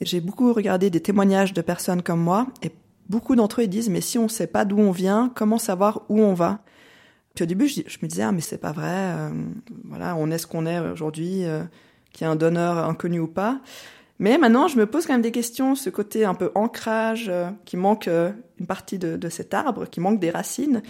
J'ai 0.01 0.21
beaucoup 0.21 0.53
regardé 0.53 0.90
des 0.90 1.01
témoignages 1.01 1.53
de 1.53 1.61
personnes 1.61 2.03
comme 2.03 2.21
moi, 2.21 2.49
et 2.64 2.73
beaucoup 3.09 3.37
d'entre 3.37 3.62
eux 3.62 3.68
disent 3.68 3.90
mais 3.90 4.01
si 4.01 4.18
on 4.18 4.25
ne 4.25 4.29
sait 4.29 4.49
pas 4.49 4.64
d'où 4.64 4.81
on 4.81 4.90
vient, 4.90 5.31
comment 5.37 5.59
savoir 5.59 6.03
où 6.09 6.21
on 6.21 6.35
va? 6.35 6.59
Au 7.40 7.46
début, 7.46 7.68
je, 7.68 7.81
me 8.03 8.07
disais 8.07 8.22
ah 8.22 8.33
mais 8.33 8.40
c'est 8.40 8.59
pas 8.59 8.72
vrai, 8.72 8.87
euh, 8.88 9.31
voilà, 9.85 10.16
on 10.16 10.31
est 10.31 10.38
ce 10.38 10.46
qu'on 10.46 10.66
est 10.66 10.79
aujourd'hui, 10.81 11.44
euh, 11.44 11.62
qu'il 12.12 12.27
y 12.27 12.29
ait 12.29 12.33
un 12.33 12.37
donneur 12.37 12.79
inconnu 12.79 13.20
ou 13.20 13.29
pas. 13.29 13.61
Mais 14.18 14.37
maintenant, 14.37 14.66
je 14.66 14.77
me 14.77 14.87
pose 14.87 15.07
quand 15.07 15.12
même 15.12 15.22
des 15.22 15.33
questions, 15.33 15.74
ce 15.74 15.90
côté 15.90 16.24
un 16.24 16.35
peu 16.35 16.51
ancrage, 16.55 17.29
euh, 17.29 17.51
qui 17.64 17.77
manque 17.77 18.09
euh, 18.09 18.33
une 18.59 18.66
partie 18.66 18.98
de, 18.98 19.16
de, 19.16 19.29
cet 19.29 19.55
arbre, 19.55 19.87
qui 19.87 20.01
manque 20.01 20.18
des 20.18 20.31
racines. 20.31 20.83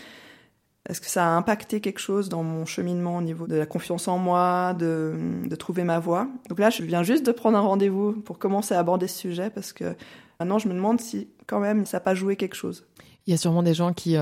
Est-ce 0.89 1.03
que 1.03 1.09
ça 1.09 1.27
a 1.27 1.31
impacté 1.31 1.83
quelque 1.83 1.99
chose 1.99 2.31
dans 2.31 2.43
mon 2.43 2.65
cheminement 2.65 3.19
au 3.19 3.21
niveau 3.23 3.47
de 3.47 3.57
la 3.57 3.67
confiance 3.67 4.09
en 4.09 4.17
moi, 4.17 4.73
de, 4.73 5.15
de 5.45 5.57
trouver 5.57 5.85
ma 5.85 5.99
voie? 5.99 6.29
Donc 6.49 6.59
là, 6.59 6.71
je 6.71 6.83
viens 6.83 7.03
juste 7.03 7.27
de 7.27 7.33
prendre 7.33 7.59
un 7.59 7.63
rendez-vous 7.63 8.13
pour 8.13 8.39
commencer 8.39 8.75
à 8.75 8.79
aborder 8.79 9.07
ce 9.07 9.19
sujet, 9.19 9.51
parce 9.51 9.75
que 9.75 9.95
maintenant, 10.41 10.59
je 10.59 10.69
me 10.69 10.73
demande 10.73 11.01
si 11.01 11.29
quand 11.47 11.61
même 11.61 11.85
ça 11.85 11.99
n'a 11.99 12.01
pas 12.01 12.15
joué 12.15 12.37
quelque 12.37 12.57
chose. 12.57 12.87
Il 13.27 13.33
y 13.33 13.35
a 13.35 13.37
sûrement 13.37 13.63
des 13.63 13.75
gens 13.75 13.93
qui 13.93 14.17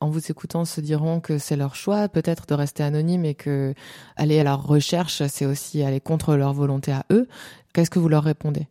en 0.00 0.10
vous 0.10 0.30
écoutant 0.30 0.64
se 0.64 0.80
diront 0.80 1.20
que 1.20 1.38
c'est 1.38 1.56
leur 1.56 1.74
choix 1.74 2.08
peut-être 2.08 2.46
de 2.46 2.54
rester 2.54 2.82
anonyme 2.82 3.24
et 3.24 3.34
que 3.34 3.74
aller 4.16 4.38
à 4.38 4.44
leur 4.44 4.66
recherche 4.66 5.22
c'est 5.28 5.46
aussi 5.46 5.82
aller 5.82 6.00
contre 6.00 6.36
leur 6.36 6.52
volonté 6.52 6.92
à 6.92 7.04
eux. 7.10 7.28
Qu'est-ce 7.72 7.90
que 7.90 7.98
vous 7.98 8.08
leur 8.08 8.24
répondez? 8.24 8.68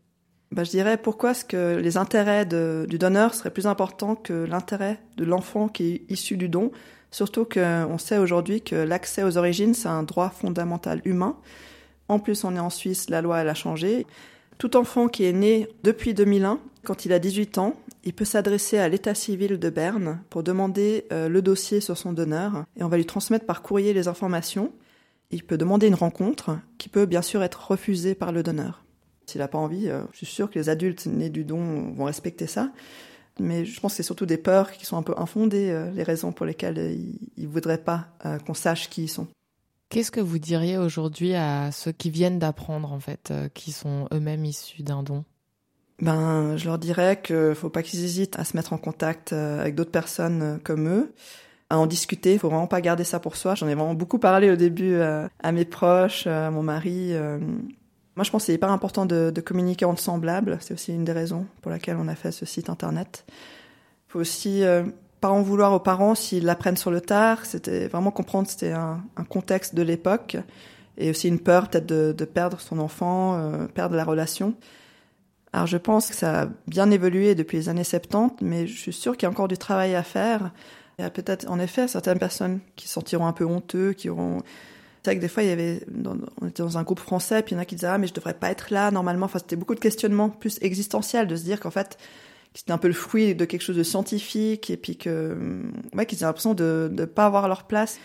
Bah, 0.53 0.63
je 0.63 0.69
dirais 0.69 0.97
pourquoi 0.97 1.31
est-ce 1.31 1.45
que 1.45 1.77
les 1.77 1.97
intérêts 1.97 2.45
du 2.45 2.99
donneur 2.99 3.33
seraient 3.33 3.49
plus 3.49 3.65
importants 3.65 4.15
que 4.15 4.33
l'intérêt 4.33 4.99
de 5.17 5.25
l'enfant 5.25 5.67
qui 5.67 5.93
est 5.93 6.11
issu 6.11 6.37
du 6.37 6.47
don, 6.47 6.71
surtout 7.09 7.43
qu'on 7.43 7.97
sait 7.97 8.19
aujourd'hui 8.19 8.61
que 8.61 8.75
l'accès 8.75 9.23
aux 9.23 9.37
origines, 9.37 9.73
c'est 9.73 9.87
un 9.87 10.03
droit 10.03 10.29
fondamental 10.29 11.01
humain. 11.05 11.37
En 12.07 12.19
plus, 12.19 12.43
on 12.43 12.55
est 12.55 12.59
en 12.59 12.69
Suisse, 12.69 13.09
la 13.09 13.23
loi, 13.23 13.39
elle 13.39 13.49
a 13.49 13.55
changé. 13.55 14.05
Tout 14.57 14.77
enfant 14.77 15.07
qui 15.07 15.25
est 15.25 15.33
né 15.33 15.67
depuis 15.83 16.13
2001, 16.13 16.59
quand 16.83 17.05
il 17.05 17.13
a 17.13 17.19
18 17.19 17.57
ans, 17.57 17.75
il 18.03 18.13
peut 18.13 18.25
s'adresser 18.25 18.77
à 18.77 18.89
l'état 18.89 19.15
civil 19.15 19.57
de 19.57 19.69
Berne 19.69 20.21
pour 20.29 20.43
demander 20.43 21.05
euh, 21.11 21.29
le 21.29 21.41
dossier 21.41 21.79
sur 21.79 21.97
son 21.97 22.11
donneur 22.11 22.65
et 22.75 22.83
on 22.83 22.89
va 22.89 22.97
lui 22.97 23.05
transmettre 23.05 23.45
par 23.45 23.61
courrier 23.61 23.93
les 23.93 24.07
informations. 24.07 24.73
Il 25.31 25.43
peut 25.43 25.57
demander 25.57 25.87
une 25.87 25.95
rencontre 25.95 26.59
qui 26.77 26.89
peut 26.89 27.05
bien 27.05 27.21
sûr 27.21 27.41
être 27.41 27.71
refusée 27.71 28.15
par 28.15 28.31
le 28.31 28.43
donneur. 28.43 28.83
S'il 29.25 29.39
n'a 29.39 29.47
pas 29.47 29.57
envie, 29.57 29.89
euh, 29.89 30.03
je 30.11 30.17
suis 30.17 30.25
sûr 30.25 30.49
que 30.49 30.59
les 30.59 30.67
adultes 30.67 31.05
nés 31.05 31.29
du 31.29 31.45
don 31.45 31.93
vont 31.93 32.05
respecter 32.05 32.47
ça. 32.47 32.71
Mais 33.39 33.65
je 33.65 33.79
pense 33.79 33.93
que 33.93 33.97
c'est 33.97 34.03
surtout 34.03 34.25
des 34.25 34.37
peurs 34.37 34.71
qui 34.73 34.85
sont 34.85 34.97
un 34.97 35.01
peu 35.01 35.13
infondées, 35.17 35.71
euh, 35.71 35.89
les 35.91 36.03
raisons 36.03 36.33
pour 36.33 36.45
lesquelles 36.45 36.99
ils 37.37 37.47
ne 37.47 37.47
voudraient 37.47 37.79
pas 37.79 38.09
qu'on 38.45 38.53
sache 38.53 38.89
qui 38.89 39.03
ils 39.03 39.09
sont. 39.09 39.27
Qu'est-ce 39.93 40.09
que 40.09 40.19
vous 40.19 40.39
diriez 40.39 40.79
aujourd'hui 40.79 41.35
à 41.35 41.71
ceux 41.71 41.91
qui 41.91 42.09
viennent 42.09 42.39
d'apprendre, 42.39 42.91
en 42.91 42.99
fait, 42.99 43.31
qui 43.53 43.71
sont 43.71 44.07
eux-mêmes 44.11 44.43
issus 44.43 44.81
d'un 44.81 45.03
don? 45.03 45.23
Ben, 45.99 46.57
je 46.57 46.65
leur 46.65 46.79
dirais 46.79 47.21
qu'il 47.21 47.53
faut 47.53 47.69
pas 47.69 47.83
qu'ils 47.83 48.03
hésitent 48.03 48.39
à 48.39 48.43
se 48.43 48.57
mettre 48.57 48.73
en 48.73 48.79
contact 48.79 49.33
avec 49.33 49.75
d'autres 49.75 49.91
personnes 49.91 50.59
comme 50.63 50.89
eux, 50.89 51.13
à 51.69 51.77
en 51.77 51.85
discuter. 51.85 52.33
Il 52.33 52.39
faut 52.39 52.49
vraiment 52.49 52.65
pas 52.65 52.81
garder 52.81 53.03
ça 53.03 53.19
pour 53.19 53.35
soi. 53.35 53.53
J'en 53.53 53.67
ai 53.67 53.75
vraiment 53.75 53.93
beaucoup 53.93 54.17
parlé 54.17 54.49
au 54.49 54.55
début 54.55 54.99
à 54.99 55.51
mes 55.51 55.63
proches, 55.63 56.25
à 56.25 56.49
mon 56.49 56.63
mari. 56.63 57.13
Moi, 58.15 58.23
je 58.23 58.31
pense 58.31 58.43
que 58.43 58.45
c'est 58.47 58.53
hyper 58.55 58.71
important 58.71 59.05
de, 59.05 59.41
communiquer 59.41 59.85
entre 59.85 60.01
semblables. 60.01 60.57
C'est 60.61 60.73
aussi 60.73 60.91
une 60.91 61.03
des 61.03 61.11
raisons 61.11 61.45
pour 61.61 61.69
laquelle 61.69 61.97
on 61.99 62.07
a 62.07 62.15
fait 62.15 62.31
ce 62.31 62.47
site 62.47 62.71
internet. 62.71 63.25
Il 63.29 64.11
faut 64.13 64.19
aussi 64.19 64.63
euh, 64.63 64.83
pas 65.23 65.29
en 65.29 65.41
vouloir 65.41 65.71
aux 65.71 65.79
parents 65.79 66.15
s'ils 66.15 66.43
l'apprennent 66.43 66.75
sur 66.75 66.91
le 66.91 66.99
tard. 66.99 67.45
C'était 67.45 67.87
vraiment 67.87 68.11
comprendre 68.11 68.49
c'était 68.49 68.73
un, 68.73 69.01
contexte 69.29 69.73
de 69.73 69.81
l'époque 69.81 70.35
et 70.97 71.09
aussi 71.09 71.29
une 71.29 71.39
peur 71.39 71.69
peut-être 71.69 71.85
de, 71.85 72.25
perdre 72.25 72.59
son 72.59 72.77
enfant, 72.77 73.37
euh, 73.37 73.67
perdre 73.67 73.95
la 73.95 74.03
relation. 74.03 74.53
Alors 75.53 75.65
je 75.65 75.77
pense 75.77 76.09
que 76.09 76.15
ça 76.15 76.41
a 76.41 76.47
bien 76.67 76.91
évolué 76.91 77.35
depuis 77.35 77.55
les 77.55 77.69
années 77.69 77.85
70, 77.85 78.43
mais 78.43 78.67
je 78.67 78.77
suis 78.77 78.91
sûre 78.91 79.15
qu'il 79.15 79.25
y 79.25 79.27
a 79.27 79.29
encore 79.29 79.47
du 79.47 79.57
travail 79.57 79.95
à 79.95 80.03
faire. 80.03 80.51
Il 80.99 81.03
y 81.03 81.05
a 81.05 81.09
peut-être 81.09 81.49
en 81.49 81.57
effet 81.57 81.87
certaines 81.87 82.19
personnes 82.19 82.59
qui 82.75 82.89
se 82.89 82.95
sentiront 82.95 83.25
un 83.25 83.33
peu 83.33 83.45
honteux, 83.45 83.93
qui 83.93 84.09
auront 84.09 84.41
c'est 85.03 85.11
vrai 85.11 85.15
que 85.17 85.21
des 85.21 85.29
fois, 85.29 85.43
il 85.43 85.49
y 85.49 85.51
avait, 85.51 85.85
on 86.41 86.47
était 86.47 86.63
dans 86.63 86.77
un 86.77 86.83
groupe 86.83 86.99
français, 86.99 87.43
puis 87.43 87.53
il 87.53 87.55
y 87.55 87.59
en 87.59 87.61
a 87.61 87.65
qui 87.65 87.75
disaient, 87.75 87.87
ah, 87.87 87.97
mais 87.97 88.07
je 88.07 88.13
devrais 88.13 88.33
pas 88.33 88.49
être 88.49 88.71
là, 88.71 88.89
normalement. 88.89 89.25
Enfin, 89.25 89.39
c'était 89.39 89.57
beaucoup 89.57 89.75
de 89.75 89.81
questionnements 89.81 90.29
plus 90.29 90.59
existentiels, 90.61 91.27
de 91.27 91.35
se 91.35 91.43
dire 91.43 91.59
qu'en 91.59 91.71
fait, 91.71 91.97
c'était 92.53 92.71
un 92.71 92.77
peu 92.77 92.87
le 92.87 92.93
fruit 92.93 93.35
de 93.35 93.45
quelque 93.45 93.61
chose 93.61 93.77
de 93.77 93.83
scientifique, 93.83 94.69
et 94.69 94.77
puis 94.77 94.97
que, 94.97 95.35
ouais, 95.93 96.05
qu'ils 96.05 96.19
avaient 96.19 96.29
l'impression 96.29 96.53
de 96.53 96.89
ne 96.91 97.05
pas 97.05 97.25
avoir 97.25 97.47
leur 97.47 97.63
place. 97.63 97.99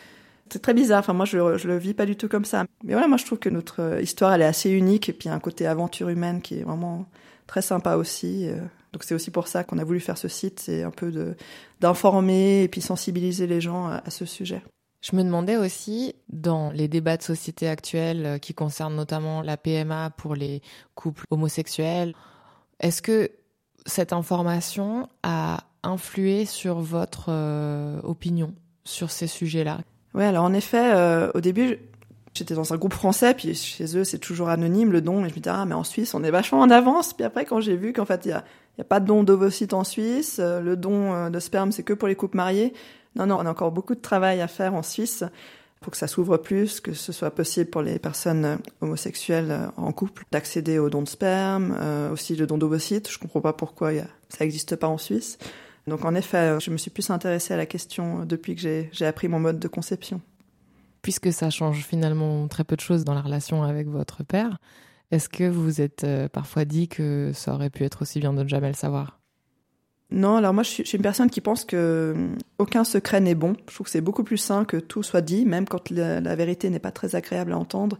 C'est 0.50 0.62
très 0.62 0.74
bizarre. 0.74 1.00
Enfin, 1.00 1.12
moi, 1.12 1.26
je, 1.26 1.58
je 1.58 1.68
le 1.68 1.76
vis 1.76 1.94
pas 1.94 2.06
du 2.06 2.16
tout 2.16 2.28
comme 2.28 2.46
ça. 2.46 2.64
Mais 2.84 2.92
voilà, 2.94 3.08
moi, 3.08 3.18
je 3.18 3.26
trouve 3.26 3.38
que 3.38 3.50
notre 3.50 4.00
histoire, 4.00 4.32
elle 4.32 4.42
est 4.42 4.46
assez 4.46 4.70
unique, 4.70 5.08
et 5.08 5.12
puis 5.12 5.28
un 5.28 5.40
côté 5.40 5.66
aventure 5.66 6.08
humaine 6.08 6.40
qui 6.40 6.58
est 6.58 6.62
vraiment 6.62 7.06
très 7.46 7.62
sympa 7.62 7.96
aussi. 7.96 8.48
Donc 8.92 9.04
c'est 9.04 9.14
aussi 9.14 9.30
pour 9.30 9.48
ça 9.48 9.64
qu'on 9.64 9.78
a 9.78 9.84
voulu 9.84 10.00
faire 10.00 10.18
ce 10.18 10.28
site, 10.28 10.60
c'est 10.60 10.82
un 10.82 10.90
peu 10.90 11.10
de 11.10 11.36
d'informer 11.80 12.62
et 12.62 12.68
puis 12.68 12.80
sensibiliser 12.80 13.46
les 13.46 13.60
gens 13.60 13.86
à, 13.86 14.02
à 14.04 14.10
ce 14.10 14.24
sujet. 14.24 14.62
Je 15.00 15.14
me 15.14 15.22
demandais 15.22 15.56
aussi, 15.56 16.14
dans 16.28 16.70
les 16.70 16.88
débats 16.88 17.16
de 17.16 17.22
société 17.22 17.68
actuels 17.68 18.26
euh, 18.26 18.38
qui 18.38 18.52
concernent 18.52 18.96
notamment 18.96 19.42
la 19.42 19.56
PMA 19.56 20.10
pour 20.10 20.34
les 20.34 20.60
couples 20.96 21.24
homosexuels, 21.30 22.14
est-ce 22.80 23.00
que 23.00 23.30
cette 23.86 24.12
information 24.12 25.08
a 25.22 25.64
influé 25.82 26.44
sur 26.44 26.80
votre 26.80 27.26
euh, 27.28 28.00
opinion 28.02 28.54
sur 28.84 29.10
ces 29.10 29.26
sujets-là? 29.26 29.78
Oui, 30.14 30.24
alors 30.24 30.44
en 30.44 30.52
effet, 30.52 30.92
euh, 30.94 31.30
au 31.34 31.40
début, 31.40 31.78
j'étais 32.34 32.54
dans 32.54 32.72
un 32.72 32.76
groupe 32.76 32.94
français, 32.94 33.34
puis 33.34 33.54
chez 33.54 33.96
eux, 33.96 34.04
c'est 34.04 34.18
toujours 34.18 34.48
anonyme 34.48 34.92
le 34.92 35.00
don, 35.00 35.24
et 35.24 35.28
je 35.28 35.34
me 35.34 35.40
disais, 35.40 35.50
ah, 35.50 35.64
mais 35.64 35.74
en 35.74 35.84
Suisse, 35.84 36.14
on 36.14 36.24
est 36.24 36.30
vachement 36.30 36.60
en 36.60 36.70
avance. 36.70 37.12
Puis 37.12 37.24
après, 37.24 37.44
quand 37.44 37.60
j'ai 37.60 37.76
vu 37.76 37.92
qu'en 37.92 38.04
fait, 38.04 38.24
il 38.24 38.30
y 38.30 38.32
a, 38.32 38.44
y 38.78 38.80
a, 38.80 38.84
pas 38.84 39.00
de 39.00 39.06
don 39.06 39.22
d'ovocytes 39.22 39.74
en 39.74 39.84
Suisse, 39.84 40.38
le 40.40 40.76
don 40.76 41.30
de 41.30 41.40
sperme, 41.40 41.72
c'est 41.72 41.82
que 41.82 41.92
pour 41.92 42.08
les 42.08 42.16
couples 42.16 42.36
mariés, 42.36 42.72
non, 43.16 43.26
non, 43.26 43.38
on 43.40 43.46
a 43.46 43.50
encore 43.50 43.72
beaucoup 43.72 43.94
de 43.94 44.00
travail 44.00 44.40
à 44.40 44.48
faire 44.48 44.74
en 44.74 44.82
Suisse 44.82 45.24
pour 45.80 45.92
que 45.92 45.96
ça 45.96 46.06
s'ouvre 46.06 46.36
plus, 46.36 46.80
que 46.80 46.92
ce 46.92 47.12
soit 47.12 47.30
possible 47.30 47.70
pour 47.70 47.82
les 47.82 47.98
personnes 47.98 48.44
euh, 48.44 48.56
homosexuelles 48.80 49.50
euh, 49.50 49.66
en 49.76 49.92
couple 49.92 50.24
d'accéder 50.32 50.78
aux 50.78 50.90
dons 50.90 51.02
de 51.02 51.08
sperme, 51.08 51.76
euh, 51.80 52.10
aussi 52.10 52.36
le 52.36 52.46
don 52.46 52.58
d'ovocytes. 52.58 53.10
Je 53.10 53.18
comprends 53.18 53.40
pas 53.40 53.52
pourquoi 53.52 53.92
ça 54.28 54.44
n'existe 54.44 54.76
pas 54.76 54.88
en 54.88 54.98
Suisse. 54.98 55.38
Donc 55.86 56.04
en 56.04 56.14
effet, 56.14 56.58
je 56.60 56.70
me 56.70 56.76
suis 56.76 56.90
plus 56.90 57.08
intéressée 57.10 57.54
à 57.54 57.56
la 57.56 57.66
question 57.66 58.26
depuis 58.26 58.54
que 58.54 58.60
j'ai 58.60 59.06
appris 59.06 59.28
mon 59.28 59.40
mode 59.40 59.58
de 59.58 59.68
conception. 59.68 60.20
Puisque 61.00 61.32
ça 61.32 61.48
change 61.48 61.82
finalement 61.86 62.46
très 62.48 62.64
peu 62.64 62.76
de 62.76 62.82
choses 62.82 63.04
dans 63.04 63.14
la 63.14 63.22
relation 63.22 63.62
avec 63.62 63.88
votre 63.88 64.22
père, 64.22 64.58
est-ce 65.10 65.30
que 65.30 65.48
vous 65.48 65.62
vous 65.62 65.80
êtes 65.80 66.06
parfois 66.30 66.66
dit 66.66 66.88
que 66.88 67.30
ça 67.32 67.54
aurait 67.54 67.70
pu 67.70 67.84
être 67.84 68.02
aussi 68.02 68.20
bien 68.20 68.34
de 68.34 68.42
ne 68.42 68.48
jamais 68.48 68.68
le 68.68 68.74
savoir? 68.74 69.17
Non, 70.10 70.36
alors 70.36 70.54
moi 70.54 70.62
je 70.62 70.70
suis, 70.70 70.82
une 70.84 71.02
personne 71.02 71.28
qui 71.28 71.42
pense 71.42 71.64
que 71.64 72.14
hum, 72.16 72.36
aucun 72.58 72.84
secret 72.84 73.20
n'est 73.20 73.34
bon. 73.34 73.54
Je 73.68 73.74
trouve 73.74 73.86
que 73.86 73.90
c'est 73.90 74.00
beaucoup 74.00 74.24
plus 74.24 74.38
sain 74.38 74.64
que 74.64 74.78
tout 74.78 75.02
soit 75.02 75.20
dit, 75.20 75.44
même 75.44 75.66
quand 75.68 75.90
la, 75.90 76.34
vérité 76.34 76.70
n'est 76.70 76.78
pas 76.78 76.92
très 76.92 77.14
agréable 77.14 77.52
à 77.52 77.58
entendre. 77.58 77.98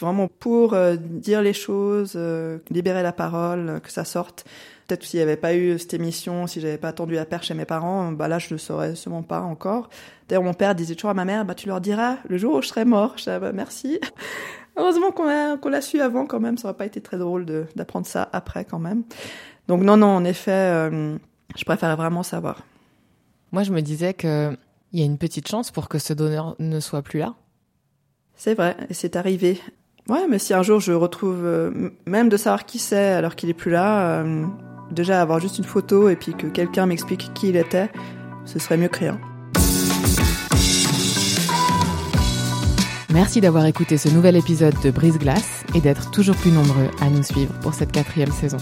Vraiment 0.00 0.26
pour 0.26 0.74
euh, 0.74 0.96
dire 0.96 1.40
les 1.42 1.52
choses, 1.52 2.14
euh, 2.16 2.58
libérer 2.70 3.02
la 3.02 3.12
parole, 3.12 3.80
que 3.82 3.92
ça 3.92 4.04
sorte. 4.04 4.44
Peut-être 4.86 5.04
s'il 5.04 5.18
n'y 5.18 5.22
avait 5.22 5.36
pas 5.36 5.54
eu 5.54 5.78
cette 5.78 5.94
émission, 5.94 6.46
si 6.46 6.60
j'avais 6.60 6.78
pas 6.78 6.88
attendu 6.88 7.14
la 7.14 7.24
perche 7.24 7.46
chez 7.48 7.54
mes 7.54 7.64
parents, 7.64 8.10
bah 8.12 8.26
là 8.28 8.38
je 8.38 8.48
le 8.50 8.58
saurais 8.58 8.94
sûrement 8.96 9.22
pas 9.22 9.40
encore. 9.40 9.88
D'ailleurs 10.28 10.42
mon 10.42 10.52
père 10.52 10.74
disait 10.74 10.94
toujours 10.94 11.10
à 11.10 11.14
ma 11.14 11.24
mère, 11.24 11.44
bah 11.44 11.54
tu 11.54 11.68
leur 11.68 11.80
diras 11.80 12.16
le 12.28 12.38
jour 12.38 12.56
où 12.56 12.62
je 12.62 12.68
serai 12.68 12.84
mort. 12.84 13.12
Je 13.16 13.24
disais, 13.24 13.38
bah, 13.38 13.52
merci. 13.52 14.00
Heureusement 14.76 15.12
qu'on 15.12 15.68
l'a 15.68 15.80
su 15.80 16.00
avant 16.00 16.26
quand 16.26 16.40
même, 16.40 16.58
ça 16.58 16.68
aurait 16.68 16.76
pas 16.76 16.86
été 16.86 17.00
très 17.00 17.16
drôle 17.16 17.46
d'apprendre 17.76 18.06
ça 18.06 18.28
après 18.32 18.64
quand 18.64 18.80
même. 18.80 19.04
Donc 19.68 19.82
non, 19.82 19.96
non, 19.96 20.08
en 20.08 20.24
effet, 20.24 20.50
euh, 20.50 21.16
je 21.56 21.64
préfère 21.64 21.96
vraiment 21.96 22.22
savoir. 22.22 22.62
Moi, 23.52 23.62
je 23.62 23.72
me 23.72 23.82
disais 23.82 24.14
qu'il 24.14 24.58
y 24.92 25.02
a 25.02 25.04
une 25.04 25.18
petite 25.18 25.48
chance 25.48 25.70
pour 25.70 25.88
que 25.88 25.98
ce 25.98 26.12
donneur 26.12 26.56
ne 26.58 26.80
soit 26.80 27.02
plus 27.02 27.20
là. 27.20 27.34
C'est 28.36 28.54
vrai, 28.54 28.76
et 28.90 28.94
c'est 28.94 29.16
arrivé. 29.16 29.60
Ouais, 30.08 30.26
mais 30.28 30.38
si 30.38 30.52
un 30.52 30.62
jour 30.62 30.80
je 30.80 30.92
retrouve, 30.92 31.44
euh, 31.44 31.90
même 32.06 32.28
de 32.28 32.36
savoir 32.36 32.66
qui 32.66 32.78
c'est 32.78 33.12
alors 33.12 33.36
qu'il 33.36 33.48
est 33.48 33.54
plus 33.54 33.70
là, 33.70 34.22
euh, 34.22 34.44
déjà 34.90 35.22
avoir 35.22 35.40
juste 35.40 35.58
une 35.58 35.64
photo 35.64 36.08
et 36.08 36.16
puis 36.16 36.34
que 36.34 36.46
quelqu'un 36.46 36.86
m'explique 36.86 37.32
qui 37.32 37.48
il 37.48 37.56
était, 37.56 37.90
ce 38.44 38.58
serait 38.58 38.76
mieux 38.76 38.88
que 38.88 38.98
rien. 38.98 39.20
Merci 43.14 43.40
d'avoir 43.40 43.64
écouté 43.64 43.96
ce 43.96 44.08
nouvel 44.08 44.36
épisode 44.36 44.74
de 44.82 44.90
Brise 44.90 45.18
Glace 45.18 45.64
et 45.74 45.80
d'être 45.80 46.10
toujours 46.10 46.34
plus 46.34 46.50
nombreux 46.50 46.90
à 47.00 47.08
nous 47.08 47.22
suivre 47.22 47.54
pour 47.60 47.72
cette 47.72 47.92
quatrième 47.92 48.32
saison. 48.32 48.58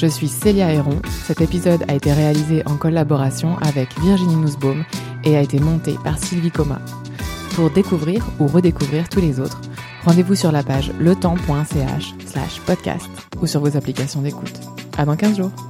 Je 0.00 0.06
suis 0.06 0.28
Célia 0.28 0.72
Héron. 0.72 1.02
Cet 1.24 1.40
épisode 1.40 1.82
a 1.88 1.94
été 1.94 2.12
réalisé 2.12 2.62
en 2.66 2.76
collaboration 2.76 3.58
avec 3.58 3.88
Virginie 3.98 4.36
Nussbaum 4.36 4.84
et 5.24 5.36
a 5.36 5.42
été 5.42 5.58
monté 5.58 5.96
par 6.04 6.18
Sylvie 6.18 6.52
Coma. 6.52 6.78
Pour 7.56 7.68
découvrir 7.70 8.24
ou 8.38 8.46
redécouvrir 8.46 9.08
tous 9.08 9.20
les 9.20 9.40
autres, 9.40 9.60
rendez-vous 10.04 10.36
sur 10.36 10.52
la 10.52 10.62
page 10.62 10.92
letemps.ch 11.00 12.14
slash 12.26 12.60
podcast 12.60 13.10
ou 13.42 13.48
sur 13.48 13.60
vos 13.60 13.76
applications 13.76 14.22
d'écoute. 14.22 14.60
À 14.96 15.04
dans 15.04 15.16
15 15.16 15.38
jours. 15.38 15.67